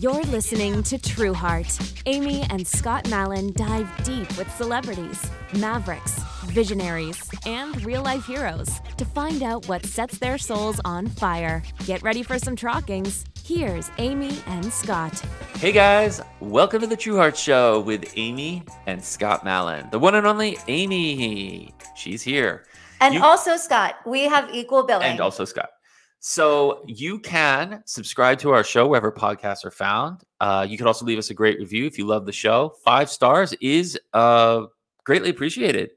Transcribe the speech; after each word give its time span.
You're 0.00 0.22
listening 0.24 0.82
to 0.84 0.98
True 0.98 1.32
Heart. 1.34 1.78
Amy 2.06 2.42
and 2.50 2.66
Scott 2.66 3.08
Mallon 3.10 3.52
dive 3.52 3.88
deep 4.04 4.26
with 4.36 4.50
celebrities, 4.56 5.24
mavericks, 5.58 6.18
visionaries, 6.46 7.22
and 7.46 7.82
real 7.84 8.02
life 8.02 8.26
heroes 8.26 8.80
to 8.96 9.04
find 9.04 9.42
out 9.42 9.68
what 9.68 9.86
sets 9.86 10.18
their 10.18 10.36
souls 10.38 10.80
on 10.84 11.06
fire. 11.06 11.62
Get 11.86 12.02
ready 12.02 12.22
for 12.22 12.38
some 12.38 12.56
trockings. 12.56 13.24
Here's 13.44 13.90
Amy 13.98 14.38
and 14.46 14.64
Scott. 14.72 15.18
Hey 15.58 15.70
guys, 15.72 16.20
welcome 16.40 16.80
to 16.80 16.86
the 16.86 16.96
True 16.96 17.16
Heart 17.16 17.36
Show 17.36 17.80
with 17.80 18.12
Amy 18.16 18.64
and 18.86 19.02
Scott 19.02 19.44
Mallon, 19.44 19.88
the 19.92 19.98
one 19.98 20.14
and 20.14 20.26
only 20.26 20.58
Amy. 20.66 21.72
She's 21.94 22.22
here. 22.22 22.64
And 23.00 23.14
You- 23.14 23.22
also, 23.22 23.56
Scott, 23.56 23.96
we 24.06 24.22
have 24.24 24.48
equal 24.52 24.82
billing. 24.84 25.06
and 25.06 25.20
also 25.20 25.44
Scott. 25.44 25.70
So 26.26 26.82
you 26.86 27.18
can 27.18 27.82
subscribe 27.84 28.38
to 28.38 28.50
our 28.52 28.64
show 28.64 28.86
wherever 28.86 29.12
podcasts 29.12 29.62
are 29.62 29.70
found. 29.70 30.22
Uh, 30.40 30.66
you 30.66 30.78
can 30.78 30.86
also 30.86 31.04
leave 31.04 31.18
us 31.18 31.28
a 31.28 31.34
great 31.34 31.58
review 31.58 31.84
if 31.84 31.98
you 31.98 32.06
love 32.06 32.24
the 32.24 32.32
show. 32.32 32.76
Five 32.82 33.10
stars 33.10 33.52
is 33.60 34.00
uh, 34.14 34.62
greatly 35.04 35.28
appreciated. 35.28 35.90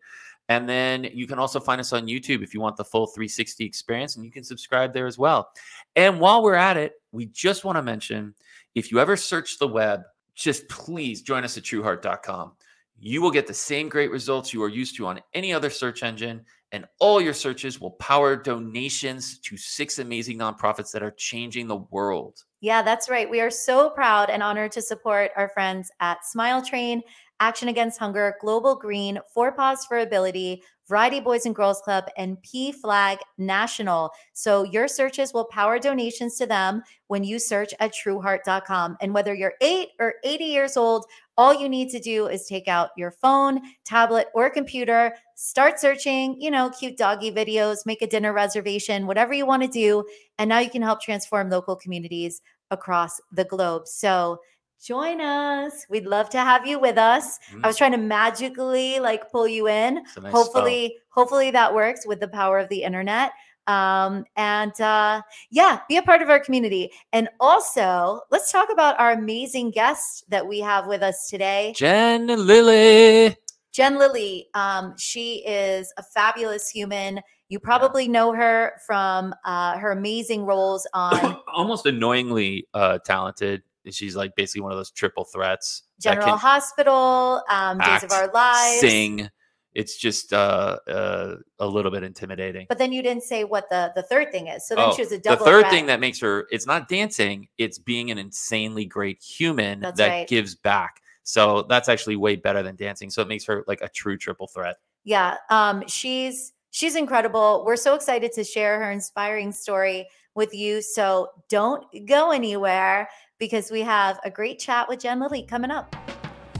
And 0.50 0.68
then 0.68 1.06
you 1.14 1.28
can 1.28 1.40
also 1.40 1.62
find 1.62 1.80
us 1.80 1.94
on 1.94 2.08
YouTube 2.08 2.44
if 2.44 2.54
you 2.54 2.60
want 2.60 2.76
the 2.76 2.84
full 2.84 3.08
360 3.08 3.64
experience, 3.64 4.18
and 4.18 4.26
you 4.26 4.32
can 4.32 4.44
subscribe 4.44 4.94
there 4.94 5.08
as 5.08 5.18
well. 5.18 5.48
And 5.96 6.20
while 6.20 6.44
we're 6.44 6.56
at 6.56 6.76
it, 6.76 6.96
we 7.14 7.28
just 7.28 7.64
want 7.64 7.78
to 7.78 7.82
mention 7.82 8.34
if 8.76 8.92
you 8.92 9.00
ever 9.00 9.16
search 9.16 9.60
the 9.60 9.68
web, 9.70 10.02
just 10.36 10.68
please 10.68 11.22
join 11.22 11.46
us 11.46 11.58
at 11.58 11.64
trueheart.com. 11.64 12.52
You 13.00 13.22
will 13.22 13.32
get 13.32 13.48
the 13.48 13.54
same 13.54 13.88
great 13.88 14.12
results 14.12 14.54
you 14.54 14.62
are 14.62 14.68
used 14.68 14.98
to 14.98 15.06
on 15.08 15.22
any 15.34 15.54
other 15.54 15.70
search 15.70 16.04
engine 16.04 16.44
and 16.72 16.86
all 17.00 17.22
your 17.22 17.34
searches 17.34 17.80
will 17.80 17.92
power 17.92 18.36
donations 18.36 19.40
to 19.40 19.58
six 19.58 20.00
amazing 20.00 20.38
nonprofits 20.38 20.92
that 20.92 21.04
are 21.04 21.12
changing 21.12 21.68
the 21.68 21.78
world. 21.92 22.44
yeah, 22.60 22.82
that's 22.82 23.10
right. 23.10 23.30
We 23.30 23.40
are 23.42 23.52
so 23.52 23.90
proud 23.90 24.30
and 24.30 24.44
honored 24.44 24.72
to 24.74 24.82
support 24.82 25.32
our 25.36 25.50
friends 25.50 25.92
at 26.00 26.26
Smile 26.26 26.66
Train, 26.66 27.02
Action 27.40 27.70
Against 27.70 28.00
Hunger, 28.00 28.36
Global 28.42 28.76
Green, 28.76 29.20
Four 29.34 29.52
Paws 29.52 29.86
for 29.86 30.00
Ability, 30.00 30.64
Variety 30.88 31.20
Boys 31.20 31.46
and 31.46 31.56
Girls 31.56 31.82
Club, 31.82 32.06
and 32.18 32.38
PFLAG 32.44 33.18
National. 33.38 34.12
So 34.34 34.64
your 34.64 34.88
searches 34.88 35.34
will 35.34 35.46
power 35.46 35.80
donations 35.80 36.38
to 36.38 36.46
them 36.46 36.82
when 37.08 37.24
you 37.24 37.40
search 37.40 37.74
at 37.80 37.94
trueheart.com. 37.94 38.98
And 39.02 39.14
whether 39.14 39.34
you're 39.34 39.56
eight 39.62 39.90
or 40.00 40.16
80 40.24 40.44
years 40.46 40.78
old, 40.78 41.06
all 41.38 41.54
you 41.54 41.70
need 41.70 41.90
to 41.90 42.00
do 42.00 42.28
is 42.28 42.46
take 42.46 42.68
out 42.68 42.90
your 42.98 43.12
phone, 43.12 43.62
tablet, 43.86 44.28
or 44.34 44.50
computer, 44.50 45.14
start 45.36 45.80
searching, 45.80 46.40
you 46.42 46.50
know, 46.50 46.70
cute 46.70 46.98
doggy 46.98 47.32
videos, 47.32 47.86
make 47.86 48.02
a 48.02 48.08
dinner 48.08 48.34
reservation, 48.34 49.06
whatever 49.06 49.34
you 49.34 49.46
want 49.46 49.62
to 49.62 49.70
do. 49.70 50.04
And 50.40 50.50
now 50.50 50.60
you 50.60 50.70
can 50.70 50.82
help 50.82 51.02
transform 51.02 51.50
local 51.50 51.76
communities 51.76 52.42
across 52.72 53.22
the 53.32 53.46
globe. 53.46 53.88
So 53.88 54.40
join 54.84 55.22
us. 55.22 55.86
We'd 55.90 56.06
love 56.06 56.30
to 56.32 56.40
have 56.40 56.66
you 56.66 56.80
with 56.80 56.98
us. 56.98 57.40
I 57.64 57.68
was 57.68 57.78
trying 57.78 57.92
to 57.94 57.98
magically 57.98 59.00
like 59.00 59.32
pull 59.32 59.48
you 59.48 59.68
in. 59.68 59.96
Nice 59.96 60.12
spell. 60.12 60.32
hopefully, 60.32 60.98
hopefully 61.10 61.52
that 61.52 61.74
works 61.74 62.06
with 62.06 62.20
the 62.20 62.28
power 62.28 62.60
of 62.60 62.70
the 62.70 62.84
internet. 62.84 63.32
Um, 63.68 64.24
and 64.38 64.80
uh, 64.80 65.22
yeah, 65.52 65.82
be 65.90 65.98
a 65.98 66.02
part 66.02 66.22
of 66.22 66.30
our 66.30 66.40
community. 66.40 66.92
And 67.12 67.28
also, 67.40 68.22
let's 68.32 68.52
talk 68.52 68.72
about 68.72 69.00
our 69.00 69.12
amazing 69.12 69.72
guest 69.72 70.24
that 70.30 70.48
we 70.48 70.60
have 70.60 70.88
with 70.88 71.04
us 71.04 71.28
today. 71.30 71.74
Jen 71.76 72.28
Lilly. 72.28 73.36
Jen 73.74 74.00
Lilly, 74.00 74.48
um, 74.54 74.96
she 74.98 75.46
is 75.46 75.94
a 75.98 76.04
fabulous 76.04 76.70
human. 76.70 77.20
You 77.50 77.60
probably 77.60 78.08
know 78.08 78.34
her 78.34 78.74
from 78.86 79.36
uh, 79.46 79.78
her 79.78 79.92
amazing 79.92 80.46
roles 80.46 80.88
on 80.94 81.38
Almost 81.54 81.86
annoyingly 81.86 82.68
uh, 82.74 83.00
talented. 83.00 83.62
She's 83.94 84.16
like 84.16 84.36
basically 84.36 84.62
one 84.62 84.72
of 84.72 84.78
those 84.78 84.92
triple 84.92 85.24
threats. 85.26 85.84
General 86.00 86.28
can 86.28 86.38
Hospital, 86.38 87.44
um, 87.50 87.78
Days 87.80 88.04
of 88.04 88.12
Our 88.12 88.32
Lives. 88.34 88.80
Sing. 88.80 89.30
It's 89.74 89.96
just 89.98 90.34
uh, 90.34 90.80
uh, 90.88 91.36
a 91.60 91.68
little 91.68 91.92
bit 91.92 92.02
intimidating. 92.04 92.66
But 92.68 92.80
then 92.80 92.92
you 92.92 93.04
didn't 93.04 93.22
say 93.22 93.44
what 93.44 93.70
the, 93.70 93.92
the 93.96 94.02
third 94.02 94.32
thing 94.32 94.48
is. 94.48 94.68
So 94.68 94.74
then 94.74 94.86
Oh, 94.90 94.96
she 94.96 95.04
was 95.04 95.12
a 95.12 95.20
the 95.20 95.36
third 95.38 95.62
threat. 95.62 95.72
thing 95.72 95.86
that 95.86 96.00
makes 96.00 96.20
her 96.22 96.48
it's 96.52 96.66
not 96.66 96.88
dancing 96.90 97.48
it's 97.60 97.78
being 97.78 98.10
an 98.10 98.18
insanely 98.18 98.86
great 98.86 99.22
human 99.22 99.82
That's 99.82 99.98
that 100.00 100.08
right. 100.08 100.28
gives 100.28 100.56
back 100.56 101.02
so 101.22 101.64
that's 101.70 101.90
actually 101.90 102.16
way 102.16 102.38
better 102.38 102.64
than 102.64 102.76
dancing 102.76 103.10
so 103.12 103.22
it 103.22 103.28
makes 103.28 103.46
her 103.46 103.64
like 103.68 103.82
a 103.82 103.90
true 103.90 104.18
triple 104.18 104.48
threat 104.48 104.78
yeah 105.04 105.36
um 105.52 105.84
she's 105.88 106.54
she's 106.72 106.96
incredible 106.96 107.64
we're 107.66 107.76
so 107.76 107.94
excited 107.94 108.32
to 108.32 108.44
share 108.44 108.80
her 108.82 108.92
inspiring 108.92 109.52
story 109.52 110.08
with 110.36 110.54
you 110.56 110.82
so 110.82 111.30
don't 111.50 111.84
go 112.08 112.32
anywhere 112.32 113.08
because 113.40 113.70
we 113.70 113.82
have 113.82 114.20
a 114.24 114.30
great 114.30 114.60
chat 114.60 114.88
with 114.88 115.00
jen 115.00 115.20
lilly 115.20 115.44
coming 115.44 115.72
up 115.72 115.96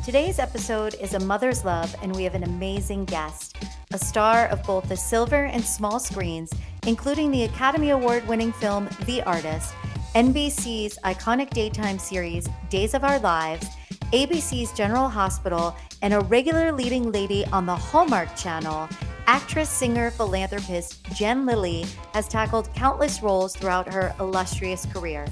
today's 0.06 0.40
episode 0.40 0.96
is 0.96 1.14
a 1.14 1.20
mother's 1.20 1.66
love 1.66 1.96
and 2.02 2.16
we 2.16 2.24
have 2.24 2.36
an 2.36 2.44
amazing 2.44 3.04
guest 3.06 3.58
a 3.94 3.98
star 3.98 4.48
of 4.48 4.62
both 4.64 4.88
the 4.90 4.98
silver 4.98 5.46
and 5.46 5.64
small 5.64 6.00
screens 6.00 6.52
including 6.86 7.32
the 7.32 7.44
academy 7.44 7.90
award 7.90 8.28
winning 8.28 8.52
film 8.54 8.88
the 9.06 9.22
artist 9.24 9.74
nbc's 10.14 10.98
iconic 11.04 11.50
daytime 11.50 11.98
series 11.98 12.48
days 12.70 12.94
of 12.94 13.04
our 13.04 13.20
lives 13.20 13.68
ABC's 14.14 14.72
General 14.72 15.10
Hospital, 15.10 15.76
and 16.02 16.14
a 16.14 16.22
regular 16.22 16.72
leading 16.72 17.12
lady 17.12 17.46
on 17.48 17.66
the 17.66 17.76
Hallmark 17.76 18.34
Channel, 18.38 18.88
actress, 19.26 19.70
singer, 19.70 20.12
philanthropist 20.12 21.04
Jen 21.14 21.46
Lilly 21.46 21.86
has 22.14 22.26
tackled 22.30 22.74
countless 22.74 23.22
roles 23.22 23.54
throughout 23.54 23.92
her 23.92 24.16
illustrious 24.22 24.86
career. 24.86 25.26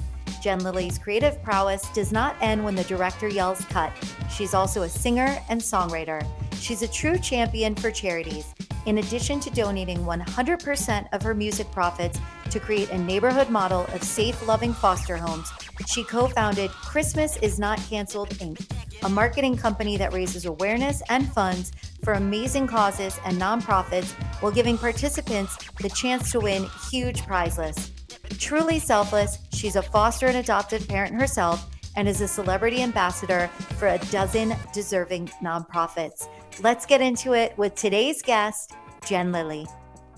Jen 0.46 0.60
Lilly's 0.60 0.96
creative 0.96 1.42
prowess 1.42 1.88
does 1.88 2.12
not 2.12 2.36
end 2.40 2.64
when 2.64 2.76
the 2.76 2.84
director 2.84 3.26
yells 3.26 3.64
cut. 3.64 3.92
She's 4.30 4.54
also 4.54 4.82
a 4.82 4.88
singer 4.88 5.36
and 5.48 5.60
songwriter. 5.60 6.24
She's 6.60 6.82
a 6.82 6.88
true 6.88 7.18
champion 7.18 7.74
for 7.74 7.90
charities. 7.90 8.54
In 8.84 8.98
addition 8.98 9.40
to 9.40 9.50
donating 9.50 10.04
100% 10.04 11.08
of 11.12 11.22
her 11.22 11.34
music 11.34 11.68
profits 11.72 12.20
to 12.50 12.60
create 12.60 12.90
a 12.90 12.96
neighborhood 12.98 13.50
model 13.50 13.86
of 13.92 14.04
safe, 14.04 14.46
loving 14.46 14.72
foster 14.72 15.16
homes, 15.16 15.50
she 15.88 16.04
co 16.04 16.28
founded 16.28 16.70
Christmas 16.70 17.36
Is 17.38 17.58
Not 17.58 17.80
Canceled 17.90 18.30
Inc., 18.34 18.64
a 19.02 19.08
marketing 19.08 19.56
company 19.56 19.96
that 19.96 20.12
raises 20.12 20.46
awareness 20.46 21.02
and 21.08 21.26
funds 21.32 21.72
for 22.04 22.12
amazing 22.12 22.68
causes 22.68 23.18
and 23.24 23.36
nonprofits 23.36 24.12
while 24.40 24.52
giving 24.52 24.78
participants 24.78 25.56
the 25.80 25.90
chance 25.90 26.30
to 26.30 26.38
win 26.38 26.68
huge 26.88 27.26
prize 27.26 27.58
lists. 27.58 27.95
Truly 28.38 28.78
selfless, 28.78 29.38
she's 29.52 29.76
a 29.76 29.82
foster 29.82 30.26
and 30.26 30.36
adopted 30.36 30.86
parent 30.88 31.14
herself 31.14 31.68
and 31.96 32.06
is 32.08 32.20
a 32.20 32.28
celebrity 32.28 32.82
ambassador 32.82 33.48
for 33.78 33.88
a 33.88 33.98
dozen 34.10 34.54
deserving 34.72 35.28
nonprofits. 35.42 36.28
Let's 36.60 36.86
get 36.86 37.00
into 37.00 37.32
it 37.32 37.56
with 37.58 37.74
today's 37.74 38.22
guest, 38.22 38.72
Jen 39.06 39.32
Lilly. 39.32 39.66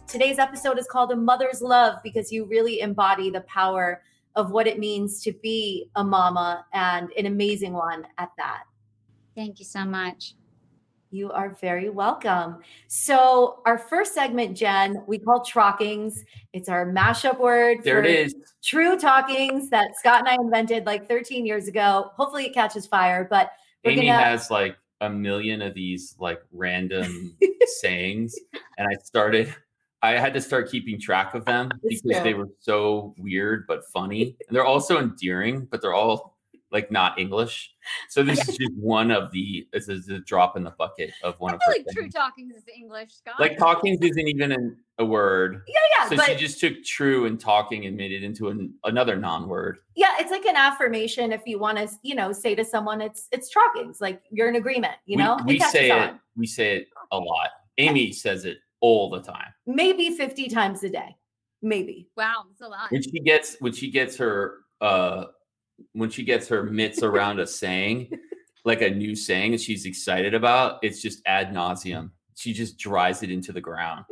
Today's 0.07 0.39
episode 0.39 0.79
is 0.79 0.87
called 0.87 1.13
A 1.13 1.17
Mother's 1.17 1.61
Love 1.61 1.99
because 2.03 2.33
you 2.33 2.47
really 2.47 2.81
embody 2.81 3.31
the 3.31 3.43
power 3.43 4.03
of 4.35 4.51
what 4.51 4.67
it 4.67 4.79
means 4.79 5.23
to 5.23 5.33
be 5.33 5.91
a 5.97 6.05
mama 6.05 6.65
and 6.73 7.11
an 7.17 7.27
amazing 7.27 7.73
one 7.73 8.07
at 8.19 8.31
that. 8.39 8.65
Thank 9.35 9.59
you 9.59 9.65
so 9.65 9.85
much. 9.85 10.35
You 11.11 11.31
are 11.33 11.57
very 11.61 11.89
welcome. 11.89 12.59
So, 12.87 13.63
our 13.65 13.79
first 13.79 14.15
segment, 14.15 14.57
Jen, 14.57 15.03
we 15.07 15.19
call 15.19 15.43
Trockings. 15.43 16.21
It's 16.53 16.69
our 16.69 16.87
mashup 16.87 17.41
word. 17.41 17.79
there 17.83 18.05
it 18.05 18.11
is 18.11 18.35
True 18.63 18.99
Talkings 18.99 19.71
that 19.71 19.97
Scott 19.97 20.21
and 20.21 20.29
I 20.29 20.35
invented 20.35 20.85
like 20.85 21.09
13 21.09 21.47
years 21.47 21.67
ago. 21.67 22.11
Hopefully, 22.17 22.45
it 22.47 22.53
catches 22.53 22.87
fire. 22.87 23.27
But 23.29 23.53
we're 23.85 23.93
Amy 23.93 24.07
gonna, 24.09 24.23
has 24.23 24.51
like 24.51 24.77
a 25.01 25.09
million 25.09 25.63
of 25.63 25.73
these 25.73 26.15
like 26.19 26.43
random 26.53 27.37
sayings, 27.81 28.35
and 28.77 28.87
I 28.87 28.95
started. 29.03 29.55
I 30.01 30.11
had 30.11 30.33
to 30.35 30.41
start 30.41 30.71
keeping 30.71 31.01
track 31.01 31.35
of 31.35 31.45
them 31.45 31.71
It's 31.83 32.03
because 32.03 32.23
they 32.23 32.35
were 32.35 32.49
so 32.61 33.15
weird 33.19 33.65
but 33.67 33.85
funny, 33.93 34.37
and 34.49 34.55
they're 34.55 34.67
also 34.67 34.99
endearing, 34.99 35.67
but 35.71 35.81
they're 35.81 35.95
all 35.95 36.38
like 36.71 36.91
not 36.91 37.19
English. 37.19 37.73
So 38.11 38.23
this 38.23 38.47
is 38.49 38.57
just 38.59 38.73
one 38.77 39.11
of 39.11 39.33
the. 39.33 39.67
This 39.73 39.89
is 39.89 40.09
a 40.09 40.19
drop 40.19 40.57
in 40.57 40.65
the 40.65 40.73
bucket 40.73 41.13
of 41.23 41.35
one 41.41 41.53
I 41.53 41.57
of 41.57 41.63
feel 41.63 41.75
like 41.79 41.87
true 41.93 42.03
things. 42.03 42.15
talking 42.15 42.51
is 42.55 42.63
English, 42.75 43.15
Scott. 43.15 43.41
Like 43.41 43.57
talkings 43.57 43.99
isn't 44.03 44.29
even 44.29 44.53
an, 44.53 44.77
a 44.99 45.05
word. 45.05 45.63
yeah, 45.67 45.75
yeah, 46.05 46.09
So 46.11 46.17
but 46.17 46.27
she 46.27 46.35
just 46.35 46.61
took 46.61 46.83
true 46.85 47.25
and 47.27 47.41
talking 47.41 47.87
and 47.87 47.97
made 47.97 48.13
it 48.13 48.23
into 48.23 48.49
an, 48.49 48.75
another 48.85 49.17
non-word. 49.17 49.79
yeah, 49.97 50.17
it's 50.19 50.31
like 50.31 50.45
an 50.45 50.57
affirmation. 50.57 51.33
If 51.33 51.43
you 51.47 51.59
want 51.59 51.79
to, 51.79 51.89
you 52.03 52.15
know, 52.15 52.33
say 52.33 52.55
to 52.55 52.65
someone, 52.65 53.01
it's 53.01 53.29
it's 53.33 53.51
Trockings, 53.55 54.01
like 54.01 54.21
you're 54.31 54.49
in 54.49 54.57
agreement. 54.57 54.95
You 55.07 55.17
we, 55.17 55.23
know, 55.25 55.39
we 55.47 55.59
say 55.61 55.91
it. 55.91 56.15
We 56.37 56.47
say 56.47 56.77
it 56.77 56.89
a 57.13 57.19
lot. 57.19 57.49
Amy 57.79 58.13
says 58.13 58.45
it 58.45 58.59
all 58.81 59.09
the 59.09 59.21
time. 59.23 59.53
maybe 59.67 60.11
50 60.11 60.49
times 60.49 60.85
a 60.85 60.89
day, 60.91 61.17
maybe. 61.63 62.09
Wow, 62.17 62.45
it's 62.53 62.61
a 62.61 62.69
lot. 62.69 62.91
when 62.91 63.03
she 63.03 63.19
gets 63.21 63.57
when 63.61 63.73
she 63.73 63.91
gets 63.91 64.17
her 64.19 64.59
uh 64.81 65.25
when 65.93 66.11
she 66.11 66.25
gets 66.25 66.49
her 66.49 66.65
mitts 66.65 67.03
around 67.03 67.41
a 67.41 67.47
saying 67.47 68.11
like 68.65 68.83
a 68.83 68.91
new 68.91 69.15
saying 69.15 69.53
that 69.53 69.61
she's 69.61 69.87
excited 69.87 70.35
about 70.35 70.79
it's 70.83 71.01
just 71.01 71.23
ad 71.27 71.53
nauseum 71.53 72.11
she 72.35 72.53
just 72.53 72.79
drives 72.79 73.23
it 73.23 73.31
into 73.31 73.53
the 73.53 73.61
ground 73.61 74.05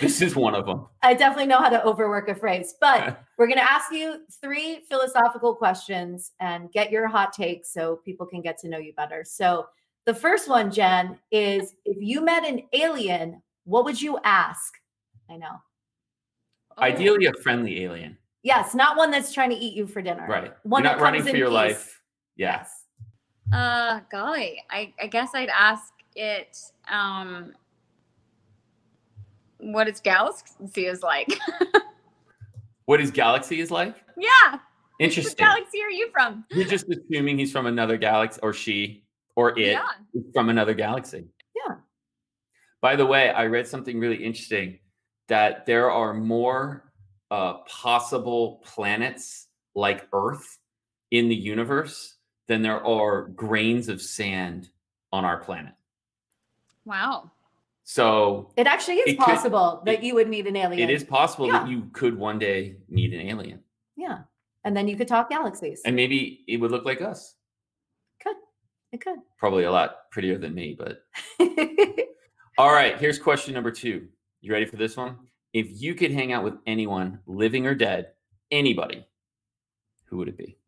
This 0.00 0.20
is 0.20 0.34
one 0.34 0.54
of 0.54 0.66
them. 0.66 0.86
I 1.02 1.14
definitely 1.14 1.46
know 1.46 1.58
how 1.58 1.68
to 1.68 1.84
overwork 1.84 2.28
a 2.28 2.34
phrase, 2.34 2.74
but 2.80 3.22
we're 3.38 3.46
going 3.46 3.58
to 3.58 3.70
ask 3.70 3.92
you 3.92 4.20
three 4.40 4.80
philosophical 4.88 5.54
questions 5.54 6.32
and 6.40 6.70
get 6.72 6.90
your 6.90 7.06
hot 7.08 7.32
takes 7.32 7.72
so 7.72 8.00
people 8.04 8.26
can 8.26 8.40
get 8.40 8.58
to 8.58 8.68
know 8.68 8.78
you 8.78 8.92
better. 8.94 9.24
So, 9.24 9.66
the 10.06 10.14
first 10.14 10.50
one, 10.50 10.70
Jen, 10.70 11.18
is 11.30 11.74
if 11.86 11.96
you 11.98 12.22
met 12.22 12.46
an 12.46 12.62
alien, 12.74 13.40
what 13.64 13.86
would 13.86 14.00
you 14.00 14.18
ask? 14.22 14.74
I 15.30 15.38
know. 15.38 15.56
Oh, 16.76 16.82
Ideally, 16.82 17.24
a 17.24 17.32
friendly 17.42 17.84
alien. 17.84 18.18
Yes, 18.44 18.74
not 18.74 18.96
one 18.96 19.10
that's 19.10 19.32
trying 19.32 19.50
to 19.50 19.56
eat 19.56 19.74
you 19.74 19.86
for 19.86 20.00
dinner. 20.02 20.26
Right. 20.28 20.52
One 20.62 20.82
You're 20.84 20.92
that 20.92 20.98
not 20.98 21.02
running 21.02 21.20
comes 21.22 21.30
for 21.30 21.34
in 21.36 21.40
your 21.40 21.48
peace. 21.48 21.54
life. 21.54 22.02
Yeah. 22.36 22.56
Yes. 22.60 22.84
Uh, 23.52 24.00
golly, 24.12 24.62
I, 24.70 24.92
I 25.00 25.06
guess 25.08 25.30
I'd 25.34 25.48
ask 25.48 25.92
it, 26.14 26.56
um, 26.90 27.52
what 29.58 29.88
its 29.88 30.00
galaxy 30.00 30.86
is 30.86 31.02
like. 31.02 31.28
What 32.86 33.00
his 33.00 33.10
galaxy 33.10 33.60
is 33.60 33.70
like? 33.70 33.96
yeah. 34.18 34.50
What 34.50 34.60
Interesting. 34.98 35.36
galaxy 35.38 35.80
are 35.82 35.90
you 35.90 36.10
from? 36.12 36.44
You're 36.50 36.66
just 36.68 36.84
assuming 36.90 37.38
he's 37.38 37.50
from 37.50 37.64
another 37.64 37.96
galaxy, 37.96 38.38
or 38.42 38.52
she, 38.52 39.04
or 39.36 39.58
it 39.58 39.72
Yeah. 39.72 39.86
from 40.34 40.50
another 40.50 40.74
galaxy. 40.74 41.24
Yeah. 41.66 41.76
By 42.82 42.94
the 42.96 43.06
way, 43.06 43.30
I 43.30 43.46
read 43.46 43.66
something 43.66 43.98
really 43.98 44.22
interesting 44.22 44.80
that 45.28 45.64
there 45.64 45.90
are 45.90 46.12
more 46.12 46.92
uh, 47.34 47.54
possible 47.84 48.62
planets 48.64 49.48
like 49.74 50.06
Earth 50.12 50.58
in 51.10 51.28
the 51.28 51.34
universe 51.34 52.16
than 52.48 52.62
there 52.62 52.84
are 52.84 53.22
grains 53.28 53.88
of 53.88 54.00
sand 54.00 54.68
on 55.12 55.24
our 55.24 55.38
planet. 55.38 55.74
Wow. 56.84 57.30
So 57.84 58.52
It 58.56 58.66
actually 58.66 58.96
is 58.96 59.06
It 59.12 59.18
could- 59.18 59.24
possible 59.26 59.82
that 59.86 59.96
it- 59.96 60.02
you 60.04 60.14
would 60.14 60.28
meet 60.28 60.46
an 60.46 60.56
alien. 60.56 60.88
it 60.88 60.92
is 60.94 61.02
possible 61.04 61.48
that 61.50 61.68
you 61.68 61.88
could 61.92 62.16
one 62.16 62.38
day 62.38 62.76
meet 62.88 63.12
an 63.12 63.20
alien, 63.32 63.60
Yeah. 63.96 64.18
And 64.66 64.74
then 64.76 64.86
you 64.88 64.96
could 64.96 65.08
talk 65.08 65.28
galaxies. 65.28 65.82
and 65.84 65.94
maybe 65.96 66.44
it 66.46 66.56
would 66.58 66.70
look 66.70 66.84
like 66.86 67.02
us. 67.02 67.36
could. 68.22 68.36
It 68.92 69.00
could. 69.04 69.18
Probably 69.38 69.64
a 69.64 69.72
lot 69.72 70.08
prettier 70.12 70.38
than 70.38 70.54
me, 70.54 70.74
but 70.78 71.04
All 72.58 72.72
right, 72.72 72.96
here's 72.98 73.18
question 73.18 73.52
number 73.54 73.70
two. 73.72 74.08
You 74.40 74.52
ready 74.52 74.66
for 74.66 74.76
this 74.76 74.96
one? 74.96 75.18
If 75.54 75.80
you 75.80 75.94
could 75.94 76.10
hang 76.10 76.32
out 76.32 76.42
with 76.42 76.54
anyone, 76.66 77.20
living 77.26 77.64
or 77.64 77.76
dead, 77.76 78.08
anybody, 78.50 79.06
who 80.06 80.16
would 80.16 80.26
it 80.28 80.36
be? 80.36 80.58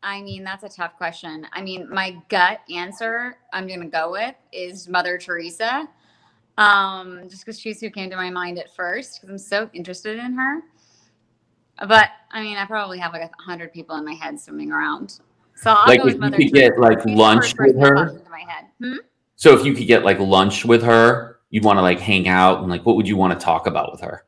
I 0.00 0.22
mean, 0.22 0.44
that's 0.44 0.62
a 0.62 0.68
tough 0.68 0.96
question. 0.96 1.46
I 1.52 1.60
mean, 1.60 1.88
my 1.90 2.16
gut 2.28 2.60
answer 2.72 3.36
I'm 3.52 3.66
going 3.66 3.80
to 3.80 3.88
go 3.88 4.12
with 4.12 4.36
is 4.52 4.88
Mother 4.88 5.18
Teresa. 5.18 5.88
Um, 6.56 7.22
just 7.28 7.44
because 7.44 7.58
she's 7.58 7.80
who 7.80 7.90
came 7.90 8.10
to 8.10 8.16
my 8.16 8.30
mind 8.30 8.58
at 8.58 8.74
first, 8.74 9.20
because 9.20 9.30
I'm 9.30 9.38
so 9.38 9.68
interested 9.72 10.18
in 10.18 10.34
her. 10.34 10.60
But 11.88 12.10
I 12.30 12.42
mean, 12.42 12.56
I 12.56 12.64
probably 12.64 12.98
have 12.98 13.12
like 13.12 13.22
a 13.22 13.42
hundred 13.42 13.72
people 13.72 13.96
in 13.96 14.04
my 14.04 14.14
head 14.14 14.38
swimming 14.38 14.70
around. 14.70 15.18
So 15.56 15.72
I'll 15.72 15.86
Like 15.88 16.00
go 16.00 16.06
if 16.06 16.06
with 16.06 16.14
you 16.14 16.20
Mother 16.20 16.36
could 16.36 16.50
Teresa. 16.50 16.70
get 16.70 16.78
like 16.78 17.02
She's 17.02 17.16
lunch 17.16 17.54
with 17.58 17.80
her. 17.80 18.22
Hmm? 18.80 18.96
So 19.34 19.58
if 19.58 19.64
you 19.64 19.74
could 19.74 19.86
get 19.88 20.04
like 20.04 20.20
lunch 20.20 20.64
with 20.64 20.82
her, 20.82 21.31
you'd 21.52 21.62
want 21.62 21.76
to 21.76 21.82
like 21.82 22.00
hang 22.00 22.26
out 22.26 22.60
and 22.60 22.68
like 22.68 22.84
what 22.84 22.96
would 22.96 23.06
you 23.06 23.16
want 23.16 23.38
to 23.38 23.44
talk 23.44 23.68
about 23.68 23.92
with 23.92 24.00
her? 24.00 24.24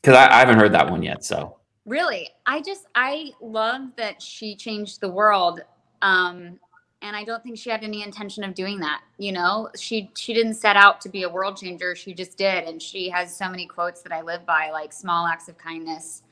Because 0.00 0.16
I, 0.16 0.28
I 0.28 0.38
haven't 0.38 0.58
heard 0.58 0.72
that 0.72 0.90
one 0.90 1.02
yet. 1.02 1.22
So 1.22 1.58
Really, 1.84 2.30
I 2.46 2.62
just 2.62 2.86
I 2.94 3.32
love 3.40 3.88
that 3.96 4.22
she 4.22 4.54
changed 4.54 5.00
the 5.00 5.10
world, 5.10 5.60
um, 6.00 6.60
and 7.02 7.16
I 7.16 7.24
don't 7.24 7.42
think 7.42 7.58
she 7.58 7.70
had 7.70 7.82
any 7.82 8.04
intention 8.04 8.44
of 8.44 8.54
doing 8.54 8.78
that. 8.78 9.02
You 9.18 9.32
know, 9.32 9.68
she 9.76 10.12
she 10.16 10.32
didn't 10.32 10.54
set 10.54 10.76
out 10.76 11.00
to 11.00 11.08
be 11.08 11.24
a 11.24 11.28
world 11.28 11.56
changer. 11.56 11.96
She 11.96 12.14
just 12.14 12.38
did, 12.38 12.64
and 12.64 12.80
she 12.80 13.10
has 13.10 13.36
so 13.36 13.48
many 13.48 13.66
quotes 13.66 14.00
that 14.02 14.12
I 14.12 14.22
live 14.22 14.46
by, 14.46 14.70
like 14.70 14.92
"small 14.92 15.26
acts 15.26 15.48
of 15.48 15.58
kindness 15.58 16.22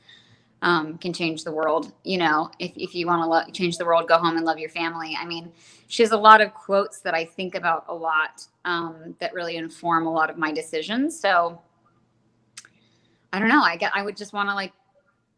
um, 0.61 0.97
can 0.97 1.13
change 1.13 1.43
the 1.43 1.51
world." 1.51 1.91
You 2.03 2.17
know, 2.17 2.51
if 2.59 2.71
if 2.75 2.95
you 2.95 3.07
want 3.07 3.23
to 3.23 3.27
lo- 3.27 3.51
change 3.53 3.77
the 3.77 3.85
world, 3.85 4.07
go 4.07 4.17
home 4.17 4.37
and 4.37 4.45
love 4.45 4.59
your 4.59 4.69
family. 4.69 5.17
I 5.19 5.25
mean, 5.25 5.51
she 5.87 6.03
has 6.03 6.11
a 6.11 6.17
lot 6.17 6.41
of 6.41 6.53
quotes 6.53 7.01
that 7.01 7.13
I 7.13 7.25
think 7.25 7.55
about 7.55 7.85
a 7.87 7.93
lot 7.93 8.45
um, 8.65 9.15
that 9.19 9.33
really 9.33 9.57
inform 9.57 10.07
a 10.07 10.11
lot 10.11 10.29
of 10.29 10.37
my 10.37 10.51
decisions. 10.51 11.19
So. 11.19 11.61
I 13.33 13.39
don't 13.39 13.47
know. 13.47 13.63
I 13.63 13.77
get. 13.77 13.93
I 13.95 14.01
would 14.01 14.17
just 14.17 14.33
want 14.33 14.49
to 14.49 14.55
like 14.55 14.73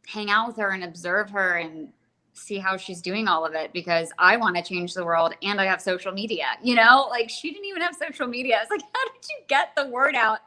hang 0.07 0.31
out 0.31 0.47
with 0.47 0.57
her 0.57 0.71
and 0.71 0.83
observe 0.83 1.29
her 1.29 1.57
and 1.57 1.89
see 2.33 2.57
how 2.57 2.77
she's 2.77 3.01
doing 3.01 3.27
all 3.27 3.45
of 3.45 3.53
it 3.53 3.71
because 3.73 4.11
I 4.17 4.37
want 4.37 4.55
to 4.55 4.63
change 4.63 4.93
the 4.93 5.05
world 5.05 5.33
and 5.41 5.61
I 5.61 5.65
have 5.65 5.81
social 5.81 6.11
media. 6.11 6.45
You 6.61 6.75
know, 6.75 7.07
like 7.09 7.29
she 7.29 7.51
didn't 7.51 7.65
even 7.65 7.81
have 7.81 7.95
social 7.95 8.27
media. 8.27 8.59
It's 8.61 8.71
like, 8.71 8.81
how 8.93 9.05
did 9.13 9.27
you 9.29 9.45
get 9.47 9.75
the 9.75 9.87
word 9.87 10.15
out 10.15 10.39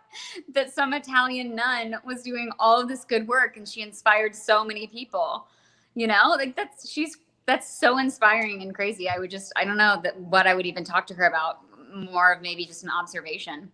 that 0.53 0.73
some 0.73 0.93
Italian 0.93 1.55
nun 1.55 1.97
was 2.05 2.23
doing 2.23 2.51
all 2.59 2.81
of 2.81 2.89
this 2.89 3.05
good 3.05 3.27
work 3.29 3.57
and 3.57 3.69
she 3.69 3.83
inspired 3.83 4.35
so 4.35 4.65
many 4.65 4.87
people? 4.87 5.47
You 5.95 6.07
know, 6.07 6.35
like 6.37 6.57
that's 6.57 6.89
she's 6.91 7.17
that's 7.47 7.79
so 7.79 7.99
inspiring 7.99 8.63
and 8.63 8.75
crazy. 8.75 9.09
I 9.09 9.19
would 9.19 9.31
just 9.31 9.53
I 9.57 9.65
don't 9.65 9.79
know 9.79 10.01
that 10.03 10.19
what 10.19 10.47
I 10.47 10.55
would 10.55 10.67
even 10.67 10.85
talk 10.85 11.07
to 11.09 11.15
her 11.15 11.27
about 11.27 11.61
more 11.95 12.33
of 12.33 12.43
maybe 12.43 12.67
just 12.67 12.83
an 12.83 12.91
observation. 12.91 13.71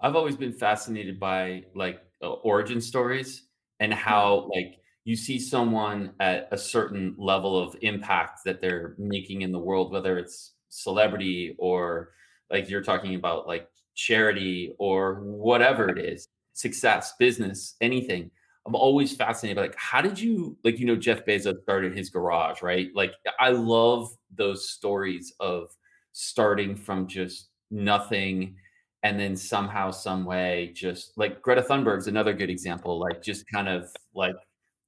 I've 0.00 0.16
always 0.16 0.36
been 0.36 0.52
fascinated 0.52 1.18
by 1.18 1.64
like 1.74 2.00
uh, 2.22 2.30
origin 2.30 2.80
stories 2.80 3.44
and 3.80 3.92
how 3.92 4.50
like 4.54 4.78
you 5.04 5.16
see 5.16 5.38
someone 5.38 6.12
at 6.20 6.48
a 6.50 6.58
certain 6.58 7.14
level 7.18 7.58
of 7.58 7.76
impact 7.82 8.40
that 8.44 8.60
they're 8.60 8.94
making 8.98 9.42
in 9.42 9.52
the 9.52 9.58
world, 9.58 9.92
whether 9.92 10.18
it's 10.18 10.54
celebrity 10.70 11.54
or 11.58 12.10
like 12.50 12.68
you're 12.68 12.82
talking 12.82 13.14
about 13.14 13.46
like 13.46 13.68
charity 13.94 14.74
or 14.78 15.20
whatever 15.22 15.88
it 15.88 15.98
is, 15.98 16.28
success, 16.54 17.14
business, 17.18 17.76
anything. 17.80 18.30
I'm 18.66 18.74
always 18.74 19.14
fascinated 19.14 19.56
by 19.56 19.62
like 19.62 19.76
how 19.78 20.00
did 20.00 20.18
you 20.18 20.56
like 20.64 20.78
you 20.78 20.86
know 20.86 20.96
Jeff 20.96 21.26
Bezos 21.26 21.62
started 21.62 21.94
his 21.94 22.08
garage, 22.08 22.62
right? 22.62 22.88
Like 22.94 23.12
I 23.38 23.50
love 23.50 24.08
those 24.34 24.70
stories 24.70 25.34
of 25.38 25.68
starting 26.12 26.74
from 26.74 27.06
just 27.06 27.50
nothing 27.70 28.56
and 29.02 29.20
then 29.20 29.36
somehow 29.36 29.90
some 29.90 30.24
way 30.24 30.72
just 30.74 31.12
like 31.18 31.42
greta 31.42 31.60
thunberg's 31.60 32.06
another 32.06 32.32
good 32.32 32.48
example 32.48 33.00
like 33.00 33.20
just 33.20 33.44
kind 33.52 33.68
of 33.68 33.90
like 34.14 34.36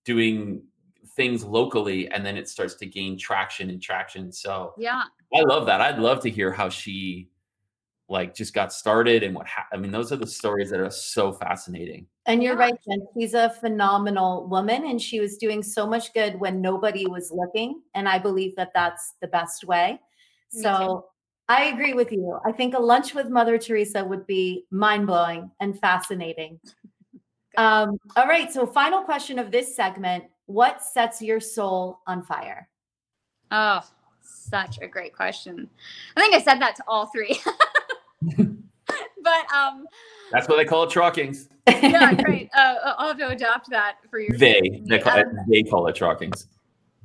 doing 0.06 0.62
things 1.16 1.44
locally 1.44 2.08
and 2.10 2.24
then 2.24 2.36
it 2.36 2.48
starts 2.48 2.74
to 2.76 2.86
gain 2.86 3.18
traction 3.18 3.68
and 3.70 3.82
traction 3.82 4.32
so 4.32 4.72
Yeah. 4.78 5.02
i 5.34 5.40
love 5.42 5.66
that 5.66 5.80
i'd 5.80 5.98
love 5.98 6.20
to 6.22 6.30
hear 6.30 6.50
how 6.52 6.68
she 6.68 7.28
like 8.08 8.34
just 8.34 8.54
got 8.54 8.72
started 8.72 9.22
and 9.22 9.34
what 9.34 9.46
ha- 9.46 9.66
i 9.72 9.76
mean 9.76 9.90
those 9.90 10.12
are 10.12 10.16
the 10.16 10.26
stories 10.26 10.70
that 10.70 10.80
are 10.80 10.90
so 10.90 11.32
fascinating 11.32 12.06
And 12.26 12.42
you're 12.42 12.54
Yeah. 12.58 12.64
right, 12.66 12.78
Jen. 12.84 13.06
She's 13.14 13.34
a 13.34 13.50
phenomenal 13.50 14.48
woman, 14.48 14.84
and 14.90 15.00
she 15.00 15.20
was 15.20 15.36
doing 15.38 15.62
so 15.62 15.86
much 15.86 16.12
good 16.12 16.40
when 16.40 16.60
nobody 16.60 17.06
was 17.06 17.30
looking. 17.30 17.82
And 17.94 18.08
I 18.08 18.18
believe 18.18 18.56
that 18.56 18.72
that's 18.74 19.14
the 19.20 19.28
best 19.28 19.62
way. 19.64 19.88
Me 20.52 20.62
So 20.62 21.06
I 21.48 21.66
agree 21.72 21.94
with 21.94 22.10
you. 22.10 22.40
I 22.44 22.50
think 22.50 22.74
a 22.74 22.82
lunch 22.82 23.14
with 23.14 23.28
Mother 23.30 23.58
Teresa 23.58 24.04
would 24.04 24.26
be 24.26 24.66
mind 24.72 25.06
blowing 25.06 25.52
and 25.60 25.78
fascinating. 25.78 26.58
Um, 27.56 27.98
all 28.16 28.26
right. 28.26 28.52
So, 28.52 28.66
final 28.66 29.02
question 29.02 29.38
of 29.38 29.50
this 29.50 29.74
segment 29.74 30.24
What 30.46 30.82
sets 30.82 31.22
your 31.22 31.40
soul 31.40 32.00
on 32.06 32.22
fire? 32.22 32.68
Oh, 33.50 33.80
such 34.22 34.78
a 34.80 34.86
great 34.86 35.14
question. 35.14 35.68
I 36.16 36.20
think 36.20 36.34
I 36.34 36.40
said 36.40 36.60
that 36.60 36.76
to 36.76 36.84
all 36.86 37.06
three. 37.06 37.40
but 39.22 39.52
um 39.52 39.86
that's 40.30 40.48
what 40.48 40.56
they 40.56 40.64
call 40.64 40.84
it 40.84 40.90
trockings 40.90 41.48
yeah, 41.68 42.14
great. 42.24 42.48
Uh, 42.56 42.94
I'll 42.96 43.08
have 43.08 43.18
to 43.18 43.28
adopt 43.28 43.68
that 43.70 43.96
for 44.08 44.20
your 44.20 44.36
they 44.38 44.82
they 44.84 44.98
call, 44.98 45.18
it, 45.18 45.26
Um, 45.26 45.36
they 45.48 45.62
call 45.62 45.86
it 45.88 45.96
trockings 45.96 46.46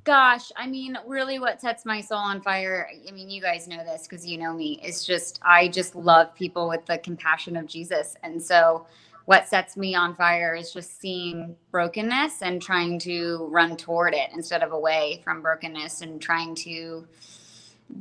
Gosh, 0.04 0.52
I 0.56 0.66
mean, 0.66 0.98
really, 1.06 1.38
what 1.38 1.62
sets 1.62 1.86
my 1.86 2.02
soul 2.02 2.18
on 2.18 2.42
fire? 2.42 2.90
I 3.08 3.12
mean, 3.12 3.30
you 3.30 3.40
guys 3.40 3.68
know 3.68 3.84
this 3.84 4.08
because 4.08 4.26
you 4.26 4.40
know 4.40 4.52
me. 4.52 4.80
It's 4.82 5.06
just 5.06 5.40
I 5.44 5.68
just 5.68 5.96
love 5.96 6.34
people 6.34 6.68
with 6.68 6.84
the 6.88 6.98
compassion 6.98 7.56
of 7.56 7.68
Jesus, 7.68 8.16
and 8.24 8.42
so 8.42 8.88
what 9.32 9.48
sets 9.48 9.78
me 9.78 9.96
on 9.96 10.14
fire 10.14 10.56
is 10.56 10.74
just 10.74 11.00
seeing 11.00 11.56
brokenness 11.72 12.42
and 12.42 12.62
trying 12.62 13.00
to 13.00 13.48
run 13.50 13.78
toward 13.78 14.14
it 14.14 14.30
instead 14.34 14.62
of 14.62 14.74
away 14.74 15.22
from 15.24 15.42
brokenness, 15.42 16.02
and 16.02 16.22
trying 16.22 16.54
to, 16.54 17.08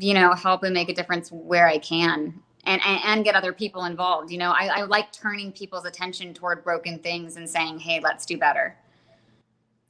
you 0.01 0.13
know, 0.13 0.33
help 0.33 0.65
and 0.65 0.75
make 0.75 0.89
a 0.89 0.93
difference 0.93 1.31
where 1.31 1.69
I 1.69 1.79
can. 1.79 2.35
And, 2.65 2.83
and, 2.85 3.01
and 3.05 3.25
get 3.25 3.37
other 3.37 3.53
people 3.53 3.85
involved. 3.85 4.33
You 4.33 4.39
know, 4.39 4.51
I, 4.51 4.81
I 4.81 4.83
like 4.83 5.13
turning 5.13 5.53
people's 5.53 5.87
attention 5.87 6.35
toward 6.35 6.65
broken 6.65 6.99
things 6.99 7.37
and 7.37 7.49
saying, 7.49 7.79
hey, 7.79 8.01
let's 8.01 8.27
do 8.27 8.37
better. 8.37 8.77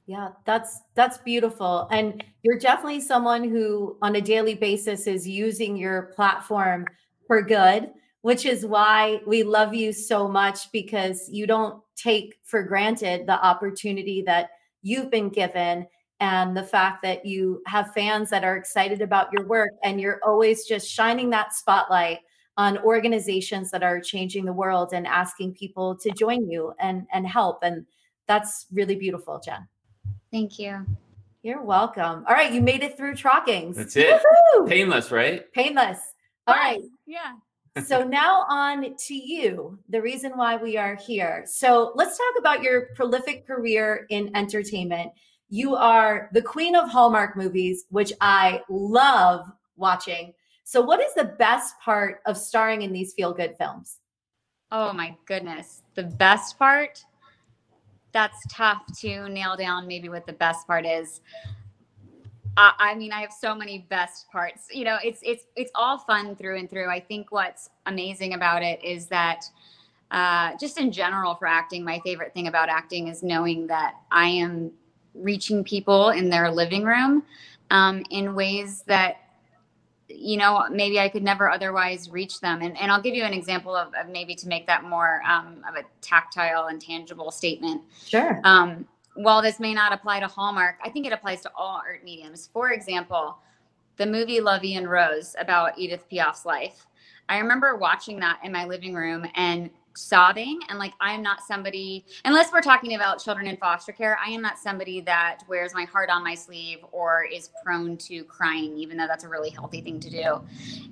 Yeah, 0.06 0.28
that's 0.44 0.80
that's 0.94 1.18
beautiful. 1.18 1.88
And 1.90 2.23
you're 2.42 2.59
definitely 2.59 3.00
someone 3.00 3.42
who 3.42 3.97
on 4.02 4.14
a 4.14 4.20
daily 4.20 4.54
basis 4.54 5.06
is 5.06 5.26
using 5.26 5.76
your 5.76 6.12
platform 6.14 6.87
for 7.26 7.42
good, 7.42 7.90
which 8.23 8.45
is 8.45 8.67
why 8.67 9.21
we 9.27 9.43
love 9.43 9.75
you 9.75 9.93
so 9.93 10.29
much 10.29 10.71
because 10.73 11.29
you 11.31 11.47
don't 11.47 11.83
take 11.97 12.39
for 12.45 12.62
granted 12.62 13.27
the 13.27 13.45
opportunity 13.45 14.23
that 14.23 14.50
you've 14.83 15.11
been 15.11 15.29
given 15.29 15.87
and 16.21 16.55
the 16.55 16.62
fact 16.62 17.03
that 17.03 17.25
you 17.25 17.62
have 17.67 17.95
fans 17.95 18.29
that 18.29 18.45
are 18.45 18.57
excited 18.57 19.00
about 19.00 19.33
your 19.33 19.47
work 19.47 19.71
and 19.83 20.00
you're 20.00 20.21
always 20.25 20.67
just 20.67 20.89
shining 20.89 21.31
that 21.31 21.55
spotlight 21.55 22.19
on 22.57 22.77
organizations 22.79 23.71
that 23.71 23.83
are 23.83 24.00
changing 24.00 24.45
the 24.45 24.53
world 24.53 24.93
and 24.93 25.07
asking 25.07 25.55
people 25.55 25.97
to 25.97 26.11
join 26.11 26.49
you 26.49 26.73
and 26.79 27.07
and 27.12 27.27
help 27.27 27.62
and 27.62 27.87
that's 28.27 28.67
really 28.73 28.97
beautiful 28.97 29.41
jen 29.43 29.67
Thank 30.31 30.59
you. 30.59 30.85
you're 31.43 31.62
welcome 31.62 32.25
all 32.29 32.35
right 32.35 32.53
you 32.53 32.61
made 32.61 32.83
it 32.83 32.97
through 32.97 33.15
Trockings. 33.15 33.77
That's 33.77 33.97
it. 33.97 34.21
Woohoo! 34.55 34.69
Painless, 34.69 35.11
right? 35.11 35.50
painless 35.53 35.99
all 36.47 36.55
right 36.55 36.81
Yeah. 37.07 37.33
So 37.85 38.03
now 38.05 38.45
on 38.49 38.97
to 38.97 39.15
you, 39.15 39.79
the 39.89 40.00
reason 40.00 40.33
why 40.35 40.57
we 40.57 40.77
are 40.77 40.97
here. 40.97 41.45
So 41.47 41.93
let's 41.95 42.17
talk 42.17 42.35
about 42.39 42.62
your 42.62 42.89
prolific 42.95 43.47
career 43.47 44.07
in 44.11 44.35
entertainment. 44.37 45.12
You 45.49 45.75
are 45.75 46.31
the 46.33 46.43
queen 46.43 46.77
of 46.77 46.89
Hallmark 46.89 47.37
movies, 47.37 47.85
which 47.91 48.12
I 48.21 48.62
love 48.69 49.47
watching. 49.77 50.33
So, 50.65 50.81
what 50.81 51.00
is 51.00 51.12
the 51.15 51.25
best 51.25 51.75
part 51.81 52.21
of 52.27 52.37
starring 52.37 52.83
in 52.83 52.93
these 52.93 53.12
feel 53.15 53.33
good 53.33 53.57
films? 53.59 53.99
Oh 54.71 54.93
my 54.93 55.17
goodness. 55.27 55.83
The 55.97 56.05
best 56.05 56.57
part? 56.59 57.05
That's 58.12 58.39
tough 58.49 58.83
to 59.00 59.29
nail 59.29 59.57
down 59.57 59.89
maybe 59.89 60.09
what 60.09 60.27
the 60.27 60.33
best 60.33 60.67
part 60.67 60.87
is. 60.87 61.21
I, 62.57 62.73
I 62.78 62.95
mean, 62.95 63.12
I 63.12 63.21
have 63.21 63.33
so 63.33 63.54
many 63.54 63.87
best 63.88 64.28
parts. 64.30 64.69
You 64.73 64.85
know, 64.85 64.99
it's 65.02 65.21
it's 65.23 65.45
it's 65.57 65.71
all 65.75 65.99
fun 65.99 66.37
through 66.37 66.59
and 66.59 66.69
through. 66.69 66.88
I 66.88 67.00
think 67.00 67.30
what's 67.30 67.71
amazing 67.87 68.35
about 68.35 68.62
it 68.62 68.83
is 68.85 69.07
that 69.07 69.45
uh, 70.11 70.52
just 70.59 70.78
in 70.78 70.90
general 70.90 71.35
for 71.37 71.47
acting, 71.47 71.85
my 71.85 72.00
favorite 72.00 72.35
thing 72.35 72.49
about 72.49 72.69
acting 72.69 73.09
is 73.09 73.23
knowing 73.23 73.66
that 73.69 73.95
I 74.11 74.26
am 74.26 74.73
reaching 75.14 75.64
people 75.64 76.11
in 76.11 76.30
their 76.30 76.50
living 76.50 76.85
room 76.85 77.23
um, 77.71 78.04
in 78.11 78.35
ways 78.35 78.83
that 78.87 79.16
you 80.09 80.37
know 80.37 80.66
maybe 80.71 80.99
i 80.99 81.09
could 81.09 81.23
never 81.23 81.49
otherwise 81.49 82.11
reach 82.11 82.40
them 82.40 82.62
and, 82.62 82.76
and 82.78 82.90
i'll 82.90 83.00
give 83.00 83.14
you 83.14 83.23
an 83.23 83.33
example 83.33 83.76
of, 83.76 83.95
of 83.95 84.09
maybe 84.09 84.35
to 84.35 84.49
make 84.49 84.66
that 84.66 84.83
more 84.83 85.23
um, 85.28 85.64
of 85.69 85.76
a 85.76 85.85
tactile 86.00 86.66
and 86.66 86.80
tangible 86.80 87.30
statement 87.30 87.80
Sure. 88.04 88.40
um, 88.42 88.87
while 89.14 89.43
this 89.43 89.61
may 89.61 89.75
not 89.75 89.93
apply 89.93 90.21
to 90.21 90.26
hallmark 90.26 90.76
i 90.85 90.88
think 90.88 91.07
it 91.07 91.12
applies 91.12 91.40
to 91.43 91.50
all 91.57 91.81
art 91.85 92.05
mediums. 92.05 92.49
For 92.52 92.73
example 92.73 93.38
the 93.97 94.07
movie 94.07 94.40
la 94.40 94.59
vie 94.59 94.76
en 94.76 94.87
rose 94.88 95.37
about 95.38 95.79
edith 95.79 96.09
piaf's 96.09 96.47
life. 96.47 96.87
I 97.29 97.38
remember 97.38 97.76
watching 97.76 98.19
that 98.21 98.40
in 98.43 98.50
my 98.50 98.64
living 98.64 98.95
room 98.95 99.26
and 99.35 99.69
sobbing 99.94 100.61
and 100.68 100.78
like 100.78 100.92
i 101.00 101.12
am 101.12 101.23
not 101.23 101.40
somebody 101.42 102.04
unless 102.25 102.52
we're 102.52 102.61
talking 102.61 102.94
about 102.94 103.23
children 103.23 103.47
in 103.47 103.56
foster 103.56 103.92
care 103.92 104.18
i 104.25 104.30
am 104.30 104.40
not 104.40 104.59
somebody 104.59 105.00
that 105.00 105.40
wears 105.49 105.75
my 105.75 105.85
heart 105.85 106.09
on 106.11 106.23
my 106.23 106.35
sleeve 106.35 106.78
or 106.92 107.25
is 107.25 107.50
prone 107.64 107.97
to 107.97 108.25
crying 108.25 108.76
even 108.76 108.97
though 108.97 109.06
that's 109.06 109.25
a 109.25 109.28
really 109.28 109.50
healthy 109.50 109.80
thing 109.80 109.99
to 109.99 110.11
do. 110.11 110.40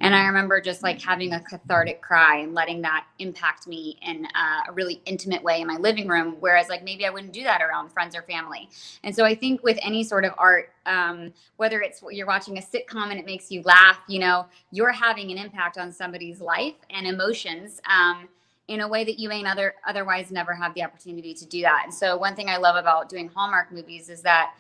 And 0.00 0.14
i 0.14 0.26
remember 0.26 0.61
just 0.61 0.83
like 0.83 1.00
having 1.00 1.33
a 1.33 1.40
cathartic 1.40 2.00
cry 2.02 2.38
and 2.38 2.55
letting 2.55 2.83
that 2.83 3.07
impact 3.19 3.67
me 3.67 3.99
in 4.02 4.26
uh, 4.35 4.69
a 4.69 4.73
really 4.73 5.00
intimate 5.07 5.43
way 5.43 5.61
in 5.61 5.67
my 5.67 5.76
living 5.76 6.09
room 6.09 6.37
whereas 6.40 6.69
like 6.69 6.83
maybe 6.83 7.07
i 7.07 7.11
wouldn't 7.11 7.33
do 7.33 7.45
that 7.45 7.62
around 7.62 7.90
friends 7.90 8.17
or 8.17 8.23
family. 8.23 8.69
And 9.05 9.14
so 9.14 9.25
i 9.25 9.35
think 9.35 9.62
with 9.62 9.78
any 9.83 10.02
sort 10.05 10.25
of 10.25 10.33
art 10.38 10.73
um, 10.87 11.33
whether 11.57 11.83
it's 11.83 12.02
you're 12.11 12.26
watching 12.26 12.59
a 12.59 12.62
sitcom 12.62 13.11
and 13.11 13.19
it 13.19 13.26
makes 13.26 13.50
you 13.50 13.62
laugh 13.62 13.99
you 14.09 14.19
know 14.19 14.47
you're 14.71 14.93
having 14.93 15.31
an 15.31 15.38
impact 15.38 15.78
on 15.78 15.93
somebody's 15.93 16.40
life 16.40 16.75
and 16.90 17.07
emotions 17.07 17.81
um, 17.88 18.28
in 18.69 18.83
a 18.83 18.89
way 18.89 19.03
that 19.03 19.19
you 19.19 19.29
may 19.29 19.45
other 19.45 19.75
otherwise 19.87 20.31
never 20.31 20.55
have 20.55 20.75
the 20.75 20.85
opportunity 20.85 21.35
to 21.35 21.47
do 21.47 21.63
that. 21.63 21.83
And 21.85 21.93
so 21.93 22.17
one 22.17 22.37
thing 22.37 22.49
I 22.49 22.59
love 22.59 22.77
about 22.77 23.09
doing 23.09 23.29
Hallmark 23.29 23.73
movies 23.73 24.09
is 24.11 24.23
that, 24.23 24.55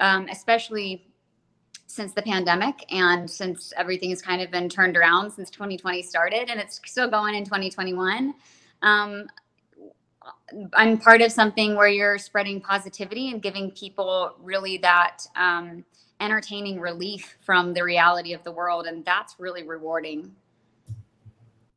um, 0.00 0.28
especially 0.30 1.06
since 1.86 2.12
the 2.12 2.22
pandemic 2.22 2.84
and 2.92 3.30
since 3.30 3.72
everything 3.76 4.10
has 4.10 4.20
kind 4.20 4.42
of 4.42 4.50
been 4.50 4.68
turned 4.68 4.96
around 4.96 5.30
since 5.30 5.48
2020 5.50 6.02
started 6.02 6.50
and 6.50 6.60
it's 6.60 6.80
still 6.84 7.08
going 7.08 7.34
in 7.34 7.44
2021. 7.44 8.34
Um, 8.82 9.28
I'm 10.74 10.98
part 10.98 11.22
of 11.22 11.30
something 11.30 11.76
where 11.76 11.88
you're 11.88 12.18
spreading 12.18 12.60
positivity 12.60 13.30
and 13.30 13.40
giving 13.40 13.70
people 13.70 14.34
really 14.40 14.78
that 14.78 15.18
um, 15.36 15.84
entertaining 16.20 16.80
relief 16.80 17.36
from 17.40 17.74
the 17.74 17.82
reality 17.82 18.32
of 18.32 18.42
the 18.42 18.52
world. 18.52 18.86
And 18.86 19.04
that's 19.04 19.36
really 19.38 19.62
rewarding. 19.62 20.34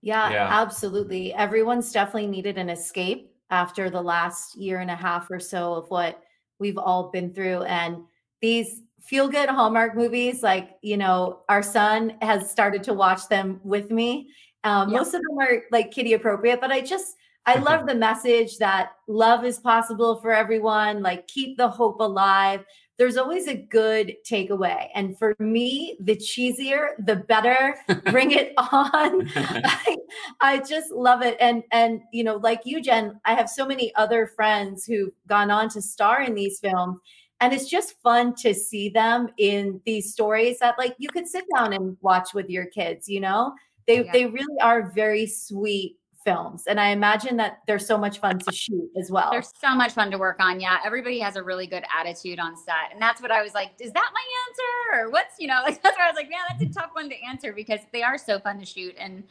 Yeah, 0.01 0.31
Yeah. 0.31 0.47
absolutely. 0.49 1.33
Everyone's 1.33 1.91
definitely 1.91 2.27
needed 2.27 2.57
an 2.57 2.69
escape 2.69 3.33
after 3.49 3.89
the 3.89 4.01
last 4.01 4.55
year 4.55 4.79
and 4.79 4.91
a 4.91 4.95
half 4.95 5.29
or 5.31 5.39
so 5.39 5.73
of 5.73 5.89
what 5.89 6.21
we've 6.59 6.77
all 6.77 7.09
been 7.09 7.33
through. 7.33 7.63
And 7.63 8.03
these 8.41 8.81
feel 9.01 9.27
good 9.27 9.49
Hallmark 9.49 9.95
movies, 9.95 10.43
like, 10.43 10.77
you 10.81 10.97
know, 10.97 11.41
our 11.49 11.63
son 11.63 12.17
has 12.21 12.49
started 12.49 12.83
to 12.83 12.93
watch 12.93 13.27
them 13.27 13.59
with 13.63 13.91
me. 13.91 14.29
Um, 14.63 14.89
Yeah. 14.89 14.97
Most 14.99 15.13
of 15.13 15.21
them 15.21 15.37
are 15.39 15.63
like 15.71 15.91
kiddie 15.91 16.13
appropriate, 16.13 16.61
but 16.61 16.71
I 16.71 16.81
just, 16.81 17.15
I 17.45 17.55
love 17.59 17.87
the 17.87 17.95
message 17.95 18.57
that 18.59 18.91
love 19.07 19.43
is 19.45 19.57
possible 19.59 20.17
for 20.21 20.31
everyone, 20.31 21.01
like, 21.01 21.27
keep 21.27 21.57
the 21.57 21.69
hope 21.69 21.99
alive. 22.01 22.63
There's 22.99 23.17
always 23.17 23.47
a 23.47 23.55
good 23.55 24.15
takeaway. 24.29 24.89
And 24.93 25.17
for 25.17 25.35
me, 25.39 25.97
the 26.01 26.15
cheesier, 26.17 26.89
the 26.99 27.15
better. 27.15 27.75
Bring 28.11 28.31
it 28.31 28.53
on. 28.57 29.31
I, 29.35 29.97
I 30.41 30.57
just 30.59 30.91
love 30.91 31.21
it. 31.23 31.37
And 31.39 31.63
and 31.71 32.01
you 32.11 32.23
know, 32.25 32.35
like 32.35 32.61
you, 32.65 32.81
Jen, 32.81 33.19
I 33.25 33.33
have 33.33 33.49
so 33.49 33.65
many 33.65 33.95
other 33.95 34.27
friends 34.27 34.85
who've 34.85 35.13
gone 35.27 35.49
on 35.49 35.69
to 35.69 35.81
star 35.81 36.21
in 36.21 36.35
these 36.35 36.59
films. 36.59 36.99
And 37.41 37.53
it's 37.53 37.69
just 37.69 37.95
fun 38.03 38.35
to 38.35 38.53
see 38.53 38.89
them 38.89 39.29
in 39.37 39.79
these 39.85 40.11
stories 40.11 40.59
that 40.59 40.77
like 40.77 40.95
you 40.97 41.07
could 41.07 41.25
sit 41.25 41.45
down 41.55 41.71
and 41.71 41.95
watch 42.01 42.33
with 42.33 42.49
your 42.49 42.65
kids, 42.65 43.07
you 43.07 43.21
know? 43.21 43.53
They 43.87 44.03
Yeah. 44.03 44.11
they 44.11 44.25
really 44.25 44.59
are 44.61 44.91
very 44.91 45.25
sweet 45.25 45.98
films. 46.23 46.63
And 46.67 46.79
I 46.79 46.89
imagine 46.89 47.37
that 47.37 47.59
they're 47.65 47.79
so 47.79 47.97
much 47.97 48.19
fun 48.19 48.39
to 48.39 48.51
shoot 48.51 48.89
as 48.99 49.09
well. 49.09 49.31
They're 49.31 49.41
so 49.41 49.75
much 49.75 49.93
fun 49.93 50.11
to 50.11 50.17
work 50.17 50.37
on. 50.39 50.59
Yeah, 50.59 50.77
everybody 50.83 51.19
has 51.19 51.35
a 51.35 51.43
really 51.43 51.67
good 51.67 51.83
attitude 51.97 52.39
on 52.39 52.55
set, 52.55 52.91
and 52.91 53.01
that's 53.01 53.21
what 53.21 53.31
I 53.31 53.41
was 53.41 53.53
like. 53.53 53.71
Is 53.79 53.91
that 53.93 54.11
my 54.13 54.23
answer, 54.47 55.03
or 55.05 55.11
what's 55.11 55.39
you 55.39 55.47
know? 55.47 55.61
Like 55.63 55.81
that's 55.83 55.97
where 55.97 56.05
I 56.05 56.09
was 56.09 56.17
like, 56.17 56.29
man, 56.29 56.39
that's 56.49 56.63
a 56.63 56.79
tough 56.79 56.91
one 56.93 57.09
to 57.09 57.15
answer 57.27 57.53
because 57.53 57.79
they 57.91 58.03
are 58.03 58.17
so 58.17 58.39
fun 58.39 58.59
to 58.59 58.65
shoot, 58.65 58.95
and 58.97 59.23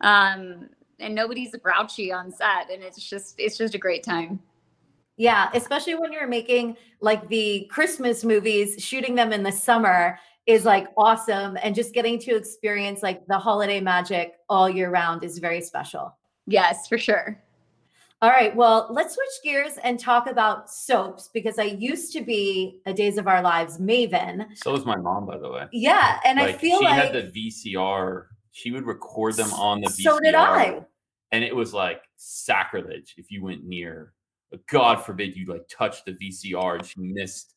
um, 0.00 0.68
and 0.98 1.14
nobody's 1.14 1.54
grouchy 1.56 2.12
on 2.12 2.32
set, 2.32 2.70
and 2.70 2.82
it's 2.82 3.02
just 3.02 3.34
it's 3.38 3.58
just 3.58 3.74
a 3.74 3.78
great 3.78 4.02
time. 4.02 4.40
Yeah, 5.16 5.48
especially 5.54 5.94
when 5.94 6.12
you're 6.12 6.26
making 6.26 6.76
like 7.00 7.26
the 7.28 7.66
Christmas 7.70 8.22
movies, 8.22 8.76
shooting 8.78 9.14
them 9.14 9.32
in 9.32 9.42
the 9.42 9.52
summer 9.52 10.18
is 10.46 10.64
like 10.64 10.88
awesome. 10.96 11.58
And 11.62 11.74
just 11.74 11.92
getting 11.92 12.18
to 12.20 12.36
experience 12.36 13.02
like 13.02 13.26
the 13.26 13.38
holiday 13.38 13.80
magic 13.80 14.34
all 14.48 14.68
year 14.68 14.90
round 14.90 15.24
is 15.24 15.38
very 15.38 15.60
special. 15.60 16.16
Yes, 16.46 16.86
for 16.88 16.98
sure. 16.98 17.40
All 18.22 18.30
right, 18.30 18.56
well, 18.56 18.88
let's 18.90 19.14
switch 19.14 19.28
gears 19.44 19.78
and 19.84 20.00
talk 20.00 20.26
about 20.26 20.70
soaps 20.70 21.28
because 21.34 21.58
I 21.58 21.64
used 21.64 22.14
to 22.14 22.22
be 22.22 22.80
a 22.86 22.92
Days 22.94 23.18
of 23.18 23.28
Our 23.28 23.42
Lives 23.42 23.78
maven. 23.78 24.46
So 24.56 24.72
was 24.72 24.86
my 24.86 24.96
mom, 24.96 25.26
by 25.26 25.36
the 25.36 25.50
way. 25.50 25.66
Yeah, 25.70 26.18
and 26.24 26.40
I 26.40 26.52
feel 26.52 26.78
she 26.78 26.84
like 26.84 27.02
she 27.02 27.14
had 27.14 27.32
the 27.32 27.50
VCR. 27.74 28.24
She 28.52 28.70
would 28.70 28.86
record 28.86 29.36
them 29.36 29.52
on 29.52 29.82
the 29.82 29.88
VCR. 29.88 30.02
so 30.02 30.20
did 30.20 30.34
I. 30.34 30.80
And 31.32 31.44
it 31.44 31.54
was 31.54 31.74
like 31.74 32.02
sacrilege 32.16 33.14
if 33.18 33.30
you 33.30 33.42
went 33.44 33.64
near. 33.64 34.14
God 34.70 35.04
forbid 35.04 35.36
you 35.36 35.44
like 35.46 35.68
touch 35.68 36.02
the 36.06 36.12
VCR 36.12 36.76
and 36.76 36.86
she 36.86 37.00
missed 37.00 37.54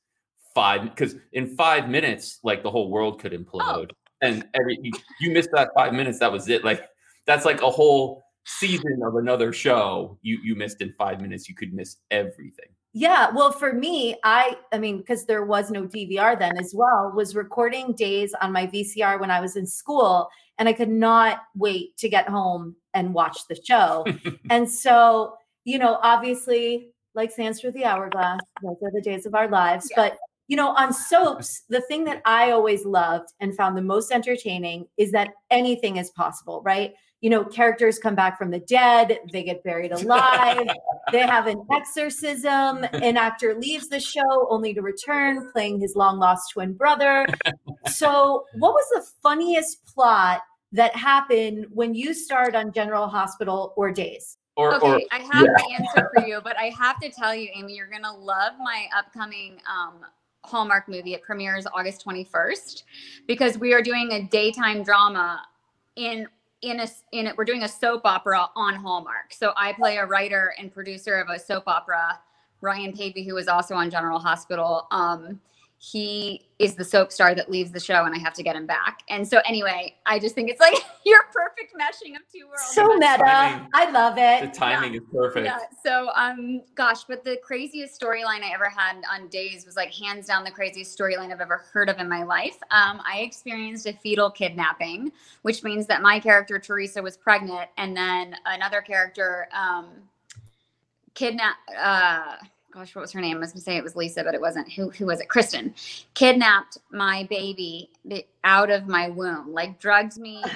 five 0.53 0.83
because 0.83 1.15
in 1.31 1.55
five 1.55 1.87
minutes, 1.87 2.39
like 2.43 2.63
the 2.63 2.71
whole 2.71 2.89
world 2.89 3.21
could 3.21 3.31
implode. 3.31 3.91
Oh. 3.91 3.95
And 4.21 4.45
every 4.53 4.77
you, 4.81 4.91
you 5.21 5.31
missed 5.31 5.49
that 5.53 5.69
five 5.73 5.93
minutes, 5.93 6.19
that 6.19 6.31
was 6.31 6.49
it. 6.49 6.65
Like 6.65 6.89
that's 7.25 7.45
like 7.45 7.61
a 7.61 7.69
whole 7.69 8.23
season 8.57 9.01
of 9.05 9.15
another 9.15 9.53
show 9.53 10.17
you 10.21 10.39
you 10.43 10.55
missed 10.55 10.81
in 10.81 10.93
five 10.97 11.21
minutes. 11.21 11.47
You 11.47 11.55
could 11.55 11.73
miss 11.73 11.97
everything. 12.11 12.69
Yeah, 12.93 13.29
well, 13.31 13.51
for 13.51 13.71
me, 13.71 14.15
I 14.23 14.57
I 14.73 14.79
mean, 14.79 14.97
because 14.97 15.25
there 15.25 15.45
was 15.45 15.69
no 15.69 15.83
DVR 15.83 16.37
then 16.37 16.57
as 16.57 16.73
well, 16.75 17.11
was 17.15 17.35
recording 17.35 17.93
days 17.93 18.33
on 18.41 18.51
my 18.51 18.65
VCR 18.65 19.19
when 19.19 19.29
I 19.29 19.39
was 19.39 19.55
in 19.55 19.67
school, 19.67 20.29
and 20.57 20.67
I 20.67 20.73
could 20.73 20.89
not 20.89 21.43
wait 21.55 21.95
to 21.97 22.09
get 22.09 22.27
home 22.27 22.75
and 22.93 23.13
watch 23.13 23.39
the 23.47 23.59
show. 23.63 24.05
and 24.49 24.69
so, 24.69 25.35
you 25.65 25.77
know, 25.77 25.99
obviously, 26.01 26.89
like 27.13 27.31
Sands 27.31 27.61
through 27.61 27.73
the 27.73 27.85
Hourglass, 27.85 28.39
those 28.63 28.77
are 28.81 28.91
the 28.91 29.01
days 29.01 29.27
of 29.27 29.35
our 29.35 29.47
lives. 29.47 29.87
Yeah. 29.91 29.95
But 29.95 30.17
you 30.47 30.55
know, 30.55 30.69
on 30.69 30.91
soaps, 30.91 31.61
the 31.69 31.81
thing 31.81 32.05
that 32.05 32.23
I 32.25 32.49
always 32.49 32.83
loved 32.83 33.29
and 33.39 33.55
found 33.55 33.77
the 33.77 33.83
most 33.83 34.11
entertaining 34.11 34.87
is 34.97 35.11
that 35.11 35.29
anything 35.51 35.97
is 35.97 36.09
possible, 36.09 36.63
right? 36.65 36.95
You 37.21 37.29
know, 37.29 37.43
characters 37.43 37.99
come 37.99 38.15
back 38.15 38.37
from 38.37 38.49
the 38.49 38.59
dead, 38.59 39.19
they 39.31 39.43
get 39.43 39.63
buried 39.63 39.91
alive, 39.91 40.67
they 41.11 41.19
have 41.19 41.47
an 41.47 41.61
exorcism. 41.71 42.85
An 42.93 43.17
actor 43.17 43.55
leaves 43.55 43.89
the 43.89 43.99
show 43.99 44.47
only 44.49 44.73
to 44.73 44.81
return, 44.81 45.51
playing 45.51 45.81
his 45.81 45.95
long 45.95 46.17
lost 46.17 46.51
twin 46.53 46.73
brother. 46.73 47.25
So, 47.87 48.45
what 48.55 48.73
was 48.73 48.85
the 48.93 49.05
funniest 49.23 49.85
plot 49.85 50.41
that 50.73 50.95
happened 50.95 51.65
when 51.71 51.93
you 51.95 52.13
starred 52.13 52.55
on 52.55 52.71
General 52.71 53.07
Hospital 53.07 53.73
or 53.77 53.91
Days? 53.91 54.37
Or 54.55 54.75
Okay, 54.75 54.85
or 54.85 54.99
I 55.11 55.19
have 55.19 55.45
the 55.45 55.75
answer 55.79 56.11
for 56.13 56.25
you, 56.25 56.41
but 56.43 56.57
I 56.57 56.65
have 56.77 56.99
to 56.99 57.09
tell 57.09 57.33
you, 57.33 57.49
Amy, 57.55 57.75
you're 57.75 57.89
gonna 57.89 58.13
love 58.13 58.53
my 58.59 58.87
upcoming 58.95 59.57
um, 59.67 60.01
Hallmark 60.43 60.87
movie. 60.89 61.13
It 61.13 61.21
premieres 61.21 61.65
August 61.73 62.05
21st 62.05 62.83
because 63.27 63.57
we 63.57 63.73
are 63.73 63.81
doing 63.81 64.11
a 64.11 64.23
daytime 64.23 64.83
drama 64.83 65.41
in 65.95 66.27
in 66.61 66.81
a 66.81 66.87
in 67.11 67.27
it 67.27 67.37
we're 67.37 67.45
doing 67.45 67.63
a 67.63 67.67
soap 67.67 68.01
opera 68.05 68.49
on 68.55 68.75
Hallmark. 68.75 69.33
So 69.33 69.53
I 69.55 69.73
play 69.73 69.97
a 69.97 70.05
writer 70.05 70.53
and 70.57 70.73
producer 70.73 71.15
of 71.15 71.29
a 71.29 71.39
soap 71.39 71.63
opera. 71.67 72.19
Ryan 72.61 72.91
Paevey, 72.91 73.25
who 73.25 73.35
was 73.35 73.47
also 73.47 73.73
on 73.73 73.89
General 73.89 74.19
Hospital, 74.19 74.87
um, 74.91 75.39
he 75.81 76.45
is 76.59 76.75
the 76.75 76.83
soap 76.83 77.09
star 77.09 77.33
that 77.33 77.49
leaves 77.49 77.71
the 77.71 77.79
show, 77.79 78.03
and 78.03 78.13
I 78.13 78.17
have 78.17 78.33
to 78.33 78.43
get 78.43 78.53
him 78.53 78.65
back. 78.65 78.99
And 79.07 79.25
so 79.25 79.39
anyway, 79.45 79.95
I 80.05 80.19
just 80.19 80.35
think 80.35 80.49
it's 80.49 80.59
like 80.59 80.73
your 81.05 81.21
perfect 81.33 81.73
meshing 81.73 82.17
of 82.17 82.21
two 82.29 82.47
worlds. 82.47 82.73
So 82.73 82.95
meta. 82.95 83.23
timing. 83.23 83.69
I 83.73 83.89
love 83.89 84.17
it. 84.17 84.41
The 84.41 84.47
it. 84.49 84.53
timing 84.53 84.93
is 84.95 85.01
perfect. 85.09 85.45
Yeah. 85.45 85.59
So, 85.81 86.09
um, 86.15 86.63
gosh, 86.75 87.05
but 87.05 87.23
the 87.23 87.37
craziest 87.41 87.99
storyline 87.99 88.43
I 88.43 88.51
ever 88.53 88.67
had 88.67 89.01
on 89.09 89.29
Days 89.29 89.65
was 89.65 89.77
like 89.77 89.93
hands 89.93 90.25
down 90.25 90.43
the 90.43 90.51
craziest 90.51 90.99
storyline 90.99 91.31
I've 91.31 91.39
ever 91.39 91.63
heard 91.71 91.89
of 91.89 91.97
in 91.97 92.09
my 92.09 92.23
life. 92.23 92.57
Um, 92.71 93.01
I 93.09 93.19
experienced 93.19 93.87
a 93.87 93.93
fetal 93.93 94.29
kidnapping, 94.29 95.13
which 95.43 95.63
means 95.63 95.87
that 95.87 96.01
my 96.01 96.19
character 96.19 96.59
Teresa 96.59 97.01
was 97.01 97.15
pregnant, 97.15 97.69
and 97.77 97.95
then 97.95 98.35
another 98.45 98.81
character 98.81 99.47
um, 99.53 99.87
kidnap. 101.13 101.55
Uh, 101.77 102.35
gosh, 102.71 102.95
what 102.95 103.01
was 103.01 103.11
her 103.11 103.21
name? 103.21 103.37
I 103.37 103.39
was 103.39 103.51
gonna 103.51 103.61
say 103.61 103.77
it 103.77 103.83
was 103.83 103.95
Lisa, 103.95 104.23
but 104.23 104.33
it 104.35 104.41
wasn't. 104.41 104.71
Who 104.73 104.89
who 104.91 105.05
was 105.07 105.19
it? 105.19 105.27
Kristen 105.29 105.73
kidnapped 106.13 106.77
my 106.91 107.25
baby 107.29 107.89
out 108.43 108.69
of 108.69 108.87
my 108.87 109.09
womb, 109.09 109.51
like 109.53 109.79
drugged 109.79 110.17
me. 110.17 110.43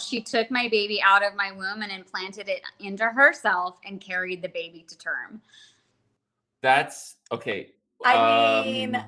She 0.00 0.20
took 0.20 0.50
my 0.50 0.68
baby 0.68 1.00
out 1.04 1.24
of 1.24 1.34
my 1.34 1.50
womb 1.52 1.82
and 1.82 1.90
implanted 1.92 2.48
it 2.48 2.62
into 2.80 3.04
herself 3.04 3.78
and 3.84 4.00
carried 4.00 4.42
the 4.42 4.48
baby 4.48 4.84
to 4.88 4.96
term. 4.98 5.40
That's 6.62 7.16
okay. 7.32 7.72
I 8.04 8.62
mean, 8.64 8.94
um, 8.94 9.04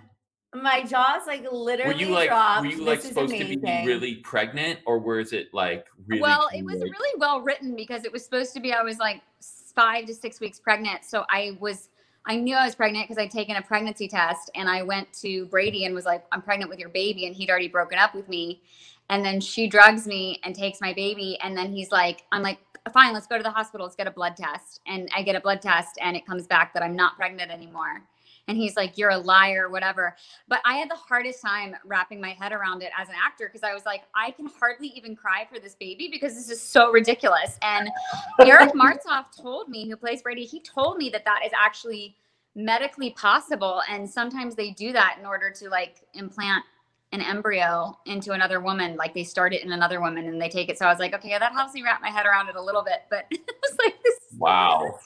My 0.62 0.82
jaw's 0.82 1.26
like 1.26 1.46
literally 1.50 1.94
were 1.94 2.00
you 2.00 2.08
like 2.08 2.28
dropped. 2.28 2.62
were 2.66 2.72
you 2.72 2.82
like 2.84 2.98
This 2.98 3.04
is 3.06 3.10
supposed 3.10 3.36
to 3.36 3.44
be 3.44 3.56
really 3.86 4.16
pregnant 4.16 4.80
or 4.84 4.98
was 4.98 5.32
it 5.32 5.48
like 5.54 5.86
really 6.06 6.20
well, 6.20 6.48
it 6.52 6.64
was 6.64 6.76
weird? 6.80 6.90
really 6.90 7.18
well 7.20 7.40
written 7.40 7.76
because 7.76 8.04
it 8.04 8.12
was 8.12 8.24
supposed 8.24 8.52
to 8.54 8.60
be 8.60 8.72
I 8.72 8.82
was 8.82 8.98
like 8.98 9.22
s- 9.38 9.69
five 9.80 10.04
to 10.04 10.14
six 10.14 10.40
weeks 10.40 10.60
pregnant. 10.60 11.04
So 11.04 11.24
I 11.30 11.56
was 11.58 11.88
I 12.26 12.36
knew 12.36 12.54
I 12.54 12.66
was 12.66 12.74
pregnant 12.74 13.08
because 13.08 13.20
I'd 13.20 13.30
taken 13.30 13.56
a 13.56 13.62
pregnancy 13.62 14.06
test 14.06 14.50
and 14.54 14.68
I 14.68 14.82
went 14.82 15.10
to 15.14 15.46
Brady 15.46 15.86
and 15.86 15.94
was 15.94 16.04
like, 16.04 16.22
I'm 16.32 16.42
pregnant 16.42 16.68
with 16.68 16.78
your 16.78 16.90
baby. 16.90 17.26
And 17.26 17.34
he'd 17.34 17.48
already 17.48 17.68
broken 17.68 17.98
up 17.98 18.14
with 18.14 18.28
me. 18.28 18.60
And 19.08 19.24
then 19.24 19.40
she 19.40 19.66
drugs 19.66 20.06
me 20.06 20.38
and 20.44 20.54
takes 20.54 20.82
my 20.82 20.92
baby. 20.92 21.38
And 21.42 21.56
then 21.56 21.72
he's 21.72 21.90
like, 21.90 22.24
I'm 22.30 22.42
like, 22.42 22.58
fine, 22.92 23.14
let's 23.14 23.26
go 23.26 23.38
to 23.38 23.42
the 23.42 23.50
hospital. 23.50 23.86
Let's 23.86 23.96
get 23.96 24.06
a 24.06 24.10
blood 24.10 24.36
test. 24.36 24.80
And 24.86 25.08
I 25.16 25.22
get 25.22 25.34
a 25.34 25.40
blood 25.40 25.62
test 25.62 25.96
and 26.02 26.14
it 26.14 26.26
comes 26.26 26.46
back 26.46 26.74
that 26.74 26.82
I'm 26.82 26.94
not 26.94 27.16
pregnant 27.16 27.50
anymore. 27.50 28.02
And 28.48 28.56
he's 28.56 28.76
like, 28.76 28.98
You're 28.98 29.10
a 29.10 29.18
liar, 29.18 29.68
whatever. 29.68 30.16
But 30.48 30.60
I 30.64 30.74
had 30.74 30.90
the 30.90 30.96
hardest 30.96 31.42
time 31.42 31.76
wrapping 31.84 32.20
my 32.20 32.30
head 32.30 32.52
around 32.52 32.82
it 32.82 32.90
as 32.98 33.08
an 33.08 33.14
actor 33.22 33.48
because 33.48 33.62
I 33.62 33.74
was 33.74 33.84
like, 33.86 34.02
I 34.14 34.30
can 34.32 34.46
hardly 34.46 34.88
even 34.88 35.14
cry 35.14 35.46
for 35.52 35.58
this 35.58 35.74
baby 35.74 36.08
because 36.10 36.34
this 36.34 36.50
is 36.50 36.60
so 36.60 36.90
ridiculous. 36.90 37.58
And 37.62 37.90
Eric 38.40 38.72
Martsolf 38.72 39.26
told 39.36 39.68
me, 39.68 39.88
who 39.88 39.96
plays 39.96 40.22
Brady, 40.22 40.44
he 40.44 40.60
told 40.60 40.98
me 40.98 41.10
that 41.10 41.24
that 41.24 41.40
is 41.44 41.52
actually 41.58 42.16
medically 42.54 43.10
possible. 43.10 43.82
And 43.88 44.08
sometimes 44.08 44.54
they 44.54 44.70
do 44.70 44.92
that 44.92 45.16
in 45.18 45.26
order 45.26 45.50
to 45.50 45.68
like 45.68 46.02
implant 46.14 46.64
an 47.12 47.20
embryo 47.20 47.96
into 48.06 48.32
another 48.32 48.60
woman. 48.60 48.96
Like 48.96 49.14
they 49.14 49.24
start 49.24 49.52
it 49.52 49.64
in 49.64 49.72
another 49.72 50.00
woman 50.00 50.26
and 50.26 50.40
they 50.40 50.48
take 50.48 50.68
it. 50.68 50.78
So 50.78 50.86
I 50.86 50.90
was 50.90 50.98
like, 50.98 51.14
okay, 51.14 51.36
that 51.38 51.52
helps 51.52 51.74
me 51.74 51.82
wrap 51.82 52.00
my 52.00 52.10
head 52.10 52.26
around 52.26 52.48
it 52.48 52.56
a 52.56 52.62
little 52.62 52.82
bit. 52.82 53.02
But 53.10 53.26
it 53.30 53.40
was 53.62 53.78
like, 53.84 54.02
this 54.02 54.14
wow. 54.38 54.98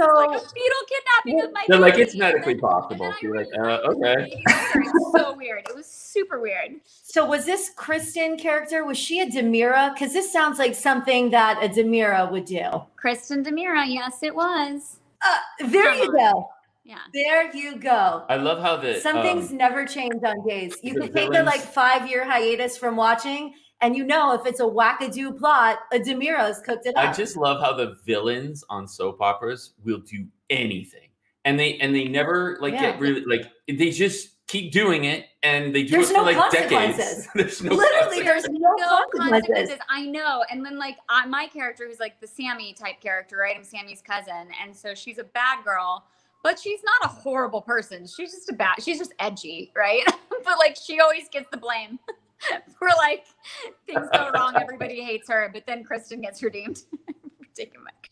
This 0.00 0.08
is 0.08 0.14
like 0.16 0.36
a 0.36 0.48
fetal 0.48 0.82
kidnapping 0.88 1.40
of 1.46 1.52
my 1.52 1.64
They're 1.68 1.78
like 1.78 1.98
it's 1.98 2.16
medically 2.16 2.54
then- 2.54 2.60
possible. 2.60 3.06
and 3.06 3.12
then 3.12 3.12
I 3.12 3.18
You're 3.22 3.36
like, 3.36 3.48
uh, 3.58 3.88
okay. 3.90 4.14
baby 4.24 4.44
later. 4.46 4.80
It 4.80 4.92
was 4.94 5.12
so 5.20 5.36
weird. 5.36 5.62
It 5.68 5.76
was 5.76 5.86
super 5.86 6.40
weird. 6.40 6.80
So 7.02 7.24
was 7.26 7.44
this 7.44 7.70
Kristen 7.76 8.36
character? 8.38 8.84
Was 8.84 8.98
she 8.98 9.20
a 9.20 9.26
DiMera? 9.26 9.92
Because 9.94 10.12
this 10.12 10.32
sounds 10.32 10.58
like 10.58 10.74
something 10.74 11.30
that 11.30 11.62
a 11.62 11.68
DiMera 11.68 12.30
would 12.30 12.44
do. 12.44 12.64
Kristen 12.96 13.44
DiMera, 13.44 13.84
yes, 13.86 14.22
it 14.22 14.34
was. 14.34 14.98
Uh, 15.22 15.66
there 15.68 15.92
you 15.94 16.04
on. 16.10 16.16
go. 16.16 16.48
Yeah. 16.84 16.98
There 17.12 17.54
you 17.54 17.76
go. 17.78 18.24
I 18.28 18.36
love 18.36 18.60
how 18.60 18.76
the 18.76 18.98
Some 19.00 19.22
things 19.22 19.50
um, 19.50 19.58
never 19.58 19.84
change 19.86 20.14
on 20.24 20.44
days. 20.48 20.76
You 20.82 20.94
can 20.94 21.12
take 21.12 21.28
a 21.34 21.42
like 21.42 21.60
five 21.60 22.08
year 22.08 22.24
hiatus 22.24 22.76
from 22.78 22.96
watching, 22.96 23.54
and 23.80 23.96
you 23.96 24.04
know 24.04 24.34
if 24.34 24.46
it's 24.46 24.60
a 24.60 24.64
wackadoo 24.64 25.38
plot, 25.38 25.78
a 25.92 25.98
DiMera's 25.98 26.60
cooked 26.60 26.86
it 26.86 26.96
up. 26.96 27.08
I 27.08 27.12
just 27.12 27.36
love 27.36 27.60
how 27.60 27.72
the 27.72 27.96
villains 28.04 28.64
on 28.68 28.86
soap 28.86 29.20
operas 29.20 29.74
will 29.84 30.00
do 30.00 30.26
anything, 30.50 31.08
and 31.44 31.58
they 31.58 31.76
and 31.78 31.94
they 31.94 32.04
never 32.04 32.58
like 32.60 32.74
Yeah. 32.74 32.92
get 32.92 33.00
really 33.00 33.24
like 33.24 33.50
they 33.68 33.90
just 33.90 34.46
keep 34.46 34.72
doing 34.72 35.04
it, 35.04 35.26
and 35.42 35.72
they 35.74 35.84
do 35.84 35.90
There's 35.90 36.10
it 36.10 36.14
for 36.16 36.24
no 36.24 36.32
like 36.32 36.50
decades. 36.50 37.28
There's 37.34 37.62
no 37.62 37.72
Literally, 37.74 38.22
there's 38.24 38.48
no, 38.48 38.74
No 38.76 38.98
consequences. 39.12 39.30
consequences. 39.30 39.78
I 39.88 40.06
know. 40.06 40.44
And 40.50 40.64
then 40.66 40.76
like 40.78 40.96
I, 41.08 41.24
my 41.26 41.46
character, 41.46 41.86
who's 41.88 42.00
like 42.00 42.20
the 42.20 42.26
Sammy 42.26 42.72
type 42.72 43.00
character, 43.00 43.36
right? 43.36 43.54
I'm 43.56 43.62
Sammy's 43.64 44.02
cousin, 44.02 44.48
and 44.60 44.74
so 44.76 44.92
she's 44.94 45.18
a 45.18 45.24
bad 45.24 45.64
girl, 45.64 46.04
but 46.42 46.58
she's 46.58 46.80
not 46.82 47.10
a 47.10 47.14
horrible 47.14 47.62
person. 47.62 48.06
She's 48.06 48.32
just 48.32 48.50
a 48.50 48.54
bad. 48.54 48.82
She's 48.82 48.98
just 48.98 49.14
edgy, 49.20 49.72
right? 49.76 50.02
but 50.44 50.58
like 50.58 50.76
she 50.76 50.98
always 51.00 51.28
gets 51.28 51.48
the 51.50 51.56
blame. 51.56 51.98
for 52.78 52.88
like 52.98 53.26
things 53.86 54.06
go 54.12 54.30
wrong, 54.34 54.54
everybody 54.56 55.02
hates 55.02 55.28
her, 55.28 55.50
but 55.52 55.64
then 55.66 55.84
Kristen 55.84 56.20
gets 56.20 56.42
redeemed. 56.42 56.82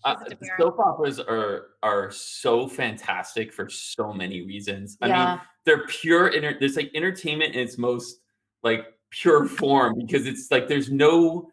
Uh, 0.04 0.14
she's 0.24 0.32
a 0.32 0.36
DiMera. 0.36 0.56
soap 0.60 0.78
operas 0.78 1.18
are 1.18 1.68
are 1.82 2.10
so 2.10 2.68
fantastic 2.68 3.52
for 3.52 3.68
so 3.68 4.12
many 4.12 4.42
reasons. 4.42 4.98
I 5.00 5.08
mean, 5.08 5.40
they're 5.64 5.86
pure. 5.86 6.28
Inter- 6.28 6.56
there's 6.60 6.76
like 6.76 6.90
entertainment 6.94 7.54
in 7.54 7.62
its 7.62 7.78
most 7.78 8.20
like 8.62 8.86
pure 9.10 9.46
form 9.46 9.94
because 9.96 10.26
it's 10.26 10.50
like 10.50 10.68
there's 10.68 10.90
no 10.90 11.50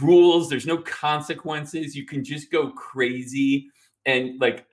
rules, 0.00 0.50
there's 0.50 0.66
no 0.66 0.78
consequences. 0.78 1.94
You 1.94 2.04
can 2.04 2.24
just 2.24 2.50
go 2.50 2.70
crazy 2.72 3.70
and 4.06 4.40
like 4.40 4.66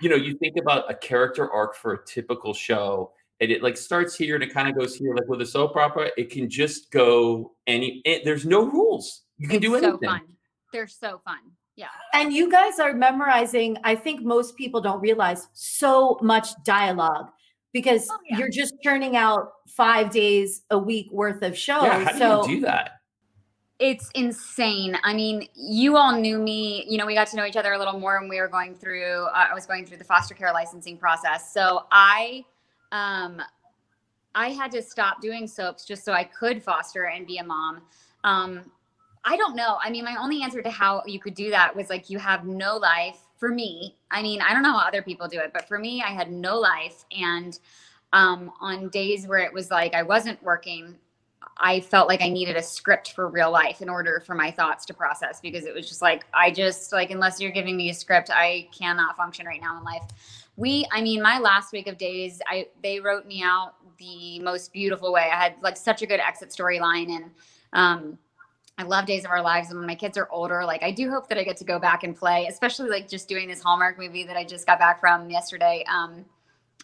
you 0.00 0.08
know 0.08 0.16
you 0.16 0.36
think 0.38 0.56
about 0.56 0.90
a 0.90 0.94
character 0.94 1.50
arc 1.50 1.74
for 1.74 1.94
a 1.94 2.04
typical 2.06 2.54
show 2.54 3.12
and 3.40 3.50
it 3.50 3.62
like 3.62 3.76
starts 3.76 4.14
here 4.16 4.34
and 4.34 4.44
it 4.44 4.52
kind 4.52 4.68
of 4.68 4.76
goes 4.76 4.94
here 4.94 5.14
like 5.14 5.26
with 5.28 5.40
a 5.40 5.46
soap 5.46 5.76
opera 5.76 6.10
it 6.16 6.30
can 6.30 6.48
just 6.48 6.90
go 6.90 7.52
any 7.66 8.00
it, 8.04 8.24
there's 8.24 8.44
no 8.46 8.64
rules 8.64 9.22
you 9.38 9.48
can 9.48 9.56
It's 9.56 9.66
do 9.66 9.70
so 9.80 9.88
anything 9.88 10.08
fun. 10.08 10.20
They're 10.72 10.86
so 10.88 11.20
fun. 11.24 11.38
Yeah. 11.76 11.86
And 12.12 12.32
you 12.32 12.50
guys 12.50 12.78
are 12.78 12.92
memorizing, 12.92 13.76
I 13.84 13.94
think 13.96 14.22
most 14.22 14.56
people 14.56 14.80
don't 14.80 15.00
realize 15.00 15.48
so 15.52 16.18
much 16.22 16.48
dialogue 16.64 17.30
because 17.72 18.08
Oh, 18.10 18.18
yeah. 18.28 18.38
you're 18.38 18.48
just 18.48 18.74
churning 18.82 19.16
out 19.16 19.50
five 19.68 20.10
days 20.10 20.62
a 20.70 20.78
week 20.78 21.08
worth 21.10 21.42
of 21.42 21.56
shows. 21.58 21.82
yeah 21.84 22.04
how 22.04 22.18
so 22.18 22.42
do 22.44 22.50
you 22.52 22.56
do 22.60 22.66
that 22.66 22.90
It's 23.80 24.08
insane. 24.14 24.96
I 25.02 25.12
mean, 25.14 25.48
you 25.54 25.96
all 25.96 26.12
knew 26.18 26.38
me. 26.38 26.84
You 26.88 26.96
know, 26.96 27.06
we 27.06 27.14
got 27.14 27.26
to 27.28 27.36
know 27.36 27.44
each 27.44 27.56
other 27.56 27.72
a 27.72 27.78
little 27.78 27.98
more 27.98 28.20
when 28.20 28.28
we 28.28 28.40
were 28.40 28.46
going 28.48 28.76
through. 28.76 29.26
Uh, 29.34 29.46
I 29.50 29.54
was 29.54 29.66
going 29.66 29.84
through 29.84 29.98
the 29.98 30.04
foster 30.04 30.32
care 30.34 30.52
licensing 30.52 30.96
process. 30.96 31.52
So 31.52 31.86
I, 31.90 32.44
um, 32.94 33.42
I 34.36 34.50
had 34.50 34.70
to 34.72 34.82
stop 34.82 35.20
doing 35.20 35.48
soaps 35.48 35.84
just 35.84 36.04
so 36.04 36.12
I 36.12 36.24
could 36.24 36.62
foster 36.62 37.06
and 37.06 37.26
be 37.26 37.38
a 37.38 37.44
mom. 37.44 37.82
Um, 38.22 38.70
I 39.24 39.36
don't 39.36 39.56
know. 39.56 39.78
I 39.82 39.90
mean, 39.90 40.04
my 40.04 40.16
only 40.16 40.42
answer 40.42 40.62
to 40.62 40.70
how 40.70 41.02
you 41.06 41.18
could 41.18 41.34
do 41.34 41.50
that 41.50 41.74
was 41.74 41.90
like 41.90 42.08
you 42.08 42.18
have 42.18 42.46
no 42.46 42.76
life. 42.76 43.18
For 43.36 43.48
me, 43.48 43.96
I 44.10 44.22
mean, 44.22 44.40
I 44.40 44.54
don't 44.54 44.62
know 44.62 44.72
how 44.72 44.86
other 44.86 45.02
people 45.02 45.26
do 45.28 45.38
it, 45.40 45.52
but 45.52 45.66
for 45.66 45.78
me, 45.78 46.02
I 46.02 46.10
had 46.10 46.30
no 46.30 46.58
life. 46.58 47.04
And 47.18 47.58
um, 48.12 48.52
on 48.60 48.88
days 48.90 49.26
where 49.26 49.40
it 49.40 49.52
was 49.52 49.70
like 49.70 49.92
I 49.92 50.02
wasn't 50.02 50.40
working, 50.42 50.96
I 51.58 51.80
felt 51.80 52.08
like 52.08 52.22
I 52.22 52.28
needed 52.28 52.56
a 52.56 52.62
script 52.62 53.12
for 53.12 53.28
real 53.28 53.50
life 53.50 53.82
in 53.82 53.88
order 53.88 54.22
for 54.24 54.34
my 54.34 54.50
thoughts 54.50 54.84
to 54.86 54.94
process 54.94 55.40
because 55.40 55.64
it 55.64 55.74
was 55.74 55.88
just 55.88 56.00
like 56.00 56.24
I 56.32 56.50
just 56.50 56.92
like 56.92 57.10
unless 57.10 57.40
you're 57.40 57.50
giving 57.50 57.76
me 57.76 57.90
a 57.90 57.94
script, 57.94 58.30
I 58.32 58.68
cannot 58.76 59.16
function 59.16 59.46
right 59.46 59.60
now 59.60 59.76
in 59.78 59.84
life. 59.84 60.02
We, 60.56 60.86
I 60.92 61.02
mean, 61.02 61.20
my 61.20 61.38
last 61.38 61.72
week 61.72 61.86
of 61.86 61.98
days, 61.98 62.40
I 62.46 62.68
they 62.82 63.00
wrote 63.00 63.26
me 63.26 63.42
out 63.42 63.74
the 63.98 64.38
most 64.40 64.72
beautiful 64.72 65.12
way. 65.12 65.28
I 65.32 65.36
had 65.36 65.54
like 65.62 65.76
such 65.76 66.02
a 66.02 66.06
good 66.06 66.20
exit 66.20 66.50
storyline 66.50 67.10
and 67.10 67.30
um 67.72 68.18
I 68.76 68.82
love 68.82 69.06
Days 69.06 69.24
of 69.24 69.30
Our 69.30 69.42
Lives. 69.42 69.70
And 69.70 69.78
when 69.78 69.86
my 69.86 69.94
kids 69.94 70.18
are 70.18 70.28
older, 70.30 70.64
like 70.64 70.82
I 70.82 70.90
do 70.90 71.08
hope 71.08 71.28
that 71.28 71.38
I 71.38 71.44
get 71.44 71.56
to 71.58 71.64
go 71.64 71.78
back 71.78 72.02
and 72.02 72.16
play, 72.16 72.46
especially 72.46 72.88
like 72.88 73.08
just 73.08 73.28
doing 73.28 73.48
this 73.48 73.62
Hallmark 73.62 73.98
movie 73.98 74.24
that 74.24 74.36
I 74.36 74.44
just 74.44 74.66
got 74.66 74.80
back 74.80 75.00
from 75.00 75.30
yesterday. 75.30 75.84
Um, 75.88 76.24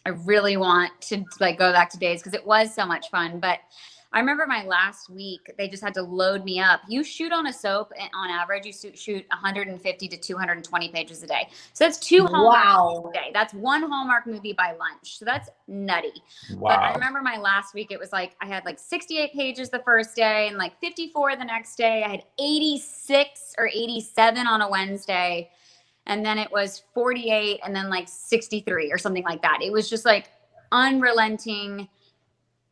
I 0.06 0.10
really 0.10 0.56
want 0.56 0.92
to 1.02 1.24
like 1.40 1.58
go 1.58 1.72
back 1.72 1.90
to 1.90 1.98
Days 1.98 2.20
because 2.22 2.34
it 2.34 2.46
was 2.46 2.72
so 2.72 2.86
much 2.86 3.10
fun. 3.10 3.40
But 3.40 3.58
I 4.12 4.18
remember 4.18 4.44
my 4.46 4.64
last 4.64 5.08
week, 5.08 5.52
they 5.56 5.68
just 5.68 5.84
had 5.84 5.94
to 5.94 6.02
load 6.02 6.44
me 6.44 6.58
up. 6.58 6.80
You 6.88 7.04
shoot 7.04 7.30
on 7.30 7.46
a 7.46 7.52
soap, 7.52 7.92
and 7.98 8.10
on 8.12 8.28
average, 8.28 8.66
you 8.66 8.72
shoot, 8.72 8.98
shoot 8.98 9.24
150 9.30 10.08
to 10.08 10.16
220 10.16 10.88
pages 10.88 11.22
a 11.22 11.28
day. 11.28 11.48
So 11.74 11.84
that's 11.84 11.98
two 11.98 12.26
Hallmark 12.26 12.64
Wow. 12.64 13.02
movies 13.04 13.10
a 13.10 13.22
day. 13.22 13.30
That's 13.32 13.54
one 13.54 13.82
Hallmark 13.82 14.26
movie 14.26 14.52
by 14.52 14.72
lunch. 14.72 15.18
So 15.18 15.24
that's 15.24 15.48
nutty. 15.68 16.22
But 16.58 16.80
I 16.80 16.92
remember 16.92 17.22
my 17.22 17.38
last 17.38 17.72
week, 17.72 17.92
it 17.92 18.00
was 18.00 18.10
like 18.10 18.34
I 18.40 18.46
had 18.46 18.64
like 18.64 18.80
68 18.80 19.32
pages 19.32 19.70
the 19.70 19.78
first 19.84 20.16
day 20.16 20.48
and 20.48 20.58
like 20.58 20.80
54 20.80 21.36
the 21.36 21.44
next 21.44 21.76
day. 21.76 22.02
I 22.02 22.08
had 22.08 22.24
86 22.40 23.54
or 23.58 23.68
87 23.68 24.44
on 24.46 24.60
a 24.60 24.68
Wednesday. 24.68 25.50
And 26.06 26.26
then 26.26 26.38
it 26.38 26.50
was 26.50 26.82
48 26.94 27.60
and 27.64 27.76
then 27.76 27.88
like 27.88 28.08
63 28.08 28.90
or 28.90 28.98
something 28.98 29.22
like 29.22 29.42
that. 29.42 29.60
It 29.62 29.70
was 29.70 29.88
just 29.88 30.04
like 30.04 30.30
unrelenting 30.72 31.88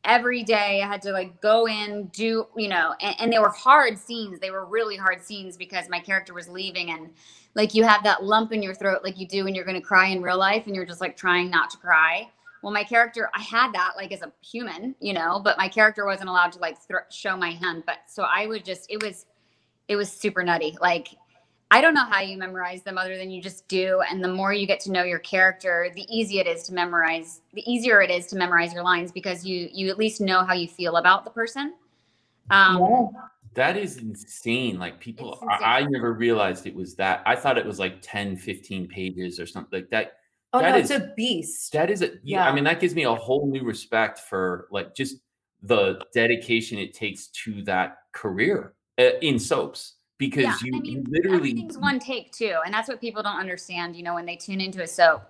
every 0.08 0.42
day 0.42 0.82
I 0.82 0.86
had 0.88 1.02
to 1.02 1.12
like 1.12 1.40
go 1.40 1.68
in, 1.68 2.06
do, 2.06 2.46
you 2.56 2.68
know, 2.68 2.94
and, 3.00 3.14
and 3.20 3.32
they 3.32 3.38
were 3.38 3.50
hard 3.50 3.98
scenes. 3.98 4.40
They 4.40 4.50
were 4.50 4.64
really 4.64 4.96
hard 4.96 5.22
scenes 5.22 5.56
because 5.56 5.88
my 5.88 6.00
character 6.00 6.34
was 6.34 6.48
leaving 6.48 6.90
and 6.90 7.10
like 7.54 7.74
you 7.74 7.84
have 7.84 8.02
that 8.04 8.24
lump 8.24 8.52
in 8.52 8.62
your 8.62 8.74
throat 8.74 9.02
like 9.04 9.18
you 9.18 9.28
do 9.28 9.44
when 9.44 9.54
you're 9.54 9.66
going 9.66 9.80
to 9.80 9.86
cry 9.86 10.06
in 10.06 10.22
real 10.22 10.38
life 10.38 10.66
and 10.66 10.74
you're 10.74 10.86
just 10.86 11.02
like 11.02 11.16
trying 11.16 11.50
not 11.50 11.70
to 11.70 11.76
cry. 11.76 12.28
Well, 12.62 12.72
my 12.72 12.84
character, 12.84 13.30
I 13.34 13.42
had 13.42 13.72
that 13.74 13.92
like 13.96 14.10
as 14.10 14.22
a 14.22 14.32
human, 14.42 14.96
you 14.98 15.12
know, 15.12 15.40
but 15.44 15.58
my 15.58 15.68
character 15.68 16.06
wasn't 16.06 16.30
allowed 16.30 16.52
to 16.52 16.58
like 16.58 16.76
th- 16.88 17.00
show 17.10 17.36
my 17.36 17.50
hand. 17.50 17.84
But 17.86 17.98
so 18.08 18.24
I 18.24 18.46
would 18.46 18.64
just, 18.64 18.90
it 18.90 19.02
was, 19.02 19.26
it 19.88 19.96
was 19.96 20.10
super 20.10 20.42
nutty. 20.42 20.76
Like, 20.80 21.08
I 21.70 21.80
don't 21.82 21.92
know 21.92 22.04
how 22.04 22.20
you 22.20 22.38
memorize 22.38 22.82
them 22.82 22.96
other 22.96 23.16
than 23.18 23.30
you 23.30 23.42
just 23.42 23.68
do. 23.68 24.00
And 24.10 24.24
the 24.24 24.28
more 24.32 24.52
you 24.54 24.66
get 24.66 24.80
to 24.80 24.90
know 24.90 25.02
your 25.02 25.18
character, 25.18 25.90
the 25.94 26.06
easier 26.08 26.40
it 26.40 26.46
is 26.46 26.62
to 26.64 26.72
memorize, 26.72 27.42
the 27.52 27.62
easier 27.70 28.00
it 28.00 28.10
is 28.10 28.26
to 28.28 28.36
memorize 28.36 28.72
your 28.72 28.82
lines 28.82 29.12
because 29.12 29.44
you 29.44 29.68
you 29.72 29.90
at 29.90 29.98
least 29.98 30.20
know 30.20 30.44
how 30.44 30.54
you 30.54 30.66
feel 30.66 30.96
about 30.96 31.24
the 31.24 31.30
person. 31.30 31.74
Um, 32.50 32.80
Yeah. 32.80 33.06
That 33.54 33.76
is 33.76 33.96
insane. 33.96 34.78
Like 34.78 35.00
people, 35.00 35.32
It's 35.34 35.62
I, 35.62 35.80
I 35.80 35.82
never 35.82 36.12
realized 36.12 36.66
it 36.66 36.74
was 36.74 36.94
that. 36.96 37.22
I 37.26 37.34
thought 37.34 37.58
it 37.58 37.66
was 37.66 37.78
like 37.78 37.96
10, 38.02 38.36
15 38.36 38.86
pages 38.86 39.40
or 39.40 39.46
something 39.46 39.80
like 39.80 39.90
that. 39.90 40.12
Oh 40.52 40.60
That 40.60 40.70
no, 40.72 40.76
is- 40.78 40.90
it's 40.90 41.02
a 41.04 41.12
beast. 41.16 41.72
That 41.72 41.90
is 41.90 42.02
a, 42.02 42.12
yeah. 42.22 42.48
I 42.48 42.54
mean, 42.54 42.64
that 42.64 42.78
gives 42.78 42.94
me 42.94 43.02
a 43.04 43.14
whole 43.14 43.50
new 43.50 43.64
respect 43.64 44.20
for 44.20 44.68
like 44.70 44.94
just 44.94 45.16
the 45.62 46.00
dedication 46.14 46.78
it 46.78 46.94
takes 46.94 47.26
to 47.28 47.62
that 47.64 47.98
career 48.12 48.74
uh, 48.98 49.18
in 49.22 49.38
soaps 49.40 49.94
because 50.18 50.44
yeah, 50.44 50.56
you, 50.64 50.72
I 50.74 50.80
you 50.84 51.04
literally 51.08 51.36
everything's 51.36 51.78
one 51.78 51.98
take 51.98 52.32
too, 52.32 52.56
and 52.64 52.74
that's 52.74 52.88
what 52.88 53.00
people 53.00 53.22
don't 53.22 53.38
understand. 53.38 53.96
You 53.96 54.02
know, 54.02 54.14
when 54.14 54.26
they 54.26 54.36
tune 54.36 54.60
into 54.60 54.82
a 54.82 54.86
soap, 54.86 55.22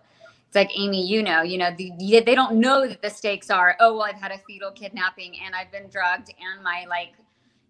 it's 0.47 0.57
like 0.57 0.71
Amy, 0.77 1.07
you 1.07 1.23
know, 1.23 1.43
you 1.43 1.59
know, 1.59 1.71
the, 1.77 1.93
the- 1.99 2.21
they 2.21 2.35
don't 2.35 2.57
know 2.57 2.87
that 2.89 3.03
the 3.03 3.11
stakes 3.11 3.51
are. 3.51 3.77
Oh, 3.81 3.93
well, 3.95 4.03
I've 4.05 4.21
had 4.21 4.33
a 4.33 4.39
fetal 4.39 4.71
kidnapping, 4.71 5.39
and 5.45 5.55
I've 5.55 5.71
been 5.71 5.89
drugged, 5.91 6.33
and 6.41 6.65
my 6.65 6.87
like, 6.89 7.11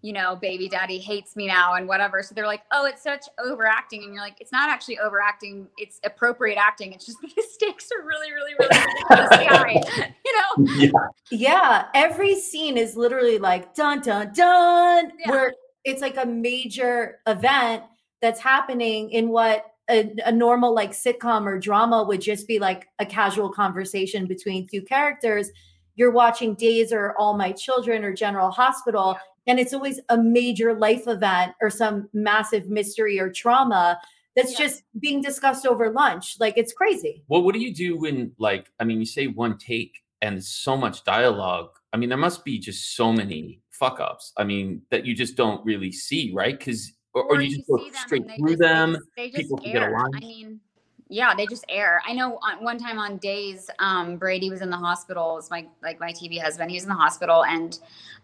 you 0.01 0.13
know, 0.13 0.37
baby 0.37 0.69
daddy 0.69 0.99
hates 0.99 1.35
me 1.35 1.49
now, 1.49 1.75
and 1.75 1.89
whatever. 1.89 2.23
So 2.23 2.33
they're 2.37 2.47
like, 2.47 2.63
oh, 2.71 2.87
it's 2.87 3.03
such 3.03 3.25
overacting, 3.45 4.05
and 4.05 4.15
you're 4.15 4.23
like, 4.23 4.37
it's 4.41 4.53
not 4.53 4.71
actually 4.71 5.01
overacting. 5.01 5.67
It's 5.77 5.99
appropriate 6.05 6.57
acting. 6.57 6.93
It's 6.93 7.05
just 7.05 7.21
the 7.23 7.43
stakes 7.51 7.89
are 7.91 8.07
really, 8.07 8.31
really, 8.33 8.55
really 8.61 8.81
ridiculously 9.11 9.47
high. 9.47 10.13
You 10.29 10.37
know, 10.67 10.73
yeah. 10.77 10.91
Yeah, 11.31 11.85
every 11.95 12.37
scene 12.39 12.77
is 12.77 12.97
literally 12.97 13.39
like 13.39 13.75
dun 13.75 14.03
dun 14.03 14.33
dun, 14.35 15.11
Yeah. 15.19 15.31
where 15.31 15.53
it's 15.85 16.03
like 16.03 16.17
a 16.17 16.27
major 16.27 17.19
event 17.27 17.83
that's 18.21 18.41
happening 18.41 19.11
in 19.11 19.29
what 19.29 19.65
a, 19.91 20.13
a 20.27 20.33
normal 20.33 20.75
like 20.75 20.91
sitcom 20.93 21.47
or 21.47 21.59
drama 21.59 22.03
would 22.03 22.21
just 22.21 22.47
be 22.47 22.59
like 22.59 22.87
a 22.99 23.07
casual 23.07 23.51
conversation 23.51 24.27
between 24.27 24.67
two 24.67 24.83
characters. 24.83 25.51
You're 25.95 26.11
watching 26.11 26.55
Days 26.55 26.93
or 26.93 27.15
All 27.19 27.37
My 27.37 27.53
Children 27.53 28.05
or 28.05 28.13
General 28.13 28.51
Hospital, 28.51 29.17
and 29.47 29.59
it's 29.59 29.73
always 29.73 29.99
a 30.11 30.19
major 30.19 30.75
life 30.75 31.09
event 31.09 31.55
or 31.63 31.71
some 31.71 32.09
massive 32.13 32.69
mystery 32.69 33.19
or 33.19 33.31
trauma 33.31 33.99
that's 34.37 34.53
Yeah. 34.53 34.67
just 34.67 34.83
being 35.01 35.21
discussed 35.23 35.67
over 35.67 35.91
lunch. 35.91 36.37
Like 36.39 36.59
it's 36.59 36.73
crazy. 36.73 37.25
Well, 37.29 37.43
what 37.43 37.55
do 37.55 37.61
you 37.61 37.75
do 37.75 37.99
when, 37.99 38.33
like, 38.39 38.71
I 38.79 38.85
mean, 38.85 39.01
you 39.01 39.07
say 39.07 39.27
one 39.27 39.57
take 39.59 39.95
and 40.21 40.43
so 40.45 40.77
much 40.77 41.03
dialogue? 41.05 41.71
I 41.93 41.97
mean, 41.97 42.11
there 42.11 42.19
must 42.19 42.45
be 42.45 42.59
just 42.59 42.95
so 42.95 43.13
many 43.13 43.63
fuck 43.79 44.01
ups. 44.01 44.33
I 44.37 44.45
mean, 44.45 44.83
that 44.91 45.07
you 45.07 45.15
just 45.15 45.37
don't 45.37 45.65
really 45.65 45.93
see, 45.93 46.33
right? 46.35 46.59
Because, 46.59 46.93
or, 47.15 47.25
or 47.25 47.41
you 47.41 47.57
just 47.57 47.69
go 47.69 47.79
straight 48.05 48.25
through 48.37 48.49
just- 48.49 48.61
them. 48.61 48.97
They 49.17 49.31
just, 49.31 49.43
people 49.43 49.61
air. 49.65 49.93
line. 49.93 50.11
I 50.15 50.21
mean, 50.21 50.61
yeah, 51.09 51.35
they 51.35 51.47
just 51.47 51.65
air. 51.69 52.03
I 52.07 52.13
know 52.13 52.39
on, 52.43 52.63
one 52.63 52.79
time 52.79 52.99
on 52.99 53.17
days, 53.19 53.71
um, 53.79 54.17
Brady 54.19 54.51
was 54.51 54.61
in 54.61 54.71
the 54.71 54.77
hospital. 54.77 55.39
It's 55.39 55.51
my 55.51 55.67
like 55.83 55.99
my 56.01 56.13
TV 56.13 56.41
husband. 56.41 56.71
He 56.71 56.77
was 56.77 56.83
in 56.83 56.91
the 56.91 56.95
hospital, 56.95 57.45
and 57.45 57.79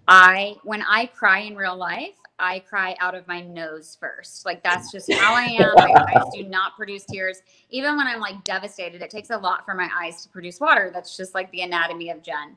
I 0.07 0.57
when 0.65 0.83
I 0.83 1.07
cry 1.07 1.39
in 1.41 1.57
real 1.57 1.77
life, 1.77 2.15
I 2.39 2.61
cry 2.61 2.97
out 3.01 3.15
of 3.15 3.27
my 3.29 3.41
nose 3.41 3.97
first. 3.99 4.45
Like 4.45 4.63
that's 4.63 4.91
just 4.91 5.13
how 5.15 5.35
I 5.35 5.45
am. 5.45 5.73
My 5.77 6.07
eyes 6.09 6.25
do 6.35 6.45
not 6.45 6.77
produce 6.77 7.05
tears, 7.05 7.39
even 7.71 7.97
when 7.97 8.07
I'm 8.07 8.21
like 8.21 8.43
devastated. 8.45 9.03
It 9.03 9.11
takes 9.11 9.31
a 9.31 9.37
lot 9.37 9.65
for 9.65 9.75
my 9.75 9.89
eyes 10.01 10.23
to 10.23 10.29
produce 10.29 10.61
water. 10.61 10.91
That's 10.93 11.17
just 11.17 11.35
like 11.35 11.51
the 11.51 11.63
anatomy 11.63 12.11
of 12.11 12.23
Jen. 12.23 12.57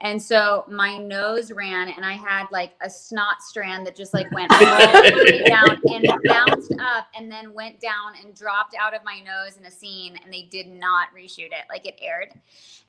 And 0.00 0.22
so 0.22 0.64
my 0.68 0.96
nose 0.96 1.50
ran, 1.50 1.88
and 1.88 2.04
I 2.04 2.12
had 2.12 2.46
like 2.52 2.74
a 2.80 2.88
snot 2.88 3.42
strand 3.42 3.84
that 3.86 3.96
just 3.96 4.14
like 4.14 4.30
went 4.30 4.52
all 4.52 4.58
the 4.60 5.24
way 5.24 5.42
down 5.46 5.80
and 5.92 6.22
bounced 6.24 6.72
up, 6.80 7.08
and 7.16 7.30
then 7.30 7.52
went 7.52 7.80
down 7.80 8.12
and 8.22 8.32
dropped 8.32 8.76
out 8.78 8.94
of 8.94 9.02
my 9.04 9.18
nose 9.18 9.56
in 9.56 9.66
a 9.66 9.70
scene, 9.70 10.16
and 10.22 10.32
they 10.32 10.42
did 10.42 10.68
not 10.68 11.08
reshoot 11.16 11.46
it. 11.46 11.64
Like 11.68 11.84
it 11.84 11.98
aired. 12.00 12.28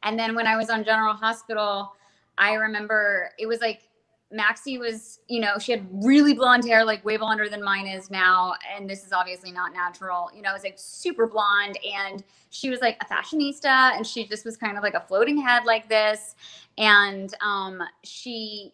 And 0.04 0.20
then 0.20 0.36
when 0.36 0.46
I 0.46 0.56
was 0.56 0.70
on 0.70 0.84
General 0.84 1.16
Hospital, 1.16 1.94
I 2.38 2.54
remember 2.54 3.32
it 3.40 3.48
was 3.48 3.60
like 3.60 3.89
Maxie 4.32 4.78
was, 4.78 5.20
you 5.28 5.40
know, 5.40 5.58
she 5.58 5.72
had 5.72 5.88
really 5.92 6.34
blonde 6.34 6.64
hair, 6.64 6.86
like 6.86 7.04
way 7.04 7.18
blonder 7.18 7.50
than 7.50 7.64
mine 7.64 7.88
is 7.88 8.12
now. 8.12 8.54
And 8.76 8.88
this 8.90 9.04
is 9.06 9.12
obviously 9.12 9.52
not 9.52 9.74
natural. 9.74 10.30
You 10.36 10.44
know, 10.44 10.52
it 10.52 10.54
was 10.54 10.64
like 10.64 10.76
super 10.78 11.26
blonde. 11.26 11.80
And 11.84 12.24
she 12.52 12.70
was 12.70 12.80
like 12.80 12.98
a 13.02 13.06
fashionista 13.06 13.96
and 13.96 14.06
she 14.06 14.28
just 14.28 14.46
was 14.46 14.56
kind 14.56 14.78
of 14.78 14.84
like 14.84 14.94
a 14.94 15.02
floating 15.02 15.42
head 15.42 15.66
like 15.66 15.90
this. 15.90 16.36
And 16.78 17.34
um, 17.42 17.82
she 18.04 18.74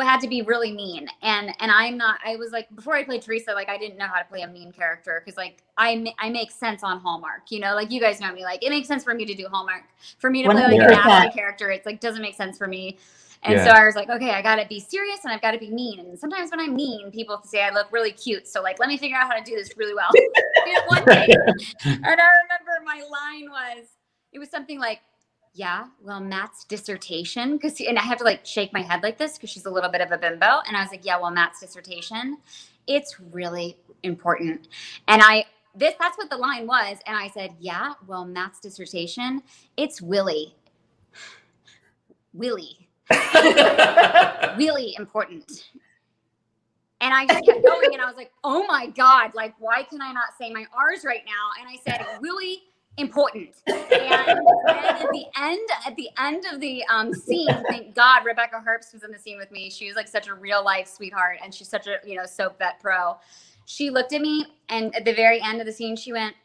had 0.00 0.20
to 0.20 0.28
be 0.28 0.42
really 0.42 0.72
mean. 0.72 1.08
And 1.22 1.54
and 1.60 1.70
I'm 1.70 1.96
not, 1.96 2.18
I 2.24 2.36
was 2.36 2.52
like, 2.52 2.74
before 2.74 2.94
I 2.94 3.04
played 3.04 3.22
Teresa, 3.22 3.52
like 3.52 3.68
I 3.68 3.78
didn't 3.78 3.96
know 3.96 4.06
how 4.06 4.18
to 4.18 4.24
play 4.24 4.42
a 4.42 4.48
mean 4.48 4.72
character 4.72 5.22
because 5.24 5.36
like 5.36 5.62
I, 5.78 6.12
I 6.18 6.28
make 6.28 6.50
sense 6.50 6.82
on 6.82 7.00
Hallmark, 7.00 7.50
you 7.50 7.58
know, 7.58 7.74
like 7.74 7.90
you 7.90 8.00
guys 8.00 8.20
know 8.20 8.32
me, 8.32 8.44
like 8.44 8.62
it 8.62 8.70
makes 8.70 8.86
sense 8.86 9.02
for 9.02 9.14
me 9.14 9.24
to 9.24 9.34
do 9.34 9.46
Hallmark. 9.48 9.84
For 10.18 10.28
me 10.28 10.42
to 10.42 10.50
play 10.50 10.62
like 10.62 10.90
a 10.90 10.92
100%. 10.92 11.06
nasty 11.06 11.38
character, 11.38 11.70
it's 11.70 11.86
like 11.86 12.00
doesn't 12.00 12.22
make 12.22 12.34
sense 12.34 12.58
for 12.58 12.66
me. 12.66 12.98
And 13.44 13.60
so 13.60 13.70
I 13.70 13.84
was 13.84 13.96
like, 13.96 14.08
okay, 14.08 14.30
I 14.30 14.40
gotta 14.40 14.66
be 14.68 14.78
serious 14.78 15.24
and 15.24 15.32
I've 15.32 15.42
gotta 15.42 15.58
be 15.58 15.70
mean. 15.70 15.98
And 15.98 16.18
sometimes 16.18 16.50
when 16.50 16.60
I'm 16.60 16.76
mean, 16.76 17.10
people 17.10 17.40
say 17.44 17.62
I 17.64 17.70
look 17.70 17.90
really 17.90 18.12
cute. 18.12 18.46
So 18.46 18.62
like, 18.62 18.78
let 18.78 18.88
me 18.88 18.96
figure 18.96 19.16
out 19.16 19.28
how 19.28 19.36
to 19.36 19.42
do 19.42 19.56
this 19.56 19.76
really 19.76 19.94
well. 19.94 20.10
One 20.86 21.04
day. 21.04 21.26
And 21.84 22.04
I 22.04 22.30
remember 22.44 22.84
my 22.84 23.02
line 23.10 23.50
was, 23.50 23.86
it 24.32 24.38
was 24.38 24.48
something 24.48 24.78
like, 24.78 25.00
yeah, 25.54 25.86
well, 26.00 26.20
Matt's 26.20 26.64
dissertation, 26.64 27.56
because 27.56 27.78
and 27.80 27.98
I 27.98 28.02
have 28.02 28.18
to 28.18 28.24
like 28.24 28.46
shake 28.46 28.72
my 28.72 28.80
head 28.80 29.02
like 29.02 29.18
this 29.18 29.34
because 29.34 29.50
she's 29.50 29.66
a 29.66 29.70
little 29.70 29.90
bit 29.90 30.00
of 30.00 30.10
a 30.10 30.16
bimbo. 30.16 30.60
And 30.66 30.76
I 30.76 30.80
was 30.80 30.90
like, 30.90 31.04
yeah, 31.04 31.20
well, 31.20 31.30
Matt's 31.30 31.60
dissertation, 31.60 32.38
it's 32.86 33.20
really 33.32 33.76
important. 34.02 34.68
And 35.08 35.20
I 35.22 35.44
this 35.74 35.94
that's 35.98 36.16
what 36.16 36.30
the 36.30 36.38
line 36.38 36.66
was. 36.66 36.98
And 37.06 37.16
I 37.16 37.28
said, 37.28 37.54
yeah, 37.58 37.94
well, 38.06 38.24
Matt's 38.24 38.60
dissertation, 38.60 39.42
it's 39.76 40.00
Willie. 40.00 40.56
Willie 42.32 42.81
really 44.56 44.94
important. 44.98 45.64
And 47.00 47.12
I 47.12 47.26
just 47.26 47.44
kept 47.44 47.64
going 47.64 47.92
and 47.92 48.00
I 48.00 48.06
was 48.06 48.14
like, 48.16 48.30
oh 48.44 48.64
my 48.66 48.86
God, 48.86 49.34
like, 49.34 49.54
why 49.58 49.82
can 49.82 50.00
I 50.00 50.12
not 50.12 50.36
say 50.38 50.52
my 50.52 50.64
R's 50.72 51.04
right 51.04 51.22
now? 51.26 51.50
And 51.60 51.68
I 51.68 51.76
said, 51.84 52.06
really 52.20 52.62
important. 52.96 53.56
And 53.66 53.80
at 54.68 55.08
the 55.10 55.24
end, 55.36 55.68
at 55.84 55.96
the 55.96 56.08
end 56.18 56.44
of 56.52 56.60
the 56.60 56.84
um, 56.84 57.12
scene, 57.12 57.48
thank 57.68 57.94
God 57.94 58.24
Rebecca 58.24 58.62
Herbst 58.64 58.92
was 58.92 59.02
in 59.02 59.10
the 59.10 59.18
scene 59.18 59.38
with 59.38 59.50
me. 59.50 59.68
She 59.68 59.88
was 59.88 59.96
like 59.96 60.06
such 60.06 60.28
a 60.28 60.34
real 60.34 60.64
life 60.64 60.86
sweetheart 60.86 61.38
and 61.42 61.52
she's 61.52 61.68
such 61.68 61.88
a, 61.88 61.96
you 62.04 62.16
know, 62.16 62.26
soap 62.26 62.58
vet 62.58 62.78
pro. 62.80 63.16
She 63.64 63.90
looked 63.90 64.12
at 64.12 64.20
me 64.20 64.46
and 64.68 64.94
at 64.94 65.04
the 65.04 65.14
very 65.14 65.40
end 65.40 65.60
of 65.60 65.66
the 65.66 65.72
scene, 65.72 65.96
she 65.96 66.12
went, 66.12 66.36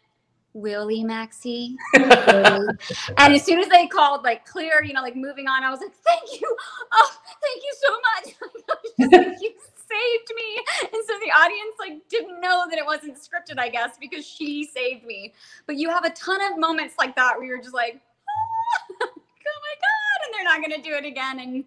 Willie 0.53 1.03
Maxie. 1.03 1.77
Willie." 1.93 2.67
and 3.17 3.33
as 3.33 3.43
soon 3.43 3.60
as 3.60 3.67
they 3.67 3.88
called 3.88 4.23
like 4.23 4.45
clear, 4.45 4.83
you 4.83 4.93
know, 4.93 5.01
like 5.01 5.15
moving 5.15 5.47
on, 5.47 5.63
I 5.63 5.69
was 5.69 5.79
like, 5.79 5.93
thank 5.93 6.41
you. 6.41 6.57
Oh, 6.91 7.12
thank 7.41 7.63
you 7.63 7.73
so 7.83 7.91
much. 7.91 9.12
Just 9.12 9.43
you 9.43 9.51
saved 9.75 10.31
me. 10.36 10.63
And 10.81 11.03
so 11.07 11.13
the 11.23 11.31
audience 11.31 11.75
like 11.79 12.07
didn't 12.10 12.41
know 12.41 12.65
that 12.69 12.77
it 12.77 12.86
wasn't 12.86 13.17
scripted, 13.17 13.60
I 13.60 13.69
guess, 13.69 13.97
because 13.99 14.25
she 14.25 14.65
saved 14.65 15.05
me. 15.05 15.33
But 15.65 15.77
you 15.77 15.89
have 15.89 16.05
a 16.05 16.12
ton 16.12 16.41
of 16.51 16.60
moments 16.60 16.95
like 16.97 17.15
that 17.15 17.38
where 17.38 17.45
you're 17.45 17.62
just 17.62 17.75
like, 17.75 17.99
oh, 17.99 18.95
oh 19.01 19.07
my 19.07 19.75
God. 19.75 20.25
And 20.25 20.33
they're 20.33 20.43
not 20.43 20.62
gonna 20.62 20.83
do 20.83 20.95
it 20.95 21.05
again. 21.05 21.39
And 21.39 21.63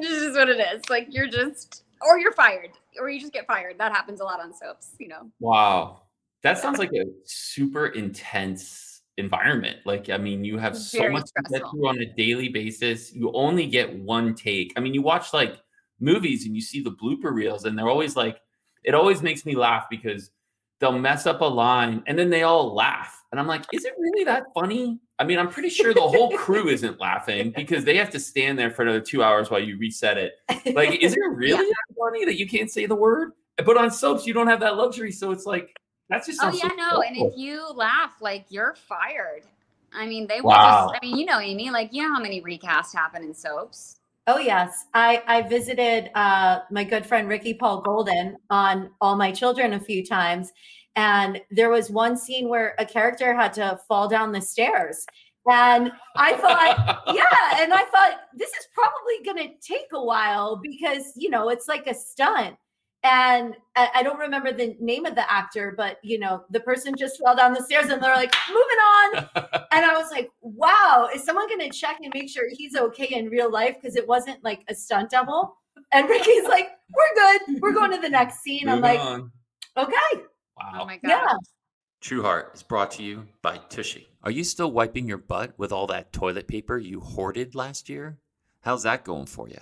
this 0.00 0.22
is 0.22 0.36
what 0.36 0.48
it 0.48 0.60
is. 0.60 0.88
Like 0.88 1.08
you're 1.10 1.28
just 1.28 1.84
or 2.00 2.18
you're 2.18 2.32
fired. 2.32 2.70
Or 3.00 3.08
you 3.08 3.20
just 3.20 3.32
get 3.32 3.46
fired. 3.46 3.76
That 3.78 3.92
happens 3.92 4.20
a 4.20 4.24
lot 4.24 4.40
on 4.40 4.54
soaps, 4.54 4.94
you 4.98 5.08
know. 5.08 5.30
Wow. 5.40 6.02
That 6.44 6.58
sounds 6.58 6.78
like 6.78 6.92
a 6.92 7.06
super 7.24 7.86
intense 7.86 9.00
environment. 9.16 9.78
Like, 9.86 10.10
I 10.10 10.18
mean, 10.18 10.44
you 10.44 10.58
have 10.58 10.76
so 10.76 10.98
Very 10.98 11.12
much 11.12 11.24
to 11.24 11.42
get 11.50 11.62
through 11.70 11.88
on 11.88 11.98
a 11.98 12.06
daily 12.14 12.50
basis. 12.50 13.14
You 13.14 13.32
only 13.32 13.66
get 13.66 13.98
one 13.98 14.34
take. 14.34 14.74
I 14.76 14.80
mean, 14.80 14.92
you 14.92 15.00
watch 15.00 15.32
like 15.32 15.56
movies 16.00 16.44
and 16.44 16.54
you 16.54 16.60
see 16.60 16.82
the 16.82 16.90
blooper 16.90 17.32
reels, 17.32 17.64
and 17.64 17.78
they're 17.78 17.88
always 17.88 18.14
like, 18.14 18.40
it 18.84 18.94
always 18.94 19.22
makes 19.22 19.46
me 19.46 19.56
laugh 19.56 19.86
because 19.88 20.30
they'll 20.80 20.98
mess 20.98 21.26
up 21.26 21.40
a 21.40 21.44
line 21.46 22.02
and 22.06 22.18
then 22.18 22.28
they 22.28 22.42
all 22.42 22.74
laugh. 22.74 23.24
And 23.32 23.40
I'm 23.40 23.46
like, 23.46 23.64
is 23.72 23.86
it 23.86 23.94
really 23.98 24.24
that 24.24 24.44
funny? 24.54 24.98
I 25.18 25.24
mean, 25.24 25.38
I'm 25.38 25.48
pretty 25.48 25.70
sure 25.70 25.94
the 25.94 26.02
whole 26.02 26.36
crew 26.36 26.68
isn't 26.68 27.00
laughing 27.00 27.52
because 27.56 27.84
they 27.86 27.96
have 27.96 28.10
to 28.10 28.20
stand 28.20 28.58
there 28.58 28.70
for 28.70 28.82
another 28.82 29.00
two 29.00 29.22
hours 29.22 29.50
while 29.50 29.62
you 29.62 29.78
reset 29.78 30.18
it. 30.18 30.34
Like, 30.74 31.02
is 31.02 31.14
it 31.14 31.20
really 31.30 31.66
that 31.66 31.96
funny 31.98 32.26
that 32.26 32.38
you 32.38 32.46
can't 32.46 32.70
say 32.70 32.84
the 32.84 32.94
word? 32.94 33.32
But 33.64 33.78
on 33.78 33.90
soaps, 33.90 34.26
you 34.26 34.34
don't 34.34 34.48
have 34.48 34.60
that 34.60 34.76
luxury. 34.76 35.10
So 35.10 35.30
it's 35.30 35.46
like, 35.46 35.74
that's 36.08 36.26
just 36.26 36.40
Oh 36.42 36.50
yeah, 36.50 36.68
so 36.68 36.74
no. 36.76 37.02
And 37.02 37.16
if 37.16 37.36
you 37.36 37.66
laugh, 37.72 38.14
like 38.20 38.46
you're 38.48 38.74
fired. 38.74 39.42
I 39.92 40.06
mean, 40.06 40.26
they 40.26 40.40
will 40.40 40.48
Wow. 40.50 40.90
just 40.90 41.02
I 41.02 41.06
mean, 41.06 41.18
you 41.18 41.26
know, 41.26 41.40
Amy, 41.40 41.70
like 41.70 41.92
you 41.92 42.02
know 42.02 42.14
how 42.14 42.20
many 42.20 42.42
recasts 42.42 42.94
happen 42.94 43.22
in 43.22 43.34
soaps. 43.34 44.00
Oh 44.26 44.38
yes, 44.38 44.86
I 44.94 45.22
I 45.26 45.42
visited 45.42 46.10
uh, 46.14 46.60
my 46.70 46.82
good 46.84 47.04
friend 47.04 47.28
Ricky 47.28 47.54
Paull 47.54 47.82
Goldin 47.82 48.36
on 48.50 48.90
All 49.00 49.16
My 49.16 49.30
Children 49.30 49.74
a 49.74 49.80
few 49.80 50.04
times, 50.04 50.50
and 50.96 51.40
there 51.50 51.70
was 51.70 51.90
one 51.90 52.16
scene 52.16 52.48
where 52.48 52.74
a 52.78 52.86
character 52.86 53.34
had 53.34 53.52
to 53.54 53.78
fall 53.86 54.08
down 54.08 54.32
the 54.32 54.40
stairs, 54.40 55.04
and 55.46 55.92
I 56.16 56.34
thought, 56.36 57.02
yeah, 57.14 57.62
and 57.62 57.72
I 57.74 57.84
thought 57.84 58.20
this 58.34 58.50
is 58.50 58.66
probably 58.74 59.24
going 59.24 59.48
to 59.48 59.54
take 59.66 59.88
a 59.92 60.02
while 60.02 60.56
because 60.56 61.12
you 61.16 61.28
know 61.28 61.50
it's 61.50 61.68
like 61.68 61.86
a 61.86 61.94
stunt, 61.94 62.56
and 63.04 63.54
I, 63.76 63.90
I, 63.96 64.02
don't 64.02 64.18
remember 64.18 64.50
the 64.50 64.76
name 64.80 65.04
of 65.04 65.14
the 65.14 65.30
actor, 65.30 65.74
but 65.76 65.98
you 66.02 66.18
know, 66.18 66.42
the 66.48 66.60
person 66.60 66.94
just 66.96 67.20
fell 67.22 67.36
down 67.36 67.52
the 67.52 67.62
stairs 67.62 67.90
and 67.90 68.02
they're 68.02 68.14
like, 68.14 68.34
moving 68.48 68.60
on. 68.62 69.16
and 69.72 69.84
I 69.84 69.92
was 69.94 70.10
like, 70.10 70.30
wow, 70.40 71.10
is 71.14 71.22
someone 71.22 71.46
going 71.46 71.70
to 71.70 71.78
check 71.78 71.98
and 72.02 72.10
make 72.14 72.30
sure 72.30 72.44
he's 72.50 72.74
okay 72.74 73.14
in 73.14 73.28
real 73.28 73.52
life? 73.52 73.76
Because 73.80 73.94
it 73.96 74.08
wasn't 74.08 74.42
like 74.42 74.62
a 74.68 74.74
stunt 74.74 75.10
double. 75.10 75.58
And 75.92 76.08
Ricky's 76.08 76.44
like, 76.44 76.70
we're 76.94 77.14
good. 77.14 77.60
We're 77.60 77.74
going 77.74 77.90
to 77.92 77.98
the 77.98 78.08
next 78.08 78.40
scene. 78.40 78.70
I'm 78.70 78.80
like, 78.80 78.98
on. 78.98 79.30
okay. 79.76 79.92
Oh 79.92 80.22
wow. 80.56 80.78
Oh 80.80 80.86
my 80.86 80.96
God. 80.96 81.08
Yeah. 81.08 81.32
True 82.00 82.22
Heart 82.22 82.52
is 82.54 82.62
brought 82.62 82.90
to 82.92 83.02
you 83.02 83.26
by 83.42 83.58
Tushy. 83.68 84.08
Are 84.22 84.30
you 84.30 84.44
still 84.44 84.72
wiping 84.72 85.06
your 85.06 85.18
butt 85.18 85.52
with 85.58 85.72
all 85.72 85.86
that 85.88 86.12
toilet 86.12 86.48
paper 86.48 86.78
you 86.78 87.00
hoarded 87.00 87.54
last 87.54 87.90
year? 87.90 88.18
How's 88.60 88.84
that 88.84 89.04
going 89.04 89.26
for 89.26 89.48
you? 89.48 89.60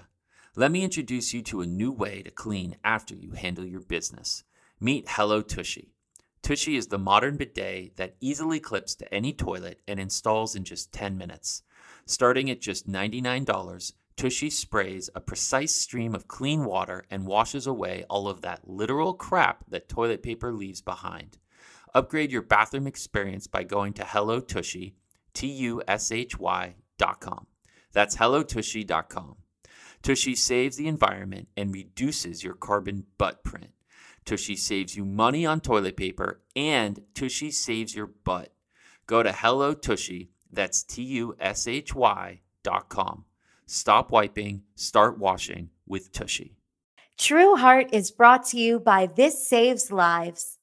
Let 0.54 0.70
me 0.70 0.84
introduce 0.84 1.32
you 1.32 1.40
to 1.44 1.62
a 1.62 1.66
new 1.66 1.90
way 1.90 2.20
to 2.20 2.30
clean 2.30 2.76
after 2.84 3.14
you 3.14 3.32
handle 3.32 3.64
your 3.64 3.80
business. 3.80 4.44
Meet 4.78 5.06
Hello 5.08 5.40
Tushy. 5.40 5.94
Tushy 6.42 6.76
is 6.76 6.88
the 6.88 6.98
modern 6.98 7.38
bidet 7.38 7.96
that 7.96 8.16
easily 8.20 8.60
clips 8.60 8.94
to 8.96 9.14
any 9.14 9.32
toilet 9.32 9.80
and 9.88 9.98
installs 9.98 10.54
in 10.54 10.64
just 10.64 10.92
10 10.92 11.16
minutes. 11.16 11.62
Starting 12.04 12.50
at 12.50 12.60
just 12.60 12.86
$99, 12.86 13.92
Tushy 14.14 14.50
sprays 14.50 15.08
a 15.14 15.22
precise 15.22 15.74
stream 15.74 16.14
of 16.14 16.28
clean 16.28 16.66
water 16.66 17.06
and 17.10 17.26
washes 17.26 17.66
away 17.66 18.04
all 18.10 18.28
of 18.28 18.42
that 18.42 18.68
literal 18.68 19.14
crap 19.14 19.64
that 19.68 19.88
toilet 19.88 20.22
paper 20.22 20.52
leaves 20.52 20.82
behind. 20.82 21.38
Upgrade 21.94 22.30
your 22.30 22.42
bathroom 22.42 22.86
experience 22.86 23.46
by 23.46 23.62
going 23.62 23.94
to 23.94 24.02
HelloTushy, 24.02 24.92
T 25.32 25.46
U 25.46 25.82
S 25.88 26.12
H 26.12 26.38
Y 26.38 26.74
dot 26.98 27.22
com. 27.22 27.46
That's 27.94 28.16
HelloTushy.com. 28.18 29.36
Tushy 30.02 30.34
saves 30.34 30.76
the 30.76 30.88
environment 30.88 31.48
and 31.56 31.72
reduces 31.72 32.42
your 32.42 32.54
carbon 32.54 33.04
butt 33.18 33.44
print. 33.44 33.70
Tushy 34.24 34.56
saves 34.56 34.96
you 34.96 35.04
money 35.04 35.46
on 35.46 35.60
toilet 35.60 35.96
paper 35.96 36.40
and 36.56 37.00
Tushy 37.14 37.50
saves 37.50 37.94
your 37.94 38.06
butt. 38.06 38.52
Go 39.06 39.22
to 39.22 39.32
Hello 39.32 39.74
Tushy, 39.74 40.30
that's 40.50 40.82
T 40.82 41.02
U 41.02 41.36
S 41.40 41.66
H 41.66 41.94
Y 41.94 42.40
dot 42.62 42.88
com. 42.88 43.24
Stop 43.66 44.10
wiping, 44.10 44.62
start 44.74 45.18
washing 45.18 45.70
with 45.86 46.12
Tushy. 46.12 46.56
True 47.18 47.56
Heart 47.56 47.90
is 47.92 48.10
brought 48.10 48.44
to 48.46 48.58
you 48.58 48.80
by 48.80 49.06
This 49.06 49.46
Saves 49.46 49.92
Lives. 49.92 50.58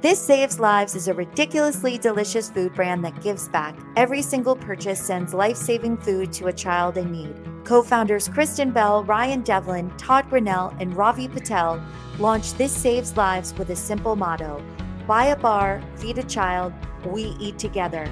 This 0.00 0.20
Saves 0.20 0.58
Lives 0.58 0.94
is 0.94 1.08
a 1.08 1.14
ridiculously 1.14 1.98
delicious 1.98 2.50
food 2.50 2.74
brand 2.74 3.04
that 3.04 3.22
gives 3.22 3.48
back. 3.48 3.78
Every 3.96 4.22
single 4.22 4.56
purchase 4.56 5.00
sends 5.00 5.34
life 5.34 5.56
saving 5.56 5.98
food 5.98 6.32
to 6.34 6.46
a 6.46 6.52
child 6.52 6.96
in 6.96 7.10
need. 7.12 7.51
Co 7.64 7.80
founders 7.80 8.28
Kristen 8.28 8.72
Bell, 8.72 9.04
Ryan 9.04 9.42
Devlin, 9.42 9.90
Todd 9.96 10.28
Grinnell, 10.28 10.74
and 10.80 10.96
Ravi 10.96 11.28
Patel 11.28 11.80
launched 12.18 12.58
This 12.58 12.72
Saves 12.72 13.16
Lives 13.16 13.54
with 13.54 13.70
a 13.70 13.76
simple 13.76 14.16
motto 14.16 14.62
Buy 15.06 15.26
a 15.26 15.36
bar, 15.36 15.82
feed 15.96 16.18
a 16.18 16.22
child, 16.24 16.72
we 17.06 17.36
eat 17.38 17.58
together. 17.58 18.06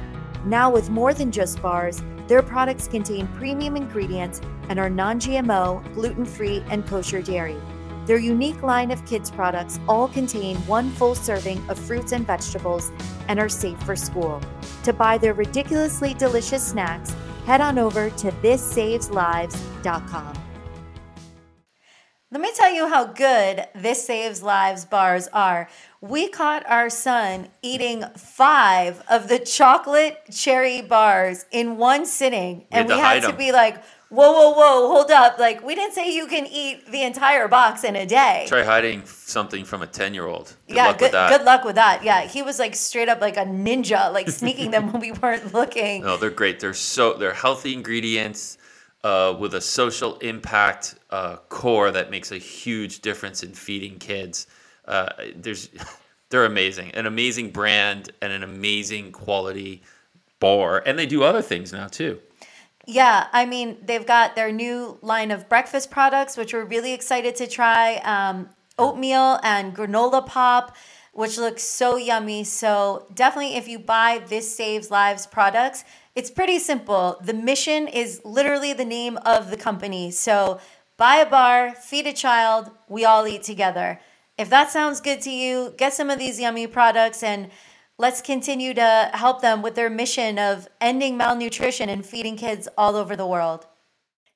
Now, 0.45 0.71
with 0.71 0.91
more 0.91 1.15
than 1.15 1.31
just 1.33 1.61
bars, 1.63 2.03
their 2.27 2.43
products 2.43 2.87
contain 2.89 3.27
premium 3.29 3.77
ingredients 3.77 4.41
and 4.69 4.79
are 4.79 4.91
non 4.91 5.19
GMO, 5.19 5.83
gluten 5.95 6.25
free, 6.25 6.65
and 6.71 6.87
kosher 6.87 7.23
dairy. 7.23 7.57
Their 8.07 8.19
unique 8.19 8.63
line 8.63 8.91
of 8.91 9.05
kids' 9.05 9.31
products 9.31 9.79
all 9.89 10.09
contain 10.09 10.57
one 10.67 10.91
full 10.91 11.15
serving 11.15 11.63
of 11.69 11.79
fruits 11.79 12.13
and 12.13 12.27
vegetables 12.27 12.91
and 13.29 13.39
are 13.39 13.49
safe 13.49 13.81
for 13.83 13.95
school. 13.95 14.41
To 14.85 14.93
buy 14.93 15.19
their 15.19 15.35
ridiculously 15.35 16.15
delicious 16.15 16.67
snacks, 16.67 17.15
head 17.47 17.61
on 17.61 17.79
over 17.79 18.11
to 18.11 18.31
thissaves.lives.com. 18.31 20.35
Let 22.33 22.41
me 22.41 22.53
tell 22.55 22.73
you 22.73 22.87
how 22.87 23.07
good 23.07 23.67
This 23.75 24.07
Saves 24.07 24.41
Lives 24.41 24.85
bars 24.85 25.27
are. 25.33 25.69
We 26.01 26.29
caught 26.29 26.65
our 26.71 26.89
son 26.89 27.49
eating 27.61 28.05
five 28.17 29.03
of 29.11 29.29
the 29.29 29.41
chocolate 29.41 30.17
cherry 30.31 30.81
bars 30.81 31.45
in 31.51 31.77
one 31.77 32.07
sitting, 32.07 32.67
and 32.71 32.87
we 32.87 32.95
had 32.95 33.25
to 33.25 33.33
be 33.33 33.51
like, 33.51 33.83
whoa, 34.11 34.33
whoa, 34.33 34.51
whoa, 34.51 34.89
hold 34.89 35.11
up. 35.11 35.39
Like, 35.39 35.65
we 35.65 35.75
didn't 35.75 35.95
say 35.95 36.13
you 36.13 36.27
can 36.27 36.47
eat 36.47 36.87
the 36.91 37.03
entire 37.03 37.49
box 37.49 37.85
in 37.85 37.97
a 37.97 38.05
day. 38.05 38.45
Try 38.49 38.63
hiding 38.63 39.07
something 39.07 39.65
from 39.65 39.83
a 39.83 39.87
10 39.87 40.15
year 40.15 40.27
old. 40.27 40.55
Yeah, 40.67 40.97
good, 40.97 41.13
good 41.13 41.45
luck 41.45 41.65
with 41.65 41.77
that. 41.77 42.05
Yeah, 42.05 42.23
he 42.23 42.43
was 42.43 42.59
like 42.59 42.75
straight 42.75 43.09
up 43.09 43.21
like 43.21 43.37
a 43.37 43.45
ninja, 43.45 44.13
like 44.13 44.29
sneaking 44.29 44.73
them 44.73 44.93
when 44.93 45.01
we 45.01 45.13
weren't 45.13 45.55
looking. 45.55 46.03
No, 46.03 46.17
they're 46.17 46.31
great. 46.31 46.61
They're 46.61 46.75
so, 46.75 47.15
they're 47.15 47.35
healthy 47.35 47.73
ingredients. 47.73 48.59
Uh, 49.03 49.35
with 49.41 49.55
a 49.55 49.61
social 49.63 50.19
impact 50.19 50.95
uh, 51.09 51.37
core 51.49 51.91
that 51.91 52.11
makes 52.11 52.33
a 52.33 52.37
huge 52.37 53.01
difference 53.01 53.43
in 53.43 53.51
feeding 53.51 53.99
kids. 53.99 54.47
Uh, 54.85 55.09
there's, 55.37 55.71
they're 56.29 56.45
amazing, 56.45 56.91
an 56.91 57.07
amazing 57.07 57.51
brand 57.51 58.11
and 58.21 58.31
an 58.31 58.43
amazing 58.43 59.11
quality 59.11 59.81
bar, 60.39 60.83
and 60.85 60.99
they 60.99 61.07
do 61.07 61.23
other 61.23 61.41
things 61.41 61.73
now 61.73 61.87
too. 61.87 62.21
Yeah, 62.87 63.27
I 63.33 63.47
mean, 63.47 63.79
they've 63.85 64.07
got 64.07 64.35
their 64.35 64.51
new 64.51 64.99
line 65.03 65.31
of 65.31 65.49
breakfast 65.49 65.91
products, 65.91 66.37
which 66.37 66.53
we're 66.53 66.65
really 66.65 66.93
excited 66.93 67.37
to 67.37 67.47
try 67.47 67.97
um, 67.97 68.49
oatmeal 68.79 69.39
and 69.43 69.77
granola 69.77 70.27
pop, 70.27 70.77
which 71.13 71.37
looks 71.39 71.63
so 71.63 71.97
yummy. 71.97 72.43
So, 72.45 73.07
definitely, 73.15 73.57
if 73.57 73.69
you 73.69 73.79
buy 73.79 74.23
This 74.27 74.55
Saves 74.55 74.91
Lives 74.91 75.27
products, 75.27 75.85
it's 76.15 76.31
pretty 76.31 76.59
simple. 76.59 77.19
The 77.23 77.35
mission 77.35 77.87
is 77.87 78.23
literally 78.25 78.73
the 78.73 78.85
name 78.85 79.19
of 79.19 79.51
the 79.51 79.57
company. 79.57 80.11
So, 80.11 80.59
buy 80.97 81.17
a 81.17 81.29
bar, 81.29 81.75
feed 81.75 82.07
a 82.07 82.13
child, 82.13 82.71
we 82.89 83.05
all 83.05 83.27
eat 83.27 83.43
together. 83.43 84.01
If 84.39 84.49
that 84.51 84.71
sounds 84.71 85.01
good 85.03 85.21
to 85.23 85.31
you, 85.31 85.75
get 85.77 85.93
some 85.93 86.09
of 86.09 86.19
these 86.19 86.41
yummy 86.41 86.67
products 86.67 87.23
and 87.23 87.51
let's 88.01 88.23
continue 88.23 88.73
to 88.73 89.11
help 89.13 89.43
them 89.43 89.61
with 89.61 89.75
their 89.75 89.91
mission 89.91 90.39
of 90.39 90.67
ending 90.81 91.19
malnutrition 91.19 91.91
and 91.91 92.05
feeding 92.07 92.35
kids 92.35 92.67
all 92.79 92.97
over 92.97 93.15
the 93.15 93.27
world. 93.27 93.67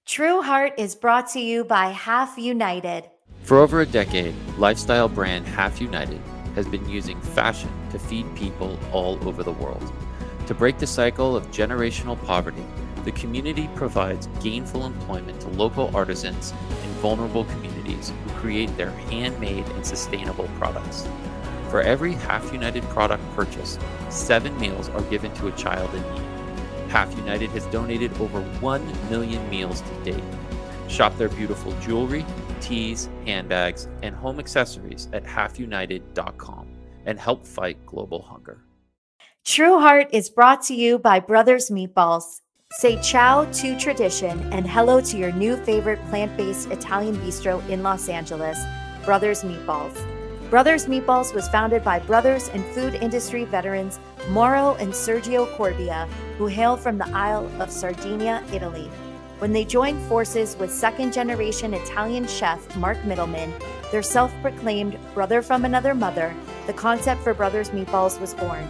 True 0.04 0.42
Heart 0.42 0.74
is 0.76 0.94
brought 0.94 1.30
to 1.30 1.40
you 1.40 1.64
by 1.64 1.86
Half 1.86 2.36
United. 2.36 3.08
For 3.42 3.56
over 3.56 3.80
a 3.80 3.86
decade, 3.86 4.34
lifestyle 4.58 5.08
brand 5.08 5.46
Half 5.46 5.80
United 5.80 6.20
has 6.54 6.68
been 6.68 6.86
using 6.86 7.18
fashion 7.22 7.70
to 7.90 7.98
feed 7.98 8.26
people 8.36 8.78
all 8.92 9.18
over 9.26 9.42
the 9.42 9.52
world. 9.52 9.90
To 10.46 10.52
break 10.52 10.76
the 10.76 10.86
cycle 10.86 11.34
of 11.34 11.50
generational 11.50 12.22
poverty, 12.26 12.66
the 13.06 13.12
community 13.12 13.70
provides 13.74 14.28
gainful 14.42 14.84
employment 14.84 15.40
to 15.40 15.48
local 15.48 15.90
artisans 15.96 16.52
in 16.82 16.90
vulnerable 17.00 17.44
communities 17.44 18.12
who 18.24 18.30
create 18.34 18.76
their 18.76 18.90
handmade 18.90 19.66
and 19.70 19.86
sustainable 19.86 20.50
products. 20.58 21.08
For 21.74 21.80
every 21.80 22.12
Half 22.12 22.52
United 22.52 22.84
product 22.84 23.20
purchased, 23.34 23.80
seven 24.08 24.56
meals 24.60 24.88
are 24.90 25.02
given 25.10 25.34
to 25.34 25.48
a 25.48 25.52
child 25.56 25.92
in 25.92 26.02
need. 26.14 26.88
Half 26.88 27.16
United 27.16 27.50
has 27.50 27.66
donated 27.66 28.12
over 28.20 28.42
1 28.60 29.10
million 29.10 29.50
meals 29.50 29.80
to 29.80 30.12
date. 30.12 30.22
Shop 30.86 31.18
their 31.18 31.30
beautiful 31.30 31.72
jewelry, 31.80 32.24
teas, 32.60 33.08
handbags, 33.26 33.88
and 34.04 34.14
home 34.14 34.38
accessories 34.38 35.08
at 35.12 35.24
halfunited.com 35.24 36.68
and 37.06 37.18
help 37.18 37.44
fight 37.44 37.84
global 37.86 38.22
hunger. 38.22 38.62
True 39.44 39.80
Heart 39.80 40.10
is 40.12 40.30
brought 40.30 40.62
to 40.66 40.76
you 40.76 41.00
by 41.00 41.18
Brothers 41.18 41.70
Meatballs. 41.70 42.42
Say 42.74 43.02
ciao 43.02 43.46
to 43.46 43.76
tradition 43.80 44.38
and 44.52 44.64
hello 44.64 45.00
to 45.00 45.18
your 45.18 45.32
new 45.32 45.56
favorite 45.56 45.98
plant 46.08 46.36
based 46.36 46.70
Italian 46.70 47.16
bistro 47.16 47.68
in 47.68 47.82
Los 47.82 48.08
Angeles, 48.08 48.60
Brothers 49.04 49.42
Meatballs. 49.42 50.13
Brothers 50.54 50.86
Meatballs 50.86 51.34
was 51.34 51.48
founded 51.48 51.82
by 51.82 51.98
brothers 51.98 52.48
and 52.50 52.64
food 52.66 52.94
industry 52.94 53.44
veterans 53.44 53.98
Mauro 54.28 54.74
and 54.74 54.92
Sergio 54.92 55.52
Corbia, 55.56 56.06
who 56.38 56.46
hail 56.46 56.76
from 56.76 56.96
the 56.96 57.08
Isle 57.08 57.50
of 57.60 57.72
Sardinia, 57.72 58.40
Italy. 58.52 58.88
When 59.40 59.52
they 59.52 59.64
joined 59.64 60.00
forces 60.02 60.56
with 60.56 60.70
second 60.70 61.12
generation 61.12 61.74
Italian 61.74 62.28
chef 62.28 62.76
Mark 62.76 63.04
Middleman, 63.04 63.52
their 63.90 64.00
self 64.00 64.32
proclaimed 64.42 64.96
brother 65.12 65.42
from 65.42 65.64
another 65.64 65.92
mother, 65.92 66.32
the 66.68 66.72
concept 66.72 67.22
for 67.22 67.34
Brothers 67.34 67.70
Meatballs 67.70 68.20
was 68.20 68.34
born. 68.34 68.64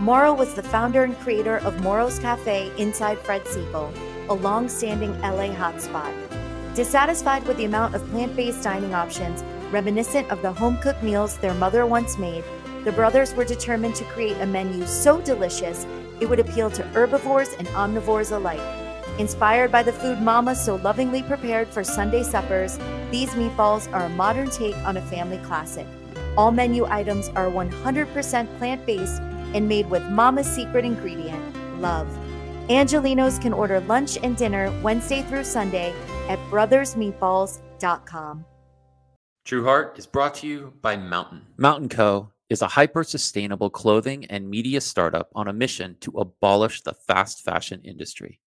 Mauro 0.00 0.34
was 0.34 0.54
the 0.54 0.62
founder 0.64 1.04
and 1.04 1.16
creator 1.20 1.58
of 1.58 1.80
Mauro's 1.84 2.18
Cafe 2.18 2.72
inside 2.78 3.16
Fred 3.16 3.44
Segal, 3.44 3.96
a 4.28 4.34
long 4.34 4.68
standing 4.68 5.16
LA 5.20 5.54
hotspot. 5.54 6.12
Dissatisfied 6.74 7.46
with 7.46 7.58
the 7.58 7.64
amount 7.64 7.94
of 7.94 8.04
plant 8.10 8.34
based 8.34 8.64
dining 8.64 8.92
options, 8.92 9.44
Reminiscent 9.70 10.30
of 10.30 10.40
the 10.40 10.52
home 10.52 10.78
cooked 10.78 11.02
meals 11.02 11.36
their 11.38 11.54
mother 11.54 11.84
once 11.84 12.16
made, 12.16 12.44
the 12.84 12.92
brothers 12.92 13.34
were 13.34 13.44
determined 13.44 13.94
to 13.96 14.04
create 14.04 14.40
a 14.40 14.46
menu 14.46 14.86
so 14.86 15.20
delicious 15.20 15.86
it 16.20 16.28
would 16.28 16.40
appeal 16.40 16.70
to 16.70 16.82
herbivores 16.84 17.52
and 17.58 17.68
omnivores 17.68 18.32
alike. 18.32 18.60
Inspired 19.18 19.70
by 19.70 19.82
the 19.82 19.92
food 19.92 20.22
Mama 20.22 20.54
so 20.54 20.76
lovingly 20.76 21.22
prepared 21.22 21.68
for 21.68 21.84
Sunday 21.84 22.22
suppers, 22.22 22.78
these 23.10 23.30
meatballs 23.30 23.92
are 23.92 24.04
a 24.04 24.08
modern 24.10 24.48
take 24.48 24.76
on 24.86 24.96
a 24.96 25.02
family 25.02 25.38
classic. 25.38 25.86
All 26.36 26.50
menu 26.50 26.86
items 26.86 27.28
are 27.30 27.50
100% 27.50 28.58
plant 28.58 28.86
based 28.86 29.20
and 29.54 29.68
made 29.68 29.90
with 29.90 30.04
Mama's 30.04 30.46
secret 30.46 30.84
ingredient, 30.84 31.42
love. 31.80 32.08
Angelenos 32.68 33.40
can 33.40 33.52
order 33.52 33.80
lunch 33.80 34.18
and 34.22 34.36
dinner 34.36 34.70
Wednesday 34.82 35.22
through 35.22 35.44
Sunday 35.44 35.92
at 36.28 36.38
brothersmeatballs.com. 36.50 38.44
True 39.48 39.64
Heart 39.64 39.98
is 39.98 40.06
brought 40.06 40.34
to 40.34 40.46
you 40.46 40.74
by 40.82 40.98
Mountain. 40.98 41.40
Mountain 41.56 41.88
Co. 41.88 42.32
is 42.50 42.60
a 42.60 42.68
hyper 42.68 43.02
sustainable 43.02 43.70
clothing 43.70 44.26
and 44.26 44.50
media 44.50 44.78
startup 44.78 45.30
on 45.34 45.48
a 45.48 45.54
mission 45.54 45.96
to 46.00 46.10
abolish 46.18 46.82
the 46.82 46.92
fast 46.92 47.42
fashion 47.42 47.80
industry. 47.82 48.40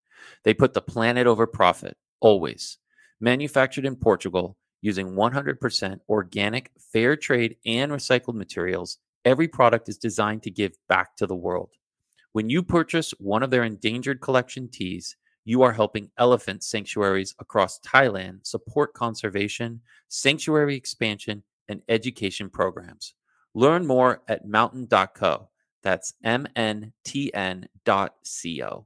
They 0.43 0.53
put 0.53 0.75
the 0.75 0.81
planet 0.83 1.25
over 1.25 1.47
profit, 1.47 1.97
always. 2.19 2.77
Manufactured 3.19 3.83
in 3.83 3.95
Portugal 3.95 4.57
using 4.79 5.15
100% 5.15 6.01
organic, 6.07 6.69
fair 6.93 7.15
trade, 7.15 7.55
and 7.65 7.91
recycled 7.91 8.35
materials, 8.35 8.99
every 9.25 9.47
product 9.47 9.89
is 9.89 9.97
designed 9.97 10.43
to 10.43 10.51
give 10.51 10.73
back 10.87 11.15
to 11.15 11.25
the 11.25 11.35
world. 11.35 11.71
When 12.31 12.51
you 12.51 12.61
purchase 12.61 13.11
one 13.17 13.41
of 13.41 13.49
their 13.49 13.63
endangered 13.63 14.21
collection 14.21 14.69
tees, 14.71 15.17
you 15.45 15.61
are 15.63 15.71
helping 15.71 16.09
elephant 16.17 16.63
sanctuaries 16.63 17.35
across 17.39 17.79
Thailand 17.79 18.45
support 18.45 18.93
conservation, 18.93 19.81
sanctuary 20.07 20.75
expansion, 20.75 21.43
and 21.67 21.81
education 21.89 22.49
programs. 22.49 23.13
Learn 23.53 23.85
more 23.85 24.21
at 24.27 24.45
mountain.co. 24.45 25.49
That's 25.83 26.13
M 26.23 26.47
N 26.55 26.93
T 27.03 27.33
N 27.33 27.67
dot 27.85 28.15
C 28.23 28.63
O. 28.63 28.85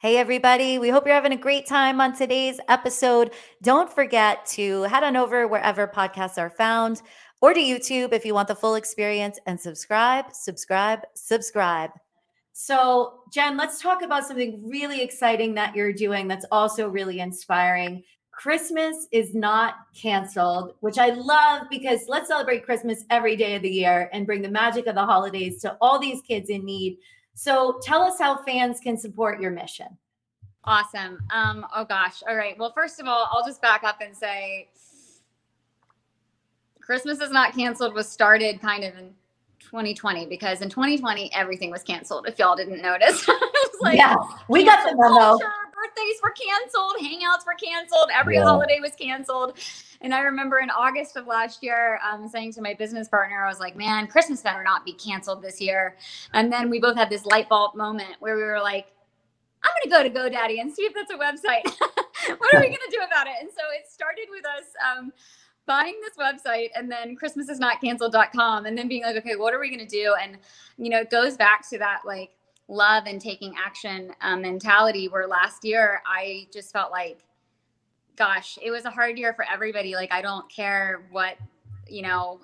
Hey, 0.00 0.18
everybody. 0.18 0.78
We 0.78 0.90
hope 0.90 1.06
you're 1.06 1.14
having 1.14 1.32
a 1.32 1.36
great 1.36 1.66
time 1.66 1.98
on 2.00 2.14
today's 2.14 2.60
episode. 2.68 3.32
Don't 3.62 3.90
forget 3.90 4.44
to 4.48 4.82
head 4.82 5.02
on 5.02 5.16
over 5.16 5.48
wherever 5.48 5.86
podcasts 5.86 6.36
are 6.36 6.50
found 6.50 7.00
or 7.40 7.54
to 7.54 7.60
YouTube 7.60 8.12
if 8.12 8.26
you 8.26 8.34
want 8.34 8.48
the 8.48 8.54
full 8.54 8.74
experience 8.74 9.38
and 9.46 9.58
subscribe, 9.58 10.26
subscribe, 10.32 11.00
subscribe. 11.14 11.90
So, 12.56 13.24
Jen, 13.32 13.56
let's 13.56 13.82
talk 13.82 14.02
about 14.02 14.28
something 14.28 14.62
really 14.64 15.02
exciting 15.02 15.54
that 15.54 15.74
you're 15.74 15.92
doing 15.92 16.28
that's 16.28 16.46
also 16.52 16.88
really 16.88 17.18
inspiring. 17.18 18.04
Christmas 18.30 19.08
is 19.10 19.34
not 19.34 19.74
canceled, 19.92 20.74
which 20.78 20.96
I 20.96 21.10
love 21.10 21.62
because 21.68 22.02
let's 22.06 22.28
celebrate 22.28 22.64
Christmas 22.64 23.04
every 23.10 23.34
day 23.34 23.56
of 23.56 23.62
the 23.62 23.68
year 23.68 24.08
and 24.12 24.24
bring 24.24 24.40
the 24.40 24.48
magic 24.48 24.86
of 24.86 24.94
the 24.94 25.04
holidays 25.04 25.60
to 25.62 25.76
all 25.80 25.98
these 25.98 26.22
kids 26.22 26.48
in 26.48 26.64
need. 26.64 26.98
So, 27.34 27.80
tell 27.82 28.02
us 28.02 28.20
how 28.20 28.44
fans 28.44 28.78
can 28.78 28.96
support 28.96 29.40
your 29.40 29.50
mission. 29.50 29.88
Awesome. 30.62 31.18
Um, 31.32 31.66
oh 31.74 31.84
gosh. 31.84 32.22
All 32.28 32.36
right. 32.36 32.56
Well, 32.56 32.72
first 32.72 33.00
of 33.00 33.08
all, 33.08 33.28
I'll 33.32 33.44
just 33.44 33.60
back 33.62 33.82
up 33.82 34.00
and 34.00 34.16
say 34.16 34.68
Christmas 36.80 37.20
is 37.20 37.32
not 37.32 37.52
canceled 37.52 37.94
was 37.94 38.08
started 38.08 38.60
kind 38.60 38.84
of 38.84 38.96
in 38.96 39.12
2020 39.74 40.26
because 40.26 40.60
in 40.60 40.70
2020 40.70 41.34
everything 41.34 41.68
was 41.68 41.82
canceled. 41.82 42.28
If 42.28 42.38
y'all 42.38 42.54
didn't 42.54 42.80
notice, 42.80 43.28
like, 43.80 43.98
yeah, 43.98 44.14
we 44.48 44.64
got 44.64 44.88
the 44.88 44.96
memo. 44.96 45.36
birthdays 45.36 46.20
were 46.22 46.30
canceled, 46.30 46.94
hangouts 47.02 47.44
were 47.44 47.56
canceled, 47.60 48.08
every 48.14 48.36
yeah. 48.36 48.44
holiday 48.44 48.78
was 48.80 48.92
canceled. 48.92 49.58
And 50.00 50.14
I 50.14 50.20
remember 50.20 50.60
in 50.60 50.70
August 50.70 51.16
of 51.16 51.26
last 51.26 51.60
year, 51.60 51.98
um, 52.08 52.28
saying 52.28 52.52
to 52.52 52.62
my 52.62 52.74
business 52.74 53.08
partner, 53.08 53.44
I 53.44 53.48
was 53.48 53.58
like, 53.58 53.74
"Man, 53.74 54.06
Christmas 54.06 54.42
better 54.42 54.62
not 54.62 54.84
be 54.84 54.92
canceled 54.92 55.42
this 55.42 55.60
year." 55.60 55.96
And 56.32 56.52
then 56.52 56.70
we 56.70 56.78
both 56.78 56.94
had 56.96 57.10
this 57.10 57.26
light 57.26 57.48
bulb 57.48 57.74
moment 57.74 58.14
where 58.20 58.36
we 58.36 58.42
were 58.42 58.60
like, 58.60 58.92
"I'm 59.64 59.72
going 59.82 60.04
to 60.04 60.12
go 60.12 60.30
to 60.30 60.36
GoDaddy 60.36 60.60
and 60.60 60.72
see 60.72 60.82
if 60.82 60.94
that's 60.94 61.10
a 61.10 61.16
website. 61.16 61.64
what 62.38 62.54
are 62.54 62.60
we 62.60 62.66
going 62.66 62.76
to 62.76 62.90
do 62.92 63.02
about 63.04 63.26
it?" 63.26 63.34
And 63.40 63.50
so 63.50 63.62
it 63.76 63.90
started 63.90 64.26
with 64.30 64.44
us. 64.46 64.66
Um, 64.86 65.12
buying 65.66 65.98
this 66.02 66.16
website 66.18 66.68
and 66.74 66.90
then 66.90 67.16
christmasisnotcanceled.com 67.16 68.66
and 68.66 68.76
then 68.76 68.88
being 68.88 69.02
like 69.02 69.16
okay 69.16 69.36
what 69.36 69.54
are 69.54 69.60
we 69.60 69.68
going 69.68 69.86
to 69.86 69.86
do? 69.86 70.14
And 70.20 70.38
you 70.76 70.90
know 70.90 71.00
it 71.00 71.10
goes 71.10 71.36
back 71.36 71.68
to 71.70 71.78
that 71.78 72.00
like 72.04 72.30
love 72.68 73.04
and 73.06 73.20
taking 73.20 73.54
action 73.62 74.12
um, 74.22 74.42
mentality 74.42 75.08
where 75.08 75.26
last 75.26 75.64
year 75.64 76.02
i 76.06 76.46
just 76.50 76.72
felt 76.72 76.90
like 76.90 77.18
gosh 78.16 78.58
it 78.62 78.70
was 78.70 78.86
a 78.86 78.90
hard 78.90 79.18
year 79.18 79.34
for 79.34 79.44
everybody. 79.50 79.94
Like 79.94 80.12
i 80.12 80.22
don't 80.22 80.48
care 80.50 81.06
what 81.10 81.36
you 81.88 82.02
know 82.02 82.40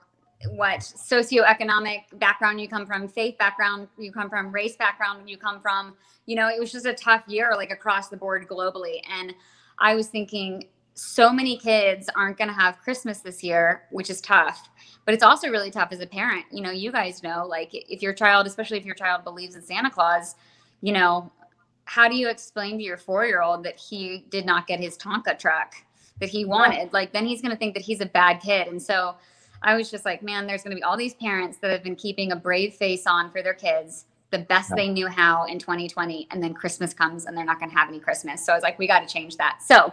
what 0.53 0.81
socioeconomic 0.81 2.19
background 2.19 2.61
you 2.61 2.69
come 2.69 2.87
from 2.87 3.07
faith 3.07 3.37
background 3.37 3.89
you 3.99 4.11
come 4.11 4.31
from 4.31 4.51
race 4.51 4.75
background 4.77 5.29
you 5.29 5.37
come 5.37 5.61
from 5.61 5.95
you 6.25 6.35
know 6.35 6.49
it 6.49 6.59
was 6.59 6.73
just 6.73 6.87
a 6.87 6.95
tough 6.95 7.23
year 7.27 7.53
like 7.57 7.71
across 7.71 8.09
the 8.09 8.17
board 8.17 8.49
globally. 8.49 9.01
And 9.11 9.35
i 9.79 9.95
was 9.95 10.09
thinking 10.09 10.65
so 10.95 11.33
many 11.33 11.57
kids 11.57 12.09
aren't 12.15 12.37
going 12.37 12.49
to 12.49 12.55
have 12.55 12.79
Christmas 12.79 13.21
this 13.21 13.43
year, 13.43 13.83
which 13.91 14.11
is 14.11 14.21
tough. 14.21 14.69
But 15.05 15.15
it's 15.15 15.23
also 15.23 15.49
really 15.49 15.71
tough 15.71 15.93
as 15.93 16.01
a 16.01 16.07
parent. 16.07 16.45
You 16.51 16.63
know, 16.63 16.71
you 16.71 16.93
guys 16.93 17.23
know, 17.23 17.47
like, 17.47 17.71
if 17.73 18.03
your 18.03 18.13
child, 18.13 18.47
especially 18.47 18.79
if 18.79 18.85
your 18.85 18.95
child 18.95 19.25
believes 19.25 19.55
in 19.55 19.63
Santa 19.63 19.91
Claus, 19.91 20.35
you 20.83 20.93
know, 20.93 21.33
how 21.85 22.09
do 22.09 22.17
you 22.17 22.29
explain 22.29 22.79
to 22.79 22.85
your 22.85 22.97
four 22.97 23.25
year 23.25 23.43
old 23.43 23.65
that 23.65 23.79
he 23.79 24.27
did 24.31 24.47
not 24.47 24.67
get 24.67 24.79
his 24.79 24.97
Tonka 24.99 25.39
truck 25.39 25.75
that 26.21 26.29
he 26.29 26.45
wanted? 26.45 26.93
Like, 26.93 27.13
then 27.13 27.27
he's 27.27 27.41
going 27.41 27.53
to 27.53 27.59
think 27.59 27.75
that 27.75 27.83
he's 27.83 28.01
a 28.01 28.07
bad 28.07 28.41
kid. 28.41 28.69
And 28.69 28.81
so 28.81 29.17
I 29.63 29.75
was 29.77 29.91
just 29.91 30.05
like, 30.05 30.23
man, 30.23 30.47
there's 30.47 30.63
going 30.63 30.77
to 30.77 30.77
be 30.77 30.83
all 30.83 30.97
these 30.97 31.15
parents 31.15 31.59
that 31.59 31.71
have 31.71 31.83
been 31.83 31.97
keeping 31.97 32.33
a 32.33 32.37
brave 32.37 32.75
face 32.75 33.07
on 33.07 33.31
for 33.31 33.43
their 33.43 33.55
kids 33.55 34.05
the 34.31 34.39
best 34.39 34.73
they 34.77 34.89
knew 34.89 35.09
how 35.09 35.45
in 35.45 35.59
2020 35.59 36.29
and 36.31 36.43
then 36.43 36.55
christmas 36.55 36.95
comes 36.95 37.27
and 37.27 37.37
they're 37.37 37.45
not 37.45 37.59
going 37.59 37.71
to 37.71 37.77
have 37.77 37.89
any 37.89 37.99
christmas 37.99 38.45
so 38.45 38.53
i 38.53 38.57
was 38.57 38.63
like 38.63 38.79
we 38.79 38.87
got 38.87 39.01
to 39.01 39.13
change 39.13 39.37
that 39.37 39.59
so 39.61 39.93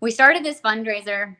we 0.00 0.10
started 0.10 0.44
this 0.44 0.60
fundraiser 0.60 1.36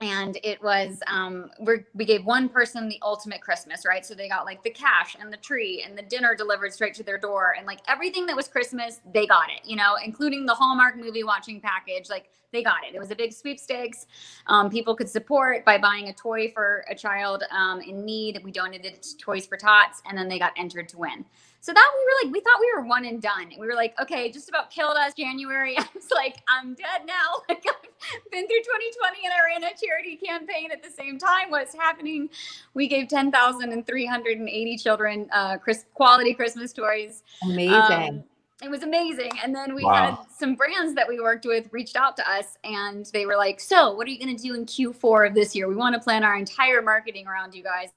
and 0.00 0.38
it 0.42 0.62
was 0.62 1.00
um, 1.08 1.50
we 1.94 2.04
gave 2.04 2.24
one 2.24 2.48
person 2.48 2.88
the 2.88 2.98
ultimate 3.02 3.40
christmas 3.40 3.84
right? 3.86 4.04
So 4.04 4.14
they 4.14 4.28
got 4.28 4.44
like 4.44 4.62
the 4.62 4.70
cash 4.70 5.16
and 5.20 5.32
the 5.32 5.36
tree 5.36 5.84
and 5.86 5.96
the 5.96 6.02
dinner 6.02 6.34
delivered 6.34 6.72
straight 6.72 6.94
to 6.94 7.02
their 7.02 7.18
door 7.18 7.54
and 7.56 7.66
like 7.66 7.80
everything 7.88 8.26
that 8.26 8.36
was 8.36 8.48
christmas 8.48 9.00
they 9.12 9.26
got 9.26 9.50
it 9.50 9.68
you 9.68 9.76
know 9.76 9.96
including 10.02 10.46
the 10.46 10.54
hallmark 10.54 10.96
movie 10.96 11.24
watching 11.24 11.60
package 11.60 12.08
like 12.08 12.30
they 12.52 12.62
got 12.62 12.84
it. 12.88 12.94
It 12.94 12.98
was 12.98 13.10
a 13.10 13.16
big 13.16 13.32
sweepstakes. 13.32 14.06
Um, 14.46 14.70
people 14.70 14.94
could 14.96 15.08
support 15.08 15.64
by 15.64 15.78
buying 15.78 16.08
a 16.08 16.12
toy 16.12 16.50
for 16.52 16.84
a 16.90 16.94
child 16.94 17.44
um, 17.50 17.80
in 17.80 18.04
need. 18.04 18.40
We 18.42 18.50
donated 18.50 19.02
to 19.02 19.16
toys 19.18 19.46
for 19.46 19.56
tots 19.56 20.02
and 20.08 20.16
then 20.16 20.28
they 20.28 20.38
got 20.38 20.52
entered 20.56 20.88
to 20.90 20.98
win 20.98 21.24
so 21.62 21.74
that 21.74 21.90
we 21.94 22.04
were 22.04 22.24
like, 22.24 22.34
we 22.34 22.40
thought 22.40 22.58
we 22.58 22.72
were 22.74 22.86
one 22.86 23.04
and 23.04 23.20
done. 23.20 23.52
We 23.58 23.66
were 23.66 23.74
like, 23.74 23.94
okay, 24.00 24.32
just 24.32 24.48
about 24.48 24.70
killed 24.70 24.96
us 24.96 25.12
January. 25.14 25.76
I 25.78 25.86
was 25.94 26.08
like, 26.14 26.38
I'm 26.48 26.74
dead 26.74 27.06
now. 27.06 27.42
Like 27.50 27.64
I've 27.68 28.30
been 28.30 28.46
through 28.46 28.60
2020 28.60 29.18
and 29.24 29.32
I 29.34 29.44
ran 29.44 29.64
a 29.64 29.76
charity 29.76 30.16
campaign 30.16 30.70
at 30.72 30.82
the 30.82 30.88
same 30.88 31.18
time. 31.18 31.50
What's 31.50 31.74
happening? 31.74 32.30
We 32.74 32.88
gave 32.88 33.08
10,380 33.08 34.78
children 34.78 35.28
uh, 35.32 35.58
quality 35.94 36.32
Christmas 36.32 36.72
toys. 36.72 37.22
Amazing. 37.42 37.72
Um, 37.72 38.24
it 38.62 38.70
was 38.70 38.84
amazing. 38.84 39.32
And 39.42 39.54
then 39.54 39.74
we 39.74 39.84
wow. 39.84 39.94
had 39.94 40.18
some 40.34 40.54
brands 40.54 40.94
that 40.94 41.08
we 41.08 41.20
worked 41.20 41.44
with 41.44 41.68
reached 41.72 41.96
out 41.96 42.16
to 42.18 42.30
us 42.30 42.56
and 42.64 43.04
they 43.12 43.26
were 43.26 43.36
like, 43.36 43.60
So, 43.60 43.92
what 43.92 44.06
are 44.06 44.10
you 44.10 44.18
going 44.18 44.34
to 44.34 44.42
do 44.42 44.54
in 44.54 44.64
Q4 44.64 45.28
of 45.28 45.34
this 45.34 45.54
year? 45.54 45.68
We 45.68 45.76
want 45.76 45.94
to 45.94 46.00
plan 46.00 46.22
our 46.22 46.36
entire 46.36 46.80
marketing 46.80 47.26
around 47.26 47.54
you 47.54 47.62
guys. 47.62 47.90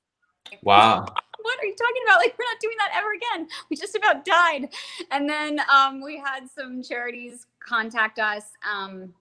Wow 0.64 1.06
what 1.44 1.60
are 1.60 1.66
you 1.66 1.76
talking 1.76 2.02
about? 2.06 2.14
Like, 2.24 2.38
we're 2.40 2.46
not 2.46 2.60
doing 2.62 2.78
that 2.78 2.92
ever 2.96 3.12
again. 3.12 3.50
We 3.70 3.76
just 3.76 3.96
about 3.96 4.24
died. 4.24 4.70
And 5.12 5.30
then 5.30 5.60
um, 5.74 6.02
we 6.02 6.18
had 6.18 6.50
some 6.50 6.82
charities 6.82 7.48
contact 7.60 8.18
us 8.18 8.46
um, 8.72 9.14